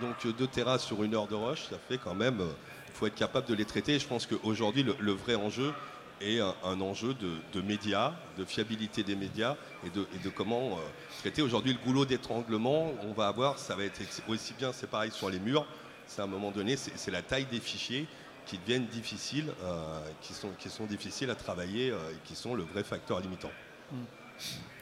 Donc 0.00 0.26
2 0.26 0.46
Tera 0.46 0.78
sur 0.78 1.04
une 1.04 1.14
heure 1.14 1.28
de 1.28 1.34
rush, 1.34 1.68
ça 1.68 1.76
fait 1.78 1.98
quand 1.98 2.14
même. 2.14 2.40
Il 2.88 2.94
faut 2.94 3.06
être 3.06 3.14
capable 3.14 3.46
de 3.46 3.54
les 3.54 3.66
traiter. 3.66 3.98
je 3.98 4.06
pense 4.06 4.26
qu'aujourd'hui, 4.26 4.82
le 4.82 5.12
vrai 5.12 5.36
enjeu, 5.36 5.72
et 6.20 6.40
un, 6.40 6.80
enjeu 6.80 7.14
de, 7.14 7.60
médias, 7.60 8.12
de 8.36 8.44
fiabilité 8.44 9.02
des 9.02 9.16
médias 9.16 9.56
et 9.84 9.90
de, 9.90 10.28
comment 10.28 10.72
euh, 10.72 10.80
traiter. 11.20 11.42
Aujourd'hui, 11.42 11.72
le 11.72 11.78
goulot 11.84 12.04
d'étranglement, 12.04 12.92
on 13.08 13.12
va 13.12 13.28
avoir, 13.28 13.58
ça 13.58 13.76
va 13.76 13.84
être 13.84 14.00
aussi 14.28 14.54
bien, 14.54 14.72
c'est 14.72 14.88
pareil 14.88 15.10
sur 15.10 15.30
les 15.30 15.38
murs, 15.38 15.66
c'est 16.06 16.20
à 16.20 16.24
un 16.24 16.28
moment 16.28 16.50
donné, 16.50 16.76
c'est 16.76 17.10
la 17.10 17.22
taille 17.22 17.46
des 17.46 17.60
fichiers 17.60 18.06
qui 18.46 18.58
deviennent 18.58 18.86
difficiles, 18.86 19.52
euh, 19.62 20.00
qui, 20.22 20.32
sont, 20.32 20.50
qui 20.58 20.70
sont 20.70 20.86
difficiles 20.86 21.30
à 21.30 21.34
travailler 21.34 21.90
euh, 21.90 21.96
et 22.12 22.16
qui 22.24 22.34
sont 22.34 22.54
le 22.54 22.62
vrai 22.62 22.82
facteur 22.82 23.20
limitant. 23.20 23.50
Hmm. 23.92 24.04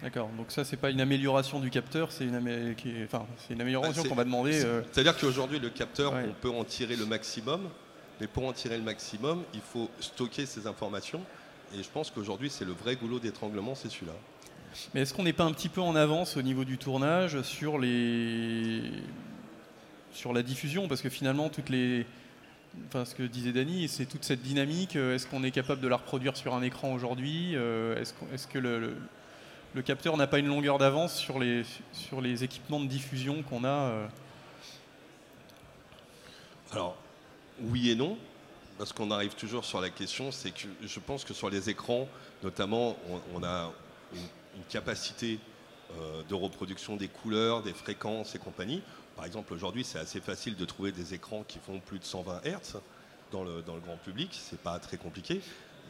D'accord, 0.02 0.28
donc 0.36 0.52
ça 0.52 0.64
c'est 0.64 0.76
pas 0.76 0.90
une 0.90 1.00
amélioration 1.00 1.60
du 1.60 1.70
capteur, 1.70 2.12
c'est 2.12 2.24
une, 2.24 2.36
enfin, 3.04 3.26
une, 3.48 3.60
amélioration 3.62 4.02
bah, 4.02 4.08
qu'on 4.10 4.14
va 4.14 4.24
demander. 4.24 4.60
C'est-à-dire 4.92 5.16
qu'aujourd'hui 5.16 5.58
le 5.58 5.70
capteur, 5.70 6.12
on 6.12 6.34
peut 6.34 6.50
en 6.50 6.62
tirer 6.62 6.94
le 6.94 7.06
maximum, 7.06 7.70
mais 8.20 8.26
pour 8.26 8.46
en 8.46 8.52
tirer 8.52 8.76
le 8.76 8.82
maximum, 8.82 9.42
il 9.54 9.60
faut 9.60 9.90
stocker 10.00 10.46
ces 10.46 10.66
informations. 10.66 11.22
Et 11.74 11.82
je 11.82 11.88
pense 11.88 12.10
qu'aujourd'hui, 12.10 12.50
c'est 12.50 12.64
le 12.64 12.72
vrai 12.72 12.96
goulot 12.96 13.18
d'étranglement, 13.18 13.74
c'est 13.74 13.90
celui-là. 13.90 14.12
Mais 14.94 15.02
est-ce 15.02 15.14
qu'on 15.14 15.22
n'est 15.22 15.32
pas 15.32 15.44
un 15.44 15.52
petit 15.52 15.68
peu 15.68 15.80
en 15.80 15.96
avance 15.96 16.36
au 16.36 16.42
niveau 16.42 16.64
du 16.64 16.78
tournage 16.78 17.40
sur, 17.42 17.78
les... 17.78 18.82
sur 20.12 20.32
la 20.32 20.42
diffusion? 20.42 20.88
Parce 20.88 21.02
que 21.02 21.08
finalement, 21.08 21.48
toutes 21.48 21.70
les. 21.70 22.06
Enfin, 22.88 23.06
ce 23.06 23.14
que 23.14 23.22
disait 23.22 23.52
Dany, 23.52 23.88
c'est 23.88 24.04
toute 24.04 24.24
cette 24.24 24.42
dynamique. 24.42 24.96
Euh, 24.96 25.14
est-ce 25.14 25.26
qu'on 25.26 25.42
est 25.42 25.50
capable 25.50 25.80
de 25.80 25.88
la 25.88 25.96
reproduire 25.96 26.36
sur 26.36 26.54
un 26.54 26.62
écran 26.62 26.92
aujourd'hui? 26.92 27.52
Euh, 27.54 27.98
Est-ce 28.34 28.46
que 28.46 28.58
le, 28.58 28.96
le, 29.74 29.82
capteur 29.82 30.16
n'a 30.18 30.26
pas 30.26 30.38
une 30.38 30.48
longueur 30.48 30.76
d'avance 30.76 31.16
sur 31.16 31.38
les, 31.38 31.62
sur 31.92 32.20
les 32.20 32.44
équipements 32.44 32.80
de 32.80 32.86
diffusion 32.86 33.42
qu'on 33.42 33.64
a 33.64 33.68
euh? 33.68 34.06
Alors, 36.72 36.98
oui 37.60 37.90
et 37.90 37.94
non, 37.94 38.18
parce 38.78 38.92
qu'on 38.92 39.10
arrive 39.10 39.34
toujours 39.34 39.64
sur 39.64 39.80
la 39.80 39.90
question, 39.90 40.30
c'est 40.30 40.50
que 40.50 40.66
je 40.82 41.00
pense 41.00 41.24
que 41.24 41.34
sur 41.34 41.50
les 41.50 41.70
écrans, 41.70 42.08
notamment, 42.42 42.96
on, 43.34 43.42
a 43.42 43.72
une, 44.12 44.20
capacité 44.68 45.38
euh, 45.98 46.22
de 46.28 46.34
reproduction 46.34 46.96
des 46.96 47.08
couleurs, 47.08 47.62
des 47.62 47.72
fréquences 47.72 48.34
et 48.34 48.38
compagnie. 48.38 48.82
Par 49.16 49.24
exemple, 49.24 49.52
aujourd'hui, 49.54 49.84
c'est 49.84 49.98
assez 49.98 50.20
facile 50.20 50.56
de 50.56 50.64
trouver 50.64 50.92
des 50.92 51.14
écrans 51.14 51.44
qui 51.46 51.58
font 51.58 51.80
plus 51.80 51.98
de 51.98 52.04
120 52.04 52.42
Hz 52.44 52.80
dans 53.32 53.44
le, 53.44 53.62
dans 53.62 53.74
le 53.74 53.80
grand 53.80 53.96
public. 53.96 54.30
C'est 54.32 54.60
pas 54.60 54.78
très 54.78 54.96
compliqué. 54.96 55.40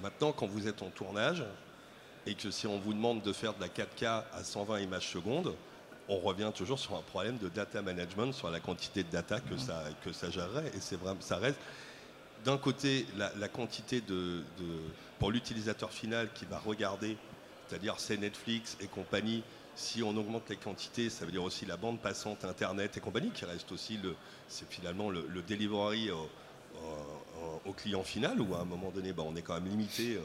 Maintenant, 0.02 0.32
quand 0.32 0.46
vous 0.46 0.68
êtes 0.68 0.82
en 0.82 0.90
tournage 0.90 1.44
et 2.26 2.34
que 2.34 2.50
si 2.50 2.66
on 2.66 2.78
vous 2.78 2.92
demande 2.92 3.22
de 3.22 3.32
faire 3.32 3.54
de 3.54 3.60
la 3.60 3.68
4K 3.68 4.24
à 4.32 4.44
120 4.44 4.80
images 4.80 5.08
secondes, 5.08 5.54
on 6.08 6.18
revient 6.18 6.52
toujours 6.54 6.78
sur 6.78 6.94
un 6.94 7.02
problème 7.02 7.38
de 7.38 7.48
data 7.48 7.82
management, 7.82 8.32
sur 8.32 8.50
la 8.50 8.60
quantité 8.60 9.02
de 9.02 9.10
data 9.10 9.40
que 9.40 9.56
ça, 9.56 9.82
que 10.04 10.12
ça 10.12 10.30
gérerait. 10.30 10.68
Et 10.74 10.80
c'est 10.80 10.96
vraiment, 10.96 11.20
ça 11.20 11.36
reste 11.36 11.58
d'un 12.44 12.58
côté 12.58 13.06
la, 13.16 13.48
quantité 13.48 14.00
de, 14.00 14.42
pour 15.18 15.32
l'utilisateur 15.32 15.90
final 15.90 16.28
qui 16.32 16.44
va 16.44 16.58
regarder, 16.58 17.16
c'est-à-dire 17.66 17.94
c'est 17.98 18.16
Netflix 18.16 18.76
et 18.80 18.86
compagnie. 18.86 19.42
Si 19.74 20.02
on 20.02 20.16
augmente 20.16 20.48
les 20.48 20.56
quantités, 20.56 21.10
ça 21.10 21.26
veut 21.26 21.32
dire 21.32 21.42
aussi 21.42 21.66
la 21.66 21.76
bande 21.76 21.98
passante 22.00 22.44
Internet 22.44 22.96
et 22.96 23.00
compagnie, 23.00 23.30
qui 23.30 23.44
reste 23.44 23.72
aussi 23.72 23.98
le, 23.98 24.14
finalement 24.70 25.10
le, 25.10 25.42
delivery 25.46 26.10
au, 26.10 27.72
client 27.72 28.04
final, 28.04 28.40
où 28.40 28.54
à 28.54 28.60
un 28.60 28.64
moment 28.64 28.90
donné, 28.90 29.12
bah, 29.12 29.24
on 29.26 29.34
est 29.34 29.42
quand 29.42 29.54
même 29.54 29.68
limité 29.68 30.18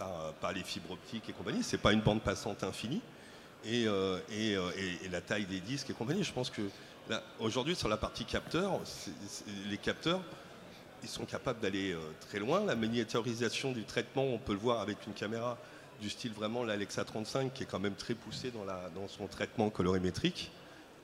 euh, 0.00 0.32
par, 0.40 0.52
les 0.52 0.64
fibres 0.64 0.92
optiques 0.92 1.28
et 1.28 1.32
compagnie. 1.32 1.62
C'est 1.62 1.78
pas 1.78 1.92
une 1.92 2.00
bande 2.00 2.22
passante 2.22 2.64
infinie. 2.64 3.02
Euh, 3.66 4.18
euh, 4.30 4.70
et, 5.04 5.08
la 5.08 5.20
taille 5.20 5.44
des 5.44 5.60
disques 5.60 5.90
et 5.90 5.92
compagnie. 5.92 6.24
Je 6.24 6.32
pense 6.32 6.50
que 6.50 6.62
aujourd'hui, 7.38 7.74
sur 7.74 7.88
la 7.88 7.96
partie 7.96 8.24
capteur, 8.24 8.80
les 9.68 9.76
capteurs, 9.76 10.20
ils 11.02 11.08
sont 11.08 11.24
capables 11.24 11.60
d'aller 11.60 11.92
euh, 11.92 11.98
très 12.20 12.38
loin. 12.38 12.64
La 12.64 12.74
miniaturisation 12.74 13.72
du 13.72 13.84
traitement, 13.84 14.24
on 14.24 14.38
peut 14.38 14.52
le 14.52 14.58
voir 14.58 14.80
avec 14.80 14.98
une 15.06 15.12
caméra 15.12 15.58
du 16.00 16.08
style 16.08 16.32
vraiment 16.32 16.64
l'Alexa 16.64 17.04
35, 17.04 17.52
qui 17.52 17.64
est 17.64 17.66
quand 17.66 17.78
même 17.78 17.94
très 17.94 18.14
poussée 18.14 18.50
dans, 18.50 19.08
son 19.08 19.26
traitement 19.26 19.68
colorimétrique 19.68 20.50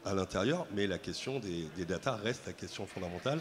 à 0.05 0.15
l'intérieur. 0.15 0.67
Mais 0.75 0.87
la 0.87 0.99
question 0.99 1.39
des, 1.39 1.69
des 1.77 1.85
datas 1.85 2.17
reste 2.17 2.47
la 2.47 2.55
question 2.55 2.87
fondamentale. 2.87 3.41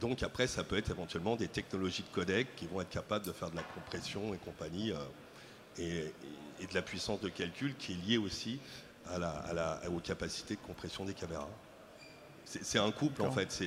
Donc 0.00 0.22
après, 0.22 0.46
ça 0.48 0.64
peut 0.64 0.76
être 0.76 0.90
éventuellement 0.90 1.36
des 1.36 1.48
technologies 1.48 2.02
de 2.02 2.08
codec 2.08 2.48
qui 2.56 2.66
vont 2.66 2.80
être 2.80 2.90
capables 2.90 3.24
de 3.24 3.32
faire 3.32 3.50
de 3.50 3.56
la 3.56 3.62
compression 3.62 4.34
et 4.34 4.38
compagnie. 4.38 4.92
Et 6.60 6.66
de 6.66 6.74
la 6.74 6.82
puissance 6.82 7.20
de 7.20 7.28
calcul 7.28 7.74
qui 7.76 7.92
est 7.92 8.06
liée 8.06 8.18
aussi 8.18 8.58
à 9.08 9.18
la, 9.18 9.80
aux 9.90 10.00
capacités 10.00 10.56
de 10.56 10.60
compression 10.60 11.04
des 11.04 11.14
caméras. 11.14 11.48
C'est 12.44 12.78
un 12.78 12.90
couple 12.90 13.22
en 13.22 13.30
fait. 13.30 13.62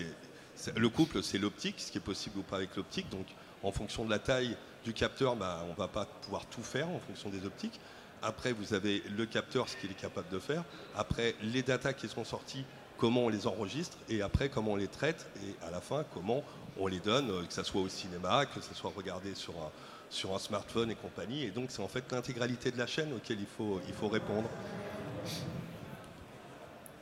le 0.75 0.89
couple, 0.89 1.23
c'est 1.23 1.37
l'optique, 1.37 1.75
ce 1.79 1.91
qui 1.91 1.97
est 1.97 2.01
possible 2.01 2.39
ou 2.39 2.43
pas 2.43 2.57
avec 2.57 2.75
l'optique. 2.75 3.09
Donc 3.09 3.25
en 3.63 3.71
fonction 3.71 4.05
de 4.05 4.09
la 4.09 4.19
taille 4.19 4.55
du 4.83 4.93
capteur, 4.93 5.35
bah, 5.35 5.63
on 5.67 5.71
ne 5.71 5.77
va 5.77 5.87
pas 5.87 6.05
pouvoir 6.05 6.45
tout 6.45 6.63
faire 6.63 6.89
en 6.89 6.99
fonction 6.99 7.29
des 7.29 7.45
optiques. 7.45 7.79
Après, 8.21 8.51
vous 8.51 8.73
avez 8.73 9.01
le 9.15 9.25
capteur, 9.25 9.69
ce 9.69 9.77
qu'il 9.77 9.91
est 9.91 9.99
capable 9.99 10.29
de 10.29 10.39
faire. 10.39 10.63
Après, 10.95 11.35
les 11.41 11.63
datas 11.63 11.93
qui 11.93 12.09
sont 12.09 12.25
sorties, 12.25 12.65
comment 12.97 13.25
on 13.25 13.29
les 13.29 13.47
enregistre. 13.47 13.97
Et 14.09 14.21
après, 14.21 14.49
comment 14.49 14.73
on 14.73 14.75
les 14.75 14.87
traite. 14.87 15.27
Et 15.43 15.65
à 15.65 15.71
la 15.71 15.79
fin, 15.79 16.03
comment 16.13 16.43
on 16.77 16.87
les 16.87 16.99
donne, 16.99 17.29
euh, 17.31 17.45
que 17.45 17.53
ce 17.53 17.63
soit 17.63 17.81
au 17.81 17.89
cinéma, 17.89 18.45
que 18.45 18.61
ce 18.61 18.73
soit 18.73 18.91
regardé 18.95 19.35
sur 19.35 19.53
un, 19.57 19.71
sur 20.09 20.33
un 20.33 20.39
smartphone 20.39 20.91
et 20.91 20.95
compagnie. 20.95 21.43
Et 21.43 21.51
donc, 21.51 21.67
c'est 21.69 21.81
en 21.81 21.87
fait 21.87 22.11
l'intégralité 22.11 22.71
de 22.71 22.77
la 22.77 22.87
chaîne 22.87 23.13
auquel 23.13 23.39
il 23.39 23.45
faut, 23.45 23.79
il 23.87 23.93
faut 23.93 24.07
répondre. 24.07 24.49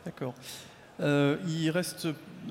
D'accord. 0.05 0.34
Euh, 0.99 1.38
il 1.47 1.70
reste 1.70 2.08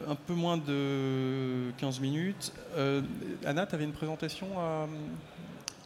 un 0.07 0.15
peu 0.15 0.35
moins 0.35 0.57
de 0.57 1.71
15 1.79 2.01
minutes. 2.01 2.53
Euh, 2.77 3.03
Anna, 3.45 3.67
tu 3.67 3.75
avais 3.75 3.85
une 3.85 3.93
présentation 3.93 4.47
à... 4.59 4.87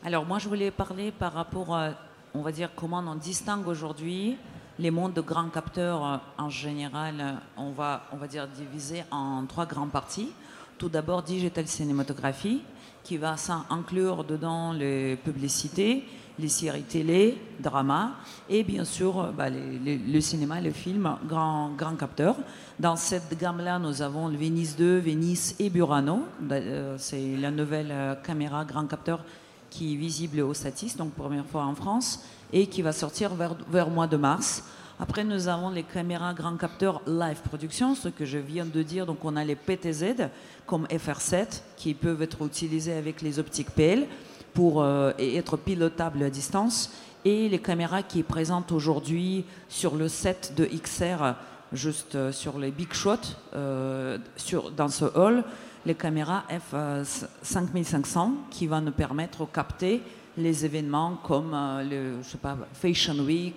Alors, 0.05 0.25
moi, 0.25 0.39
je 0.39 0.49
voulais 0.49 0.71
parler 0.71 1.11
par 1.11 1.33
rapport 1.33 1.75
à, 1.75 1.91
on 2.35 2.43
va 2.43 2.53
dire, 2.53 2.71
comment 2.75 2.99
on 2.99 3.15
distingue 3.15 3.67
aujourd'hui 3.67 4.37
les 4.79 4.91
mondes 4.91 5.13
de 5.13 5.21
grands 5.21 5.49
capteurs 5.49 6.05
euh, 6.05 6.17
en 6.39 6.49
général, 6.49 7.41
on 7.57 7.71
va, 7.71 8.07
on 8.13 8.17
va 8.17 8.27
dire 8.27 8.49
diviser 8.49 9.05
en 9.11 9.45
trois 9.47 9.67
grandes 9.67 9.91
parties. 9.91 10.33
Tout 10.79 10.89
d'abord, 10.89 11.23
digital 11.23 11.67
cinématographie, 11.67 12.63
qui 13.05 13.17
va 13.17 13.37
inclure 13.71 14.25
dedans 14.25 14.73
les 14.73 15.17
publicités, 15.17 16.05
les 16.39 16.49
séries 16.49 16.83
télé, 16.83 17.39
drama 17.61 18.13
et 18.49 18.63
bien 18.63 18.85
sûr 18.85 19.33
bah, 19.37 19.49
le 19.51 20.21
cinéma, 20.21 20.61
le 20.61 20.71
film, 20.71 21.17
grand, 21.27 21.71
grand 21.77 21.97
capteur. 21.97 22.37
Dans 22.79 22.97
cette 22.97 23.39
gamme-là, 23.39 23.79
nous 23.79 24.03
avons 24.03 24.29
le 24.29 24.37
Venice 24.37 24.77
2, 24.77 24.99
Venice 24.99 25.55
et 25.59 25.71
Burano. 25.71 26.23
Euh, 26.51 26.97
c'est 26.99 27.37
la 27.37 27.51
nouvelle 27.51 27.91
euh, 27.91 28.15
caméra 28.15 28.65
grand 28.65 28.87
capteur 28.87 29.21
qui 29.69 29.95
est 29.95 29.97
visible 29.97 30.41
au 30.41 30.55
Satis, 30.55 30.97
donc 30.97 31.13
première 31.13 31.47
fois 31.47 31.65
en 31.65 31.75
France, 31.75 32.25
et 32.53 32.67
qui 32.67 32.83
va 32.83 32.93
sortir 32.93 33.35
vers, 33.35 33.55
vers 33.71 33.89
le 33.89 33.95
mois 33.95 34.07
de 34.07 34.17
mars. 34.17 34.65
Après, 35.03 35.25
nous 35.25 35.49
avons 35.49 35.71
les 35.71 35.83
caméras 35.83 36.35
grand 36.35 36.59
capteur 36.59 37.01
live 37.07 37.41
production, 37.41 37.95
ce 37.95 38.09
que 38.11 38.27
je 38.27 38.37
viens 38.37 38.67
de 38.67 38.83
dire. 38.83 39.07
Donc, 39.07 39.25
on 39.25 39.35
a 39.35 39.43
les 39.43 39.57
PTZ 39.57 40.29
comme 40.67 40.85
FR7 40.89 41.63
qui 41.75 41.95
peuvent 41.95 42.21
être 42.21 42.45
utilisés 42.45 42.93
avec 42.93 43.23
les 43.23 43.39
optiques 43.39 43.71
PL 43.71 44.07
pour 44.53 44.83
euh, 44.83 45.13
être 45.19 45.57
pilotables 45.57 46.23
à 46.23 46.29
distance 46.29 46.93
et 47.25 47.49
les 47.49 47.61
caméras 47.61 48.03
qui 48.03 48.23
présentes 48.23 48.73
aujourd'hui 48.73 49.47
sur 49.71 49.97
le 49.97 50.07
set 50.07 50.53
de 50.55 50.67
XR, 50.67 51.35
juste 51.73 52.15
euh, 52.15 52.31
sur 52.31 52.59
les 52.59 52.71
big 52.71 52.93
shots 52.93 53.39
euh, 53.55 54.19
sur, 54.37 54.71
dans 54.71 54.89
ce 54.89 55.07
hall, 55.17 55.45
les 55.87 55.95
caméras 55.95 56.45
F5500 56.73 58.33
qui 58.51 58.67
vont 58.67 58.83
nous 58.83 58.93
permettre 58.93 59.47
de 59.47 59.51
capter 59.51 60.03
les 60.37 60.67
événements 60.67 61.19
comme 61.25 61.57
le 61.89 62.23
je 62.23 62.29
sais 62.29 62.39
pas, 62.39 62.57
Fashion 62.75 63.19
Week, 63.21 63.57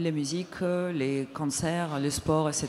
les 0.00 0.12
musiques, 0.12 0.60
les 0.94 1.28
concerts, 1.32 2.00
le 2.00 2.10
sport, 2.10 2.48
etc. 2.48 2.68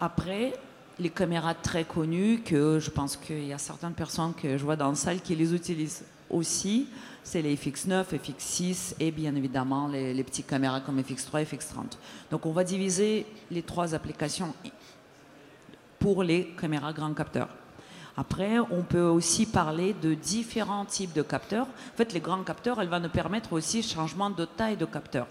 Après, 0.00 0.52
les 0.98 1.10
caméras 1.10 1.54
très 1.54 1.84
connues, 1.84 2.40
que 2.44 2.78
je 2.80 2.90
pense 2.90 3.16
qu'il 3.16 3.46
y 3.46 3.52
a 3.52 3.58
certaines 3.58 3.92
personnes 3.92 4.34
que 4.34 4.56
je 4.56 4.64
vois 4.64 4.76
dans 4.76 4.88
la 4.88 4.94
salle 4.94 5.20
qui 5.20 5.34
les 5.34 5.54
utilisent 5.54 6.04
aussi, 6.30 6.88
c'est 7.22 7.42
les 7.42 7.56
FX9, 7.56 8.04
FX6 8.04 8.94
et 9.00 9.10
bien 9.10 9.34
évidemment 9.34 9.88
les, 9.88 10.24
petites 10.24 10.46
caméras 10.46 10.80
comme 10.80 11.00
FX3 11.00 11.42
et 11.42 11.44
FX30. 11.44 11.96
Donc 12.30 12.46
on 12.46 12.52
va 12.52 12.64
diviser 12.64 13.26
les 13.50 13.62
trois 13.62 13.94
applications 13.94 14.54
pour 15.98 16.22
les 16.22 16.54
caméras 16.60 16.92
grand 16.92 17.12
capteurs. 17.14 17.48
Après, 18.16 18.58
on 18.58 18.82
peut 18.82 19.02
aussi 19.02 19.44
parler 19.44 19.92
de 19.92 20.14
différents 20.14 20.86
types 20.86 21.12
de 21.12 21.22
capteurs. 21.22 21.66
En 21.66 21.96
fait, 21.96 22.14
les 22.14 22.20
grands 22.20 22.42
capteurs, 22.42 22.80
elles 22.80 22.88
vont 22.88 23.00
nous 23.00 23.10
permettre 23.10 23.52
aussi 23.52 23.82
changement 23.82 24.30
de 24.30 24.46
taille 24.46 24.78
de 24.78 24.86
capteur. 24.86 25.26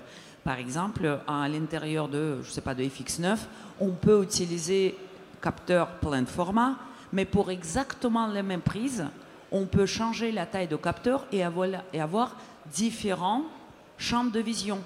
Par 0.45 0.59
exemple, 0.59 1.21
à 1.27 1.49
l'intérieur 1.49 2.07
de, 2.07 2.37
je 2.43 2.51
sais 2.51 2.61
pas, 2.61 2.75
de 2.75 2.83
FX9, 2.83 3.35
on 3.79 3.89
peut 3.89 4.21
utiliser 4.21 4.95
capteur 5.41 5.87
plein 5.95 6.23
format, 6.27 6.75
mais 7.11 7.25
pour 7.25 7.49
exactement 7.49 8.27
les 8.27 8.43
mêmes 8.43 8.61
prises, 8.61 9.07
on 9.51 9.65
peut 9.65 9.87
changer 9.87 10.31
la 10.31 10.45
taille 10.45 10.67
de 10.67 10.75
capteur 10.75 11.25
et 11.31 11.43
avoir, 11.43 11.69
et 11.91 11.99
avoir 11.99 12.35
différents 12.71 13.41
champs 13.97 14.25
de 14.25 14.39
vision. 14.39 14.77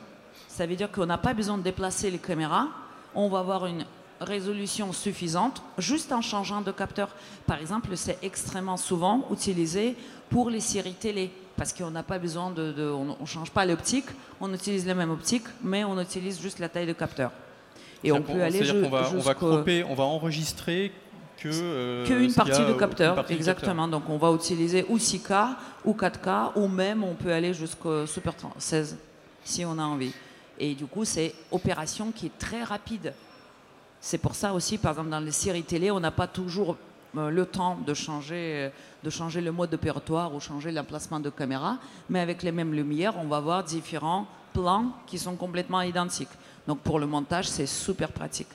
Ça 0.47 0.65
veut 0.65 0.77
dire 0.77 0.89
qu'on 0.89 1.05
n'a 1.05 1.17
pas 1.17 1.33
besoin 1.33 1.57
de 1.57 1.63
déplacer 1.63 2.09
les 2.09 2.19
caméras, 2.19 2.69
on 3.13 3.27
va 3.27 3.39
avoir 3.39 3.65
une 3.65 3.83
résolution 4.21 4.93
suffisante 4.93 5.61
juste 5.77 6.13
en 6.13 6.21
changeant 6.21 6.61
de 6.61 6.71
capteur. 6.71 7.09
Par 7.45 7.59
exemple, 7.59 7.97
c'est 7.97 8.19
extrêmement 8.21 8.77
souvent 8.77 9.27
utilisé 9.29 9.97
pour 10.29 10.49
les 10.49 10.61
séries 10.61 10.93
télé 10.93 11.33
parce 11.59 11.73
qu'on 11.73 11.91
n'a 11.91 12.03
pas 12.03 12.17
besoin 12.17 12.51
de, 12.51 12.89
on 12.89 13.17
ne 13.19 13.25
change 13.25 13.51
pas 13.51 13.65
l'optique, 13.65 14.05
on 14.39 14.51
utilise 14.53 14.87
la 14.87 14.95
même 14.95 15.11
optique, 15.11 15.43
mais 15.61 15.83
on 15.83 15.99
utilise 15.99 16.41
juste 16.41 16.59
la 16.59 16.69
taille 16.69 16.87
de 16.87 16.93
capteur. 16.93 17.31
Et 18.01 18.13
on 18.13 18.21
peut 18.21 18.41
aller 18.41 18.63
jusqu'au... 18.63 18.87
va, 18.89 19.11
on 19.13 19.19
va 19.19 19.33
cropper, 19.35 19.83
on 19.83 19.93
va 19.93 20.05
enregistrer 20.05 20.93
que 21.37 21.49
euh, 21.51 22.05
qu'une 22.05 22.33
partie 22.33 22.65
du 22.65 22.77
capteur, 22.77 23.29
exactement. 23.29 23.89
Donc 23.89 24.09
on 24.09 24.17
va 24.17 24.31
utiliser 24.31 24.85
ou 24.87 24.97
6K 24.97 25.49
ou 25.83 25.93
4K 25.93 26.51
ou 26.55 26.69
même 26.69 27.03
on 27.03 27.13
peut 27.13 27.33
aller 27.33 27.53
jusqu'au 27.53 28.05
Super 28.05 28.33
16 28.57 28.97
si 29.43 29.65
on 29.65 29.77
a 29.77 29.83
envie. 29.83 30.13
Et 30.57 30.75
du 30.75 30.85
coup, 30.85 31.03
c'est 31.03 31.33
opération 31.51 32.11
qui 32.11 32.27
est 32.27 32.37
très 32.37 32.63
rapide. 32.63 33.13
C'est 33.99 34.17
pour 34.17 34.33
ça 34.33 34.53
aussi, 34.53 34.77
par 34.77 34.91
exemple, 34.91 35.09
dans 35.09 35.19
les 35.19 35.31
séries 35.31 35.63
télé, 35.63 35.91
on 35.91 35.99
n'a 35.99 36.11
pas 36.11 36.27
toujours 36.27 36.77
le 37.15 37.45
temps 37.45 37.77
de 37.85 37.93
changer, 37.93 38.35
euh, 38.35 38.69
de 39.03 39.09
changer 39.09 39.41
le 39.41 39.51
mode 39.51 39.73
opératoire 39.73 40.33
ou 40.33 40.39
changer 40.39 40.71
l'emplacement 40.71 41.19
de 41.19 41.29
caméra, 41.29 41.77
mais 42.09 42.19
avec 42.19 42.43
les 42.43 42.51
mêmes 42.51 42.73
lumières, 42.73 43.15
on 43.17 43.27
va 43.27 43.37
avoir 43.37 43.63
différents 43.63 44.27
plans 44.53 44.91
qui 45.07 45.17
sont 45.17 45.35
complètement 45.35 45.81
identiques. 45.81 46.29
Donc 46.67 46.79
pour 46.79 46.99
le 46.99 47.07
montage, 47.07 47.47
c'est 47.47 47.65
super 47.65 48.11
pratique. 48.11 48.49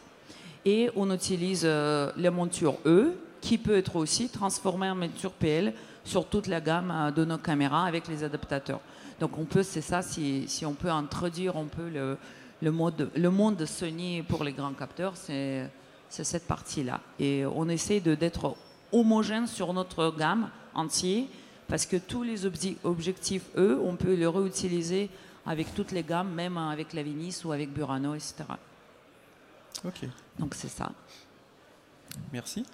Et 0.65 0.91
on 0.97 1.11
utilise 1.13 1.63
euh, 1.65 2.13
la 2.17 2.31
monture 2.31 2.77
E, 2.87 3.15
qui 3.41 3.59
peut 3.59 3.77
être 3.77 3.97
aussi 3.97 4.31
transformée 4.31 4.89
en 4.89 4.95
monture 4.95 5.33
PL 5.33 5.75
sur 6.03 6.27
toute 6.27 6.47
la 6.47 6.61
gamme 6.61 7.13
de 7.15 7.25
nos 7.27 7.37
caméras 7.37 7.85
avec 7.85 8.09
les 8.09 8.25
adaptateurs. 8.25 8.81
Donc 9.21 9.37
on 9.39 9.45
peut, 9.45 9.63
c'est 9.63 9.83
ça, 9.83 10.01
si, 10.01 10.45
si, 10.49 10.65
on 10.65 10.73
peut 10.73 10.89
introduire 10.89 11.57
un 11.57 11.67
peu 11.67 11.89
le, 11.89 12.17
le, 12.63 12.71
mode, 12.71 13.11
le 13.15 13.31
monde 13.31 13.65
Sony 13.67 14.23
pour 14.23 14.45
les 14.45 14.53
grands 14.53 14.73
capteurs, 14.73 15.13
c'est 15.15 15.69
c'est 16.15 16.23
cette 16.25 16.47
partie-là. 16.47 17.01
Et 17.19 17.45
on 17.45 17.69
essaie 17.69 17.99
d'être 18.01 18.57
homogène 18.93 19.49
sur 19.49 19.73
notre 19.73 20.15
gamme 20.17 20.49
entière 20.75 21.25
parce 21.67 21.87
que 21.87 21.97
tous 21.97 22.23
les 22.23 22.47
objectifs, 22.85 23.43
eux, 23.57 23.81
on 23.83 23.97
peut 23.97 24.15
les 24.15 24.27
réutiliser 24.27 25.11
avec 25.45 25.75
toutes 25.75 25.91
les 25.91 26.05
gammes, 26.05 26.33
même 26.33 26.57
avec 26.57 26.93
la 26.93 27.03
Vinis 27.03 27.41
ou 27.45 27.51
avec 27.53 27.73
Burano, 27.73 28.15
etc. 28.15 28.45
Ok, 29.85 30.07
Donc 30.39 30.55
c'est 30.55 30.69
ça. 30.69 30.93
merci. 32.33 32.65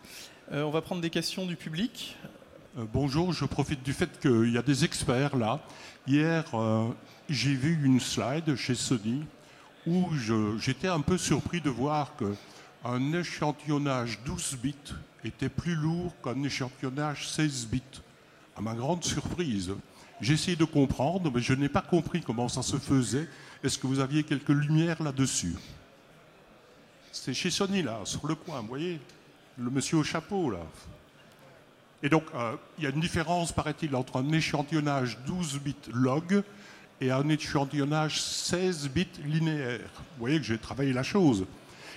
Euh, 0.53 0.63
on 0.65 0.71
va 0.71 0.83
prendre 0.83 1.01
des 1.01 1.11
questions 1.11 1.47
du 1.47 1.57
public. 1.57 2.17
Euh, 2.79 2.85
bonjour, 2.93 3.33
je 3.33 3.45
profite 3.47 3.83
du 3.83 3.93
fait 3.95 4.21
qu'il 4.21 4.53
y 4.53 4.59
a 4.59 4.63
des 4.63 4.85
experts 4.85 5.37
là. 5.37 5.61
Hier, 6.07 6.45
euh, 6.55 6.89
j'ai 7.29 7.55
vu 7.55 7.81
une 7.85 8.01
slide 8.01 8.55
chez 8.57 8.75
Sony 8.75 9.25
où 9.87 10.09
je- 10.13 10.59
j'étais 10.59 10.89
un 10.89 11.01
peu 11.01 11.17
surpris 11.17 11.61
de 11.63 11.71
voir 11.71 12.13
qu'un 12.83 13.13
échantillonnage 13.13 14.21
12 14.25 14.59
bits 14.63 14.75
était 15.25 15.49
plus 15.49 15.75
lourd 15.75 16.13
qu'un 16.23 16.43
échantillonnage 16.43 17.29
16 17.29 17.67
bits. 17.67 17.83
À 18.57 18.61
ma 18.61 18.75
grande 18.75 19.05
surprise. 19.05 19.73
J'ai 20.21 20.55
de 20.55 20.65
comprendre, 20.65 21.31
mais 21.35 21.41
je 21.41 21.55
n'ai 21.55 21.71
pas 21.71 21.81
compris 21.81 22.21
comment 22.21 22.49
ça 22.49 22.63
se 22.63 22.77
faisait. 22.77 23.27
Est-ce 23.65 23.79
que 23.79 23.87
vous 23.87 24.01
aviez 24.01 24.23
quelques 24.23 24.51
lumières 24.51 25.03
là-dessus? 25.03 25.55
C'est 27.11 27.33
chez 27.33 27.51
Sony 27.51 27.83
là, 27.83 28.01
sur 28.05 28.27
le 28.27 28.35
coin, 28.35 28.61
vous 28.61 28.69
voyez 28.69 29.01
Le 29.59 29.71
monsieur 29.71 29.97
au 29.97 30.05
chapeau 30.05 30.51
là. 30.51 30.61
Et 32.03 32.09
donc, 32.09 32.25
euh, 32.35 32.57
il 32.79 32.85
y 32.85 32.87
a 32.87 32.91
une 32.91 33.01
différence, 33.01 33.53
paraît-il, 33.53 33.95
entre 33.95 34.19
un 34.19 34.33
échantillonnage 34.33 35.19
12 35.27 35.59
bits 35.61 35.75
log 35.93 36.43
et 37.01 37.11
un 37.11 37.29
échantillonnage 37.29 38.21
16 38.21 38.89
bits 38.89 39.09
linéaire. 39.25 39.91
Vous 39.97 40.21
voyez 40.21 40.39
que 40.39 40.45
j'ai 40.45 40.59
travaillé 40.59 40.93
la 40.93 41.03
chose. 41.03 41.47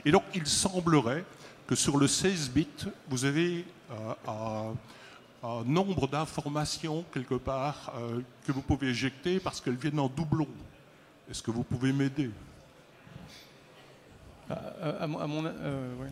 Et 0.05 0.11
donc, 0.11 0.23
il 0.35 0.45
semblerait 0.47 1.23
que 1.67 1.75
sur 1.75 1.97
le 1.97 2.07
16 2.07 2.49
bits, 2.51 2.67
vous 3.09 3.25
avez 3.25 3.65
euh, 3.91 4.13
un, 4.27 5.47
un 5.47 5.63
nombre 5.63 6.07
d'informations 6.07 7.05
quelque 7.13 7.35
part 7.35 7.93
euh, 7.97 8.19
que 8.45 8.51
vous 8.51 8.61
pouvez 8.61 8.87
éjecter 8.89 9.39
parce 9.39 9.61
qu'elles 9.61 9.75
viennent 9.77 9.99
en 9.99 10.09
doublon. 10.09 10.47
Est-ce 11.31 11.41
que 11.41 11.51
vous 11.51 11.63
pouvez 11.63 11.93
m'aider? 11.93 12.29
À, 14.49 14.53
à- 14.53 15.03
à 15.03 15.07
mon, 15.07 15.45
euh, 15.45 15.95
ouais. 16.01 16.09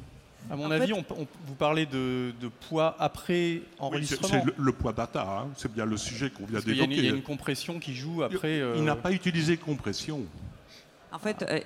À 0.50 0.56
mon 0.56 0.66
En 0.66 0.72
avis, 0.72 0.88
fait- 0.88 0.94
on, 0.94 1.06
on- 1.22 1.28
vous 1.46 1.54
parlez 1.56 1.86
de, 1.86 2.34
de 2.42 2.48
poids 2.48 2.96
après 2.98 3.34
Oui, 3.36 3.64
c'est- 3.78 3.82
enregistrement. 3.84 4.28
C'est 4.30 4.46
le, 4.46 4.54
le 4.58 4.72
poids 4.72 4.94
data, 4.94 5.22
hein, 5.44 5.48
c'est 5.58 5.72
bien 5.72 5.86
le 5.86 5.98
sujet 5.98 6.32
qu'on 6.32 6.46
vient 6.46 6.60
y, 6.60 6.64
une- 6.64 6.70
il 6.70 6.78
y 6.78 6.82
a 6.82 6.88
d'évoquer. 6.88 7.10
une 7.10 7.22
compression 7.24 7.78
qui 7.80 7.94
joue 7.96 8.22
Il- 8.22 8.36
après. 8.36 8.60
euh, 8.62 8.76
Il 8.78 8.84
n'a 8.86 8.96
pas 8.96 9.12
utilisé 9.12 9.58
compression. 9.58 10.22
En 11.12 11.20
fait, 11.20 11.44
euh, 11.44 11.60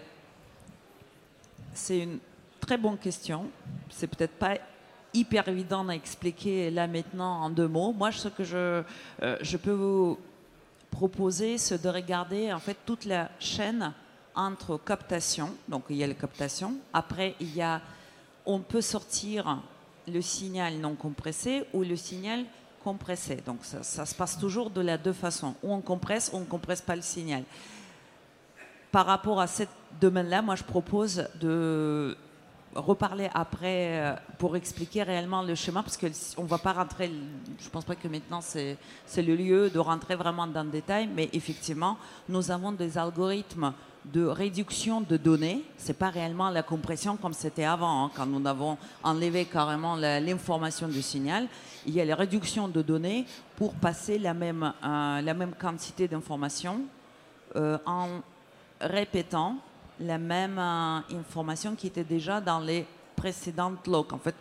c'est 1.76 2.00
une 2.00 2.20
très 2.60 2.78
bonne 2.78 2.98
question. 2.98 3.50
C'est 3.90 4.08
peut-être 4.08 4.34
pas 4.34 4.58
hyper 5.14 5.48
évident 5.48 5.88
à 5.88 5.94
expliquer 5.94 6.72
là 6.72 6.88
maintenant 6.88 7.44
en 7.44 7.50
deux 7.50 7.68
mots. 7.68 7.94
Moi, 7.94 8.12
ce 8.12 8.28
que 8.28 8.44
je, 8.44 8.84
euh, 9.22 9.38
je 9.42 9.58
peux 9.58 9.72
vous 9.72 10.18
proposer, 10.92 11.58
c'est 11.58 11.82
de 11.82 11.90
regarder 11.90 12.52
en 12.52 12.60
fait 12.60 12.78
toute 12.86 13.06
la 13.06 13.30
chaîne 13.40 13.94
entre 14.36 14.78
captation. 14.78 15.50
Donc 15.68 15.84
il 15.90 15.98
y 15.98 16.04
a 16.04 16.08
la 16.08 16.14
captation. 16.14 16.76
Après, 16.94 17.36
il 17.40 17.56
y 17.56 17.62
a, 17.62 17.82
on 18.46 18.60
peut 18.60 18.82
sortir 18.82 19.62
le 20.08 20.22
signal 20.22 20.76
non 20.76 20.96
compressé 20.96 21.66
ou 21.74 21.84
le 21.84 21.96
signal 21.96 22.46
compressé. 22.84 23.38
Donc 23.46 23.60
ça, 23.64 23.84
ça 23.84 24.06
se 24.06 24.14
passe 24.14 24.38
toujours 24.38 24.70
de 24.70 24.82
la 24.82 24.98
deux 24.98 25.14
façons. 25.14 25.56
Ou 25.64 25.74
on 25.74 25.82
compresse, 25.82 26.30
ou 26.34 26.38
on 26.38 26.42
ne 26.42 26.46
compresse 26.46 26.82
pas 26.82 26.96
le 26.96 27.02
signal 27.02 27.44
par 28.96 29.08
rapport 29.08 29.42
à 29.42 29.48
ce 29.48 29.64
domaine-là, 30.00 30.42
moi 30.42 30.56
je 30.56 30.64
propose 30.64 31.28
de 31.42 32.16
reparler 32.76 33.30
après 33.34 34.00
euh, 34.00 34.16
pour 34.38 34.56
expliquer 34.56 35.04
réellement 35.04 35.42
le 35.42 35.54
schéma, 35.54 35.84
parce 35.84 35.98
qu'on 35.98 36.44
ne 36.44 36.48
va 36.48 36.58
pas 36.58 36.72
rentrer, 36.72 37.12
je 37.60 37.66
ne 37.66 37.70
pense 37.72 37.84
pas 37.84 37.96
que 37.96 38.08
maintenant 38.08 38.40
c'est 38.40 38.78
le 39.18 39.36
lieu 39.36 39.70
de 39.70 39.80
rentrer 39.80 40.16
vraiment 40.16 40.48
dans 40.48 40.64
le 40.64 40.70
détail, 40.70 41.10
mais 41.14 41.30
effectivement, 41.34 41.98
nous 42.30 42.52
avons 42.52 42.72
des 42.72 42.98
algorithmes 42.98 43.74
de 44.06 44.24
réduction 44.24 45.02
de 45.02 45.18
données. 45.18 45.66
Ce 45.78 45.90
n'est 45.90 45.94
pas 45.96 46.10
réellement 46.10 46.50
la 46.50 46.64
compression 46.64 47.18
comme 47.18 47.34
c'était 47.34 47.66
avant, 47.66 48.06
hein, 48.06 48.12
quand 48.16 48.26
nous 48.26 48.48
avons 48.48 48.78
enlevé 49.04 49.44
carrément 49.44 49.98
l'information 49.98 50.88
du 50.88 51.02
signal. 51.02 51.50
Il 51.86 51.94
y 51.94 52.00
a 52.00 52.06
la 52.06 52.16
réduction 52.16 52.70
de 52.70 52.82
données 52.82 53.26
pour 53.58 53.74
passer 53.74 54.18
la 54.20 54.34
même, 54.34 54.64
euh, 54.64 55.20
la 55.20 55.34
même 55.34 55.52
quantité 55.60 56.08
d'informations 56.08 56.80
euh, 57.58 57.78
en 57.86 58.22
répétant 58.82 59.58
la 60.00 60.18
même 60.18 60.60
euh, 60.60 61.00
information 61.20 61.76
qui 61.76 61.88
était 61.88 62.04
déjà 62.04 62.42
dans 62.42 62.60
les 62.60 62.86
précédentes 63.16 63.88
logs. 63.88 64.14
En 64.14 64.18
fait, 64.20 64.36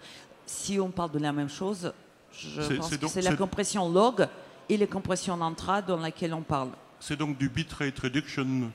si 0.47 0.79
on 0.81 0.91
parle 0.91 1.13
de 1.13 1.19
la 1.21 1.33
même 1.33 1.49
chose, 1.49 1.93
je 2.33 2.61
C'est- 2.63 2.75
pense 2.77 2.89
c'est 2.91 2.97
que 2.97 3.01
donc- 3.03 3.11
c'est 3.11 3.23
la 3.23 3.37
compression 3.37 3.89
log 3.89 4.27
et 4.69 4.77
les 4.77 4.87
compressions 4.89 5.41
intra 5.43 5.81
dans 5.83 5.97
laquelle 5.99 6.35
on 6.35 6.43
parle. 6.43 6.71
C'est 6.99 7.17
donc 7.17 7.37
du 7.39 7.49
bitrate 7.49 7.99
reduction 7.99 8.71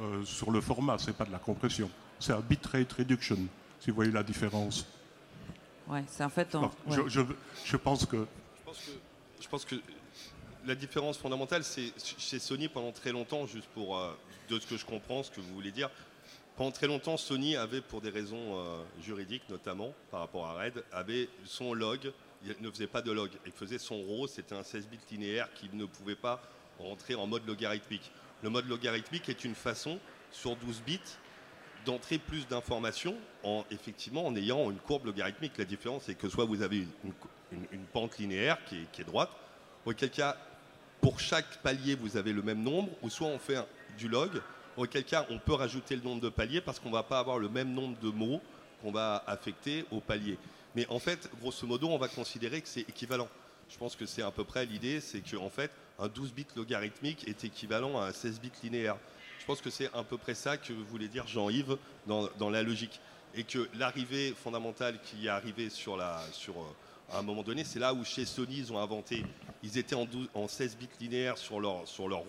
euh, 0.00 0.24
sur 0.24 0.50
le 0.50 0.60
format, 0.62 0.96
c'est 0.98 1.12
pas 1.14 1.24
de 1.26 1.32
la 1.32 1.38
compression. 1.38 1.90
C'est 2.18 2.32
un 2.32 2.40
bitrate 2.40 2.90
reduction, 2.94 3.36
si 3.80 3.90
vous 3.90 3.96
voyez 3.96 4.10
la 4.12 4.22
différence. 4.22 4.86
Ouais, 5.86 6.04
c'est 6.06 6.24
en 6.24 6.30
fait. 6.30 6.54
on- 6.54 6.58
Alors, 6.60 6.72
ouais. 6.86 6.96
je, 6.96 7.08
je- 7.08 7.22
je 7.64 7.76
pense 7.76 8.06
que 8.06 8.16
Je 8.16 8.64
pense 8.64 8.78
que, 8.78 8.90
je 9.42 9.48
pense 9.48 9.64
que 9.66 9.74
la 10.64 10.74
différence 10.74 11.18
fondamentale, 11.18 11.62
c'est 11.64 11.92
chez 12.16 12.38
Sony 12.38 12.68
pendant 12.68 12.92
très 12.92 13.12
longtemps, 13.12 13.44
juste 13.46 13.68
pour 13.74 13.98
euh, 13.98 14.12
de 14.58 14.62
ce 14.62 14.66
que 14.66 14.76
je 14.76 14.84
comprends, 14.84 15.22
ce 15.22 15.30
que 15.30 15.40
vous 15.40 15.54
voulez 15.54 15.70
dire. 15.70 15.90
Pendant 16.56 16.70
très 16.70 16.86
longtemps, 16.86 17.16
Sony 17.16 17.56
avait, 17.56 17.80
pour 17.80 18.00
des 18.00 18.10
raisons 18.10 18.58
euh, 18.58 18.82
juridiques 19.00 19.48
notamment, 19.48 19.94
par 20.10 20.20
rapport 20.20 20.46
à 20.46 20.54
Red, 20.54 20.84
avait 20.92 21.28
son 21.44 21.72
log. 21.72 22.12
Il 22.44 22.54
ne 22.60 22.70
faisait 22.70 22.86
pas 22.86 23.02
de 23.02 23.10
log. 23.10 23.30
Il 23.46 23.52
faisait 23.52 23.78
son 23.78 24.02
RAW. 24.04 24.26
C'était 24.26 24.54
un 24.54 24.62
16 24.62 24.88
bits 24.88 24.98
linéaire 25.10 25.48
qui 25.54 25.70
ne 25.72 25.86
pouvait 25.86 26.16
pas 26.16 26.42
rentrer 26.78 27.14
en 27.14 27.26
mode 27.26 27.46
logarithmique. 27.46 28.10
Le 28.42 28.50
mode 28.50 28.68
logarithmique 28.68 29.28
est 29.28 29.44
une 29.44 29.54
façon, 29.54 29.98
sur 30.30 30.56
12 30.56 30.82
bits, 30.82 31.00
d'entrer 31.86 32.18
plus 32.18 32.46
d'informations 32.46 33.16
en 33.42 33.64
effectivement 33.70 34.26
en 34.26 34.36
ayant 34.36 34.70
une 34.70 34.78
courbe 34.78 35.06
logarithmique. 35.06 35.56
La 35.58 35.64
différence, 35.64 36.04
c'est 36.04 36.14
que 36.14 36.28
soit 36.28 36.44
vous 36.44 36.62
avez 36.62 36.86
une, 37.52 37.84
pente 37.92 38.18
linéaire 38.18 38.58
qui 38.66 38.76
est, 38.76 38.90
qui 38.92 39.02
est 39.02 39.04
droite, 39.04 39.30
auquel 39.84 40.10
cas, 40.10 40.36
pour 41.00 41.18
chaque 41.18 41.58
palier, 41.62 41.94
vous 41.94 42.16
avez 42.16 42.32
le 42.32 42.42
même 42.42 42.62
nombre, 42.62 42.90
ou 43.02 43.10
soit 43.10 43.26
on 43.26 43.38
fait 43.38 43.56
un- 43.56 43.66
du 43.98 44.08
log, 44.08 44.40
auquel 44.76 45.04
cas, 45.04 45.26
on 45.30 45.38
peut 45.38 45.54
rajouter 45.54 45.96
le 45.96 46.02
nombre 46.02 46.20
de 46.20 46.28
paliers 46.28 46.60
parce 46.60 46.80
qu'on 46.80 46.88
ne 46.88 46.94
va 46.94 47.02
pas 47.02 47.18
avoir 47.18 47.38
le 47.38 47.48
même 47.48 47.72
nombre 47.72 47.98
de 48.00 48.10
mots 48.10 48.40
qu'on 48.80 48.92
va 48.92 49.22
affecter 49.26 49.84
au 49.90 50.00
palier. 50.00 50.38
Mais 50.74 50.86
en 50.88 50.98
fait, 50.98 51.30
grosso 51.40 51.66
modo, 51.66 51.88
on 51.88 51.98
va 51.98 52.08
considérer 52.08 52.60
que 52.60 52.68
c'est 52.68 52.80
équivalent. 52.80 53.28
Je 53.68 53.76
pense 53.76 53.96
que 53.96 54.06
c'est 54.06 54.22
à 54.22 54.30
peu 54.30 54.44
près 54.44 54.66
l'idée, 54.66 55.00
c'est 55.00 55.20
que 55.20 55.36
en 55.36 55.50
fait, 55.50 55.70
un 55.98 56.08
12 56.08 56.32
bits 56.32 56.46
logarithmique 56.56 57.26
est 57.28 57.44
équivalent 57.44 58.00
à 58.00 58.06
un 58.06 58.12
16 58.12 58.40
bits 58.40 58.50
linéaire. 58.62 58.96
Je 59.38 59.46
pense 59.46 59.60
que 59.60 59.70
c'est 59.70 59.90
à 59.94 60.02
peu 60.02 60.18
près 60.18 60.34
ça 60.34 60.56
que 60.56 60.72
voulait 60.72 61.08
dire 61.08 61.26
Jean-Yves 61.26 61.76
dans, 62.06 62.28
dans 62.38 62.50
la 62.50 62.62
logique. 62.62 63.00
Et 63.34 63.44
que 63.44 63.68
l'arrivée 63.74 64.34
fondamentale 64.42 64.98
qui 65.02 65.26
est 65.26 65.30
arrivée 65.30 65.70
sur, 65.70 65.96
la, 65.96 66.20
sur 66.32 66.54
euh, 66.58 66.66
à 67.12 67.18
un 67.18 67.22
moment 67.22 67.42
donné, 67.42 67.64
c'est 67.64 67.78
là 67.78 67.94
où 67.94 68.04
chez 68.04 68.24
Sony, 68.24 68.56
ils 68.58 68.72
ont 68.72 68.78
inventé, 68.78 69.24
ils 69.62 69.78
étaient 69.78 69.94
en, 69.94 70.04
12 70.04 70.28
en 70.34 70.48
16 70.48 70.76
bits 70.76 70.88
linéaires 71.00 71.38
sur 71.38 71.60
leur, 71.60 71.86
sur 71.88 72.08
leur 72.08 72.24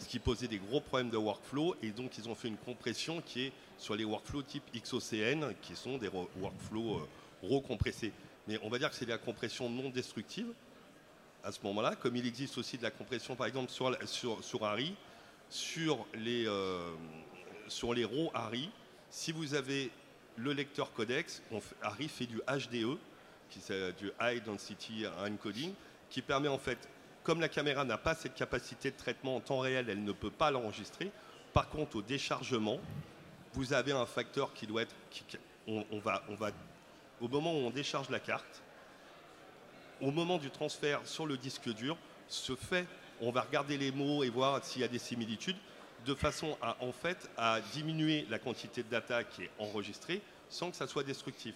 ce 0.00 0.08
qui 0.08 0.18
posait 0.18 0.48
des 0.48 0.58
gros 0.58 0.80
problèmes 0.80 1.10
de 1.10 1.16
workflow. 1.16 1.76
Et 1.82 1.90
donc, 1.90 2.16
ils 2.18 2.28
ont 2.28 2.34
fait 2.34 2.48
une 2.48 2.56
compression 2.56 3.20
qui 3.20 3.46
est 3.46 3.52
sur 3.78 3.94
les 3.94 4.04
workflows 4.04 4.42
type 4.42 4.64
XOCN, 4.74 5.54
qui 5.62 5.76
sont 5.76 5.98
des 5.98 6.08
workflows 6.08 6.98
euh, 6.98 7.48
RAW 7.48 7.60
compressés. 7.60 8.12
Mais 8.48 8.58
on 8.62 8.68
va 8.68 8.78
dire 8.78 8.90
que 8.90 8.96
c'est 8.96 9.04
de 9.04 9.10
la 9.10 9.18
compression 9.18 9.68
non 9.68 9.90
destructive 9.90 10.48
à 11.44 11.52
ce 11.52 11.58
moment-là, 11.64 11.96
comme 11.96 12.16
il 12.16 12.26
existe 12.26 12.58
aussi 12.58 12.76
de 12.76 12.82
la 12.82 12.90
compression, 12.90 13.34
par 13.34 13.46
exemple, 13.46 13.70
sur, 13.70 13.96
sur, 14.06 14.44
sur 14.44 14.64
ARI, 14.64 14.94
sur 15.48 16.06
les, 16.14 16.46
euh, 16.46 16.92
sur 17.68 17.94
les 17.94 18.04
RAW 18.04 18.30
ARI, 18.34 18.70
si 19.10 19.32
vous 19.32 19.54
avez 19.54 19.90
le 20.36 20.52
lecteur 20.52 20.92
codex, 20.92 21.42
on 21.50 21.60
fait 21.60 22.26
du 22.26 22.40
HDE, 22.46 22.98
qui 23.48 23.60
c'est 23.60 23.92
du 23.98 24.10
High 24.20 24.42
Density 24.44 25.04
Encoding, 25.26 25.72
qui 26.08 26.22
permet 26.22 26.48
en 26.48 26.58
fait, 26.58 26.88
comme 27.30 27.40
la 27.40 27.48
caméra 27.48 27.84
n'a 27.84 27.96
pas 27.96 28.16
cette 28.16 28.34
capacité 28.34 28.90
de 28.90 28.96
traitement 28.96 29.36
en 29.36 29.40
temps 29.40 29.60
réel, 29.60 29.88
elle 29.88 30.02
ne 30.02 30.10
peut 30.10 30.32
pas 30.32 30.50
l'enregistrer. 30.50 31.12
Par 31.52 31.68
contre, 31.68 31.94
au 31.94 32.02
déchargement, 32.02 32.80
vous 33.54 33.72
avez 33.72 33.92
un 33.92 34.04
facteur 34.04 34.52
qui 34.52 34.66
doit 34.66 34.82
être, 34.82 34.96
on, 35.68 36.00
va, 36.00 36.24
on 36.28 36.34
va, 36.34 36.50
au 37.20 37.28
moment 37.28 37.52
où 37.52 37.58
on 37.58 37.70
décharge 37.70 38.10
la 38.10 38.18
carte, 38.18 38.62
au 40.00 40.10
moment 40.10 40.38
du 40.38 40.50
transfert 40.50 41.02
sur 41.04 41.24
le 41.24 41.36
disque 41.36 41.72
dur, 41.72 41.96
se 42.26 42.56
fait, 42.56 42.88
on 43.20 43.30
va 43.30 43.42
regarder 43.42 43.78
les 43.78 43.92
mots 43.92 44.24
et 44.24 44.28
voir 44.28 44.64
s'il 44.64 44.82
y 44.82 44.84
a 44.84 44.88
des 44.88 44.98
similitudes, 44.98 45.58
de 46.06 46.16
façon 46.16 46.58
à 46.60 46.78
en 46.80 46.90
fait 46.90 47.30
à 47.36 47.60
diminuer 47.74 48.26
la 48.28 48.40
quantité 48.40 48.82
de 48.82 48.88
data 48.88 49.22
qui 49.22 49.44
est 49.44 49.50
enregistrée 49.60 50.20
sans 50.48 50.72
que 50.72 50.76
ça 50.76 50.88
soit 50.88 51.04
destructif. 51.04 51.54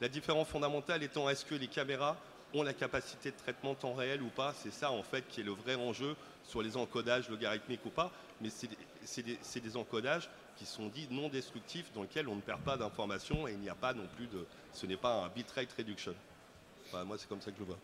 La 0.00 0.08
différence 0.08 0.48
fondamentale 0.48 1.04
étant 1.04 1.28
est-ce 1.30 1.44
que 1.44 1.54
les 1.54 1.68
caméras 1.68 2.16
ont 2.54 2.62
la 2.62 2.74
capacité 2.74 3.30
de 3.30 3.36
traitement 3.36 3.74
temps 3.74 3.94
réel 3.94 4.22
ou 4.22 4.28
pas 4.28 4.54
C'est 4.56 4.72
ça 4.72 4.90
en 4.90 5.02
fait 5.02 5.26
qui 5.28 5.40
est 5.40 5.44
le 5.44 5.52
vrai 5.52 5.74
enjeu 5.74 6.16
sur 6.44 6.62
les 6.62 6.76
encodages 6.76 7.28
logarithmiques 7.28 7.84
ou 7.86 7.90
pas, 7.90 8.10
mais 8.40 8.48
c'est 8.50 9.60
des, 9.62 9.76
encodages 9.76 10.28
qui 10.56 10.66
sont 10.66 10.88
dits 10.88 11.08
non 11.10 11.28
destructifs 11.28 11.92
dans 11.94 12.02
lesquels 12.02 12.28
on 12.28 12.36
ne 12.36 12.40
perd 12.40 12.60
pas 12.60 12.76
d'informations 12.76 13.46
et 13.48 13.52
il 13.52 13.58
n'y 13.58 13.68
a 13.68 13.74
pas 13.74 13.94
non 13.94 14.06
plus 14.16 14.26
de, 14.26 14.44
ce 14.72 14.86
n'est 14.86 14.96
pas 14.96 15.24
un 15.24 15.28
bitrate 15.28 15.72
reduction. 15.76 16.14
Moi 16.92 17.16
c'est 17.18 17.28
comme 17.28 17.40
ça 17.40 17.50
que 17.50 17.56
je 17.56 17.62
le 17.62 17.66
vois. 17.66 17.78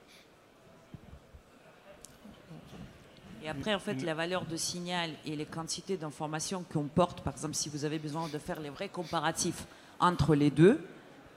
Et 3.43 3.49
après, 3.49 3.73
en 3.73 3.79
fait, 3.79 4.03
la 4.03 4.15
valeur 4.15 4.47
de 4.47 4.57
signal 4.57 5.13
et 5.25 5.37
les 5.37 5.47
quantités 5.47 5.97
d'informations 5.97 6.65
qu'on 6.65 6.89
porte, 6.89 7.21
par 7.21 7.35
exemple, 7.35 7.55
si 7.55 7.69
vous 7.69 7.85
avez 7.85 8.01
besoin 8.01 8.29
de 8.29 8.39
faire 8.39 8.61
les 8.61 8.69
vrais 8.69 8.89
comparatifs 8.89 9.67
entre 10.01 10.35
les 10.35 10.51
deux, 10.51 10.81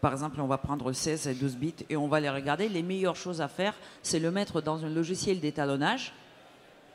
par 0.02 0.14
exemple, 0.14 0.42
on 0.42 0.48
va 0.48 0.58
prendre 0.58 0.92
16 0.92 1.28
et 1.28 1.34
12 1.36 1.58
bits 1.58 1.76
et 1.90 1.96
on 1.96 2.08
va 2.08 2.20
les 2.20 2.30
regarder. 2.30 2.68
Les 2.68 2.82
meilleures 2.82 3.16
choses 3.16 3.40
à 3.40 3.48
faire, 3.48 3.76
c'est 4.02 4.20
le 4.20 4.32
mettre 4.32 4.60
dans 4.60 4.84
un 4.84 4.90
logiciel 4.90 5.40
d'étalonnage 5.40 6.14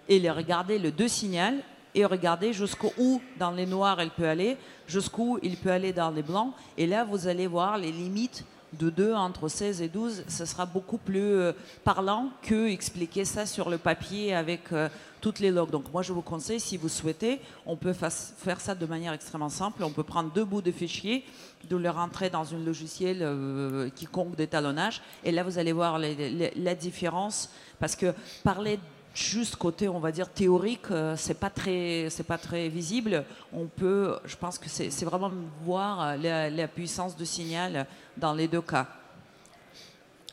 et 0.08 0.18
les 0.18 0.30
regarder 0.30 0.78
le 0.78 0.90
deux 0.90 1.08
signal 1.08 1.62
et 1.94 2.04
regarder 2.04 2.52
jusqu'où 2.52 3.22
dans 3.38 3.52
les 3.52 3.64
noirs 3.64 4.00
elle 4.00 4.10
peut 4.10 4.28
aller, 4.28 4.56
jusqu'où 4.86 5.38
il 5.42 5.56
peut 5.56 5.70
aller 5.70 5.92
dans 5.92 6.10
les 6.10 6.22
blancs. 6.22 6.52
Et 6.76 6.86
là, 6.86 7.04
vous 7.04 7.28
allez 7.28 7.46
voir 7.46 7.78
les 7.78 7.92
limites 7.92 8.44
de 8.78 8.90
2 8.90 9.14
entre 9.14 9.48
16 9.48 9.82
et 9.82 9.88
12. 9.88 10.24
Ce 10.28 10.44
sera 10.44 10.66
beaucoup 10.66 10.98
plus 10.98 11.20
euh, 11.20 11.52
parlant 11.84 12.30
que 12.42 12.68
expliquer 12.68 13.24
ça 13.24 13.46
sur 13.46 13.70
le 13.70 13.78
papier 13.78 14.34
avec 14.34 14.72
euh, 14.72 14.88
toutes 15.20 15.40
les 15.40 15.50
logs. 15.50 15.70
Donc 15.70 15.92
moi, 15.92 16.02
je 16.02 16.12
vous 16.12 16.22
conseille, 16.22 16.60
si 16.60 16.76
vous 16.76 16.88
souhaitez, 16.88 17.40
on 17.64 17.76
peut 17.76 17.92
faire 17.92 18.60
ça 18.60 18.74
de 18.74 18.86
manière 18.86 19.12
extrêmement 19.12 19.48
simple. 19.48 19.82
On 19.82 19.90
peut 19.90 20.02
prendre 20.02 20.30
deux 20.32 20.44
bouts 20.44 20.62
de 20.62 20.72
fichiers, 20.72 21.24
de 21.68 21.76
les 21.76 21.88
rentrer 21.88 22.30
dans 22.30 22.54
un 22.54 22.58
logiciel 22.58 23.18
euh, 23.22 23.88
quiconque 23.94 24.36
d'étalonnage. 24.36 25.02
Et 25.24 25.32
là, 25.32 25.42
vous 25.42 25.58
allez 25.58 25.72
voir 25.72 25.98
la 25.98 26.74
différence. 26.74 27.50
Parce 27.78 27.96
que 27.96 28.14
parler 28.42 28.78
juste 29.16 29.56
côté, 29.56 29.88
on 29.88 29.98
va 29.98 30.12
dire, 30.12 30.28
théorique, 30.28 30.90
euh, 30.90 31.16
c'est 31.16 31.38
pas 31.38 31.50
très, 31.50 32.08
c'est 32.10 32.26
pas 32.26 32.38
très 32.38 32.68
visible. 32.68 33.24
On 33.52 33.66
peut, 33.66 34.16
je 34.24 34.36
pense 34.36 34.58
que 34.58 34.68
c'est 34.68 35.04
vraiment 35.04 35.30
voir 35.62 36.16
la, 36.16 36.68
puissance 36.68 37.16
de 37.16 37.24
signal 37.24 37.86
dans 38.16 38.34
les 38.34 38.48
deux 38.48 38.60
cas. 38.60 38.86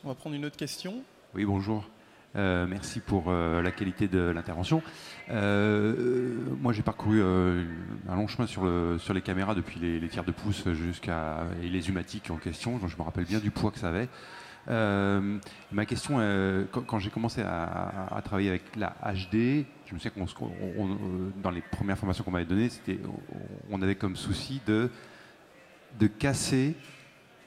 On 0.04 0.08
va 0.08 0.14
prendre 0.14 0.36
une 0.36 0.44
autre 0.44 0.56
question. 0.56 1.02
Oui, 1.34 1.44
bonjour. 1.44 1.88
Euh, 2.36 2.66
merci 2.66 2.98
pour 2.98 3.26
euh, 3.28 3.62
la 3.62 3.70
qualité 3.70 4.08
de 4.08 4.18
l'intervention. 4.18 4.82
moi, 5.30 6.72
j'ai 6.72 6.82
parcouru 6.82 7.22
un 7.22 8.16
long 8.16 8.26
chemin 8.26 8.46
sur, 8.46 8.64
le, 8.64 8.98
sur 8.98 9.14
les 9.14 9.22
caméras 9.22 9.54
depuis 9.54 9.80
les, 9.80 10.00
les 10.00 10.08
tiers 10.08 10.24
de 10.24 10.32
pouce 10.32 10.68
jusqu'à 10.72 11.46
les 11.62 11.88
humatiques 11.88 12.30
en 12.30 12.36
question. 12.36 12.80
je 12.86 12.96
me 12.96 13.02
rappelle 13.02 13.24
bien 13.24 13.38
du 13.38 13.50
poids 13.50 13.70
que 13.70 13.78
ça 13.78 13.88
avait. 13.88 14.08
Euh, 14.68 15.38
ma 15.72 15.84
question, 15.86 16.16
euh, 16.18 16.64
quand, 16.70 16.98
j'ai 16.98 17.10
commencé 17.10 17.42
à, 17.42 18.20
travailler 18.24 18.48
avec 18.50 18.62
la 18.76 18.94
HD, 19.02 19.64
je 19.86 19.94
me 19.94 19.98
souviens 19.98 20.10
qu'on, 20.10 20.98
dans 21.42 21.50
les 21.50 21.60
premières 21.60 21.98
formations 21.98 22.24
qu'on 22.24 22.30
m'avait 22.30 22.44
données, 22.44 22.68
c'était, 22.68 22.98
on 23.70 23.82
avait 23.82 23.94
comme 23.94 24.16
souci 24.16 24.60
de, 24.66 24.90
de 25.98 26.06
casser, 26.06 26.74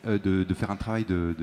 euh, 0.06 0.20
de, 0.20 0.54
faire 0.54 0.70
un 0.70 0.76
travail 0.76 1.06
de, 1.06 1.34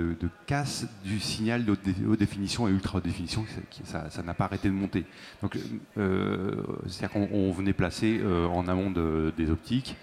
casse 0.47 0.87
du 1.05 1.19
signal 1.19 1.65
de 1.65 1.73
haute, 2.07 2.19
définition 2.19 2.69
et 2.69 2.71
ultra 2.71 3.01
définition. 3.01 3.45
Ça, 3.85 4.23
n'a 4.23 4.35
pas 4.35 4.45
arrêté 4.45 4.69
de 4.69 4.75
monter. 4.75 5.05
Donc, 5.43 5.59
c'est-à-dire 5.97 7.11
qu'on 7.11 7.53
venait 7.53 7.73
placer 7.73 8.23
en 8.25 8.69
amont 8.69 8.91
des 9.37 9.51
optiques 9.51 9.97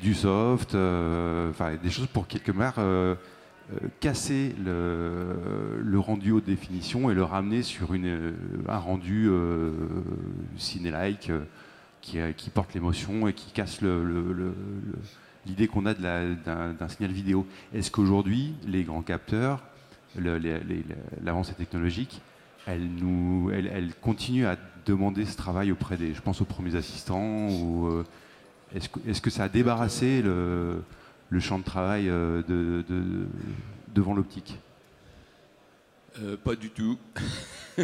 du 0.00 0.14
soft, 0.14 0.74
enfin 0.74 1.76
des 1.82 1.90
choses 1.90 2.06
pour 2.06 2.26
quelque 2.26 2.52
part 2.52 2.74
euh, 2.78 3.14
casser 4.00 4.54
le, 4.64 5.98
rendu 5.98 6.32
haute 6.32 6.44
définition 6.44 7.10
et 7.10 7.14
le 7.14 7.22
ramener 7.22 7.62
sur 7.62 7.94
une, 7.94 8.34
un 8.68 8.78
rendu 8.78 9.28
euh, 9.28 9.70
ciné-like 10.56 11.30
euh, 11.30 11.42
qui, 12.00 12.18
qui, 12.36 12.50
porte 12.50 12.74
l'émotion 12.74 13.28
et 13.28 13.32
qui 13.32 13.52
casse 13.52 13.80
l'idée 15.46 15.68
qu'on 15.68 15.86
a 15.86 15.94
d'un 15.94 16.88
signal 16.88 17.12
vidéo. 17.12 17.46
Est-ce 17.72 17.90
qu'aujourd'hui, 17.90 18.54
les 18.66 18.82
grands 18.82 19.02
capteurs, 19.02 19.62
l'avancée 20.18 21.54
technologique, 21.54 22.20
elle, 22.66 22.88
nous, 22.88 23.50
continue 24.00 24.46
à 24.46 24.56
demander 24.84 25.24
ce 25.24 25.36
travail 25.36 25.70
auprès 25.70 25.96
des, 25.96 26.12
je 26.12 26.20
pense 26.20 26.40
aux 26.40 26.44
premiers 26.44 26.74
assistants, 26.74 27.48
est-ce 28.74 28.88
que, 28.88 29.20
que 29.20 29.30
ça 29.30 29.44
a 29.44 29.48
débarrassé 29.48 30.22
le, 30.22 30.82
le 31.32 31.40
champ 31.40 31.58
de 31.58 31.64
travail 31.64 32.10
euh, 32.10 32.42
de, 32.42 32.84
devant 33.94 34.12
l'optique 34.12 34.58
euh, 36.20 36.36
Pas 36.36 36.54
du 36.54 36.70
tout. 36.70 36.98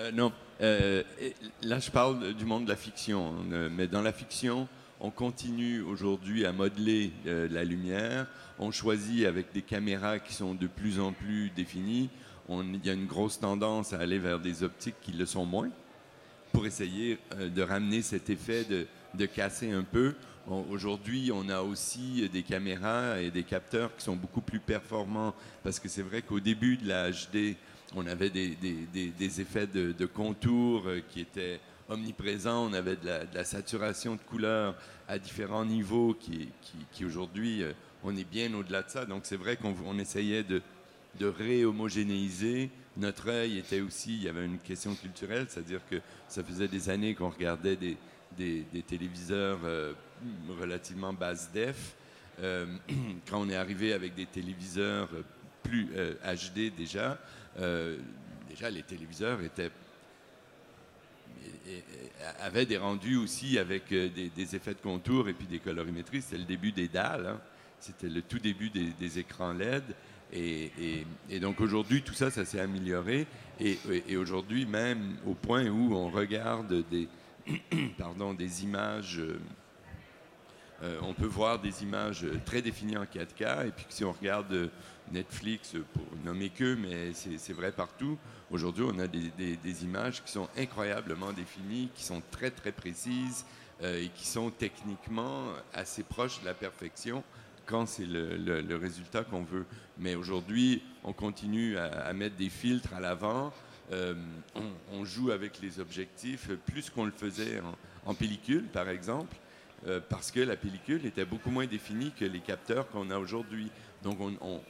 Euh, 0.00 0.12
non. 0.12 0.32
là, 0.60 1.80
je 1.80 1.90
parle 1.90 2.32
du 2.34 2.44
monde 2.44 2.66
de 2.66 2.68
la 2.68 2.76
fiction. 2.76 3.34
mais 3.72 3.88
dans 3.88 4.00
la 4.00 4.12
fiction, 4.12 4.68
on 5.00 5.10
continue 5.10 5.80
aujourd'hui 5.80 6.46
à 6.46 6.52
modeler 6.52 7.10
la 7.24 7.64
lumière. 7.64 8.28
On 8.60 8.70
choisit 8.70 9.26
avec 9.26 9.52
des 9.52 9.62
caméras 9.62 10.20
qui 10.20 10.34
sont 10.34 10.54
de 10.54 10.68
plus 10.68 11.00
en 11.00 11.12
plus 11.12 11.50
définies. 11.50 12.10
il 12.48 12.86
y 12.86 12.90
a 12.90 12.92
une 12.92 13.06
grosse 13.06 13.40
tendance 13.40 13.92
à 13.92 13.98
aller 13.98 14.20
vers 14.20 14.38
des 14.38 14.62
optiques 14.62 15.00
qui 15.02 15.10
le 15.10 15.26
sont 15.26 15.44
moins 15.44 15.70
pour 16.52 16.64
essayer 16.64 17.18
de 17.36 17.62
ramener 17.62 18.00
cet 18.02 18.30
effet 18.30 18.64
de 19.14 19.26
casser 19.26 19.72
un 19.72 19.82
peu. 19.82 20.14
Aujourd'hui, 20.50 21.30
on 21.32 21.50
a 21.50 21.60
aussi 21.60 22.26
des 22.32 22.42
caméras 22.42 23.20
et 23.20 23.30
des 23.30 23.42
capteurs 23.42 23.94
qui 23.94 24.04
sont 24.04 24.16
beaucoup 24.16 24.40
plus 24.40 24.60
performants 24.60 25.34
parce 25.62 25.78
que 25.78 25.88
c'est 25.88 26.02
vrai 26.02 26.22
qu'au 26.22 26.40
début 26.40 26.78
de 26.78 26.88
la 26.88 27.10
HD, 27.10 27.54
on 27.94 28.06
avait 28.06 28.30
des, 28.30 29.40
effets 29.40 29.66
de, 29.66 30.06
contours 30.06 30.88
euh, 30.88 31.00
qui 31.08 31.20
étaient 31.20 31.60
omniprésents, 31.88 32.66
on 32.66 32.72
avait 32.72 32.96
de 32.96 33.06
la, 33.34 33.44
saturation 33.44 34.14
de 34.14 34.20
couleurs 34.20 34.74
à 35.06 35.18
différents 35.18 35.64
niveaux 35.64 36.14
qui, 36.14 36.48
qui, 36.92 37.04
aujourd'hui, 37.04 37.62
euh, 37.62 37.72
on 38.02 38.16
est 38.16 38.28
bien 38.28 38.52
au-delà 38.54 38.82
de 38.82 38.90
ça. 38.90 39.04
Donc 39.04 39.22
c'est 39.24 39.36
vrai 39.36 39.56
qu'on 39.56 39.98
essayait 39.98 40.44
de, 40.44 40.62
de 41.18 41.26
réhomogénéiser. 41.26 42.70
Notre 42.96 43.28
œil 43.28 43.58
était 43.58 43.80
aussi, 43.80 44.16
il 44.16 44.22
y 44.24 44.28
avait 44.28 44.46
une 44.46 44.58
question 44.58 44.94
culturelle, 44.94 45.46
c'est-à-dire 45.48 45.80
que 45.90 45.96
ça 46.26 46.42
faisait 46.42 46.68
des 46.68 46.88
années 46.88 47.14
qu'on 47.14 47.30
regardait 47.30 47.76
des, 47.76 47.96
des, 48.36 48.82
téléviseurs 48.86 49.60
euh, 49.64 49.92
relativement 50.60 51.12
basse 51.12 51.50
def. 51.52 51.94
Euh, 52.40 52.66
quand 53.28 53.40
on 53.40 53.48
est 53.48 53.56
arrivé 53.56 53.92
avec 53.92 54.14
des 54.14 54.26
téléviseurs 54.26 55.08
plus 55.62 55.86
HD 55.86 56.58
euh, 56.58 56.70
déjà, 56.76 57.18
déjà 58.48 58.70
les 58.70 58.82
téléviseurs 58.82 59.38
avaient 62.40 62.66
des 62.66 62.78
rendus 62.78 63.16
aussi 63.16 63.58
avec 63.58 63.88
des, 63.90 64.54
effets 64.54 64.74
de 64.74 64.80
contour 64.80 65.28
et 65.28 65.34
puis 65.34 65.46
des 65.46 65.58
colorimétries. 65.58 66.22
C'était 66.22 66.38
le 66.38 66.44
début 66.44 66.72
des 66.72 66.88
dalles. 66.88 67.26
Hein. 67.26 67.40
C'était 67.80 68.08
le 68.08 68.22
tout 68.22 68.38
début 68.38 68.70
des, 68.70 69.18
écrans 69.18 69.52
LED. 69.52 69.84
Et, 70.32 71.04
donc 71.40 71.60
aujourd'hui, 71.60 72.02
tout 72.02 72.14
ça, 72.14 72.30
ça 72.30 72.44
s'est 72.44 72.60
amélioré. 72.60 73.26
et 73.60 74.16
aujourd'hui, 74.16 74.64
même 74.66 75.16
au 75.26 75.34
point 75.34 75.66
où 75.66 75.94
on 75.94 76.08
regarde 76.10 76.84
des 76.90 77.08
images. 78.62 79.20
Euh, 80.82 80.88
euh, 80.88 80.98
on 81.02 81.12
peut 81.12 81.26
voir 81.26 81.58
des 81.58 81.82
images 81.82 82.24
très 82.44 82.62
définies 82.62 82.96
en 82.96 83.04
4K, 83.04 83.66
et 83.66 83.70
puis 83.70 83.86
si 83.88 84.04
on 84.04 84.12
regarde 84.12 84.52
euh, 84.52 84.68
Netflix, 85.12 85.74
pour 85.92 86.04
nommer 86.24 86.50
que, 86.50 86.74
mais 86.74 87.12
c'est 87.14 87.52
vrai 87.52 87.72
partout, 87.72 88.18
aujourd'hui 88.50 88.84
on 88.86 88.98
a 88.98 89.06
des, 89.06 89.84
images 89.84 90.22
qui 90.22 90.30
sont 90.30 90.48
incroyablement 90.56 91.32
définies, 91.32 91.88
qui 91.94 92.04
sont 92.04 92.22
très 92.30 92.50
très 92.50 92.72
précises 92.72 93.44
et 93.82 94.10
qui 94.14 94.26
sont 94.26 94.50
techniquement 94.50 95.44
assez 95.72 96.02
proches 96.02 96.40
de 96.40 96.46
la 96.46 96.52
perfection 96.52 97.22
quand 97.64 97.86
c'est 97.86 98.06
le, 98.06 98.76
résultat 98.76 99.24
qu'on 99.24 99.44
veut. 99.44 99.64
Mais 99.98 100.14
aujourd'hui, 100.14 100.82
on 101.04 101.12
continue 101.12 101.78
à, 101.78 102.12
mettre 102.12 102.36
des 102.36 102.50
filtres 102.50 102.92
à 102.94 103.00
l'avant, 103.00 103.52
euh, 103.92 104.14
on, 104.92 105.04
joue 105.04 105.30
avec 105.30 105.60
les 105.62 105.80
objectifs 105.80 106.50
plus 106.66 106.90
qu'on 106.90 107.04
le 107.04 107.10
faisait 107.10 107.62
en, 108.04 108.14
pellicule, 108.14 108.64
par 108.64 108.88
exemple, 108.88 109.34
euh, 109.86 110.00
parce 110.08 110.30
que 110.32 110.40
la 110.40 110.56
pellicule 110.56 111.06
était 111.06 111.24
beaucoup 111.24 111.50
moins 111.50 111.66
définie 111.66 112.10
que 112.10 112.24
les 112.24 112.40
capteurs 112.40 112.88
qu'on 112.88 113.10
a 113.10 113.18
aujourd'hui. 113.18 113.70
Donc, 114.02 114.18
on, 114.20 114.60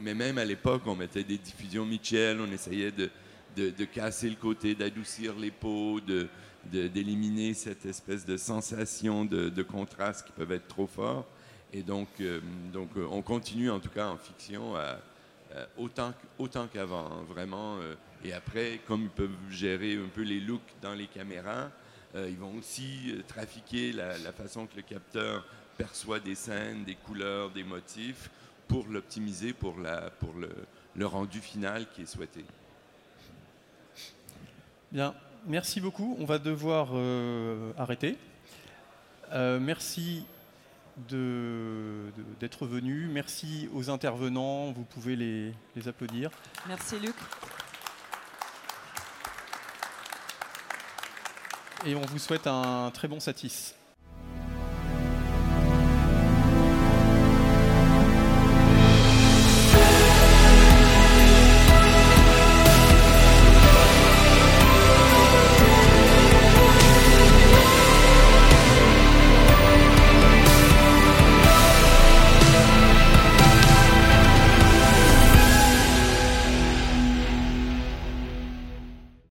mais 0.00 0.14
même 0.14 0.38
à 0.38 0.44
l'époque, 0.44 0.82
on 0.86 0.94
mettait 0.94 1.24
des 1.24 1.38
diffusions 1.38 1.86
Mitchell, 1.86 2.38
on 2.40 2.50
essayait 2.52 2.92
de, 2.92 3.10
de, 3.56 3.84
casser 3.84 4.28
le 4.28 4.36
côté, 4.36 4.74
d'adoucir 4.74 5.34
les 5.38 5.50
peaux, 5.50 6.00
d'éliminer 6.70 7.54
cette 7.54 7.86
espèce 7.86 8.26
de 8.26 8.36
sensation 8.36 9.24
de, 9.24 9.62
contraste 9.62 10.26
qui 10.26 10.32
peuvent 10.32 10.52
être 10.52 10.68
trop 10.68 10.86
forts. 10.86 11.26
Et 11.72 11.82
donc, 11.82 12.08
euh, 12.20 12.40
donc 12.72 12.90
on 12.96 13.22
continue 13.22 13.70
en 13.70 13.80
tout 13.80 13.88
cas 13.88 14.08
en 14.08 14.18
fiction 14.18 14.74
autant, 15.78 16.12
autant 16.38 16.66
qu'avant, 16.66 17.06
hein, 17.06 17.24
vraiment. 17.28 17.78
Et 18.24 18.34
après, 18.34 18.80
comme 18.86 19.04
ils 19.04 19.10
peuvent 19.10 19.30
gérer 19.50 19.96
un 19.96 20.08
peu 20.14 20.22
les 20.22 20.40
looks 20.40 20.60
dans 20.82 20.94
les 20.94 21.06
caméras, 21.06 21.70
euh, 22.14 22.28
ils 22.28 22.36
vont 22.36 22.54
aussi 22.58 23.10
euh, 23.10 23.22
trafiquer 23.26 23.92
la, 23.92 24.14
façon 24.32 24.66
que 24.66 24.76
le 24.76 24.82
capteur 24.82 25.46
perçoit 25.78 26.20
des 26.20 26.34
scènes, 26.34 26.84
des 26.84 26.94
couleurs, 26.94 27.50
des 27.50 27.64
motifs, 27.64 28.30
pour 28.68 28.86
l'optimiser 28.86 29.52
pour, 29.52 29.78
la, 29.78 30.10
pour 30.10 30.34
le, 30.34 31.06
rendu 31.06 31.40
final 31.40 31.86
qui 31.94 32.02
est 32.02 32.06
souhaité. 32.06 32.44
Bien, 34.90 35.14
merci 35.46 35.80
beaucoup. 35.80 36.16
On 36.20 36.24
va 36.26 36.38
devoir 36.38 36.90
euh, 36.92 37.72
arrêter. 37.78 38.18
merci 39.32 40.26
d'être 41.08 42.66
venu. 42.66 43.08
Merci 43.10 43.70
aux 43.72 43.88
intervenants. 43.88 44.70
Vous 44.72 44.84
pouvez 44.84 45.16
les, 45.16 45.54
les 45.74 45.88
applaudir. 45.88 46.30
Merci 46.68 46.98
Luc. 47.00 47.14
Et 51.86 51.94
on 51.94 52.00
vous 52.00 52.18
souhaite 52.18 52.46
un 52.46 52.90
très 52.92 53.08
bon 53.08 53.20
satis. 53.20 53.74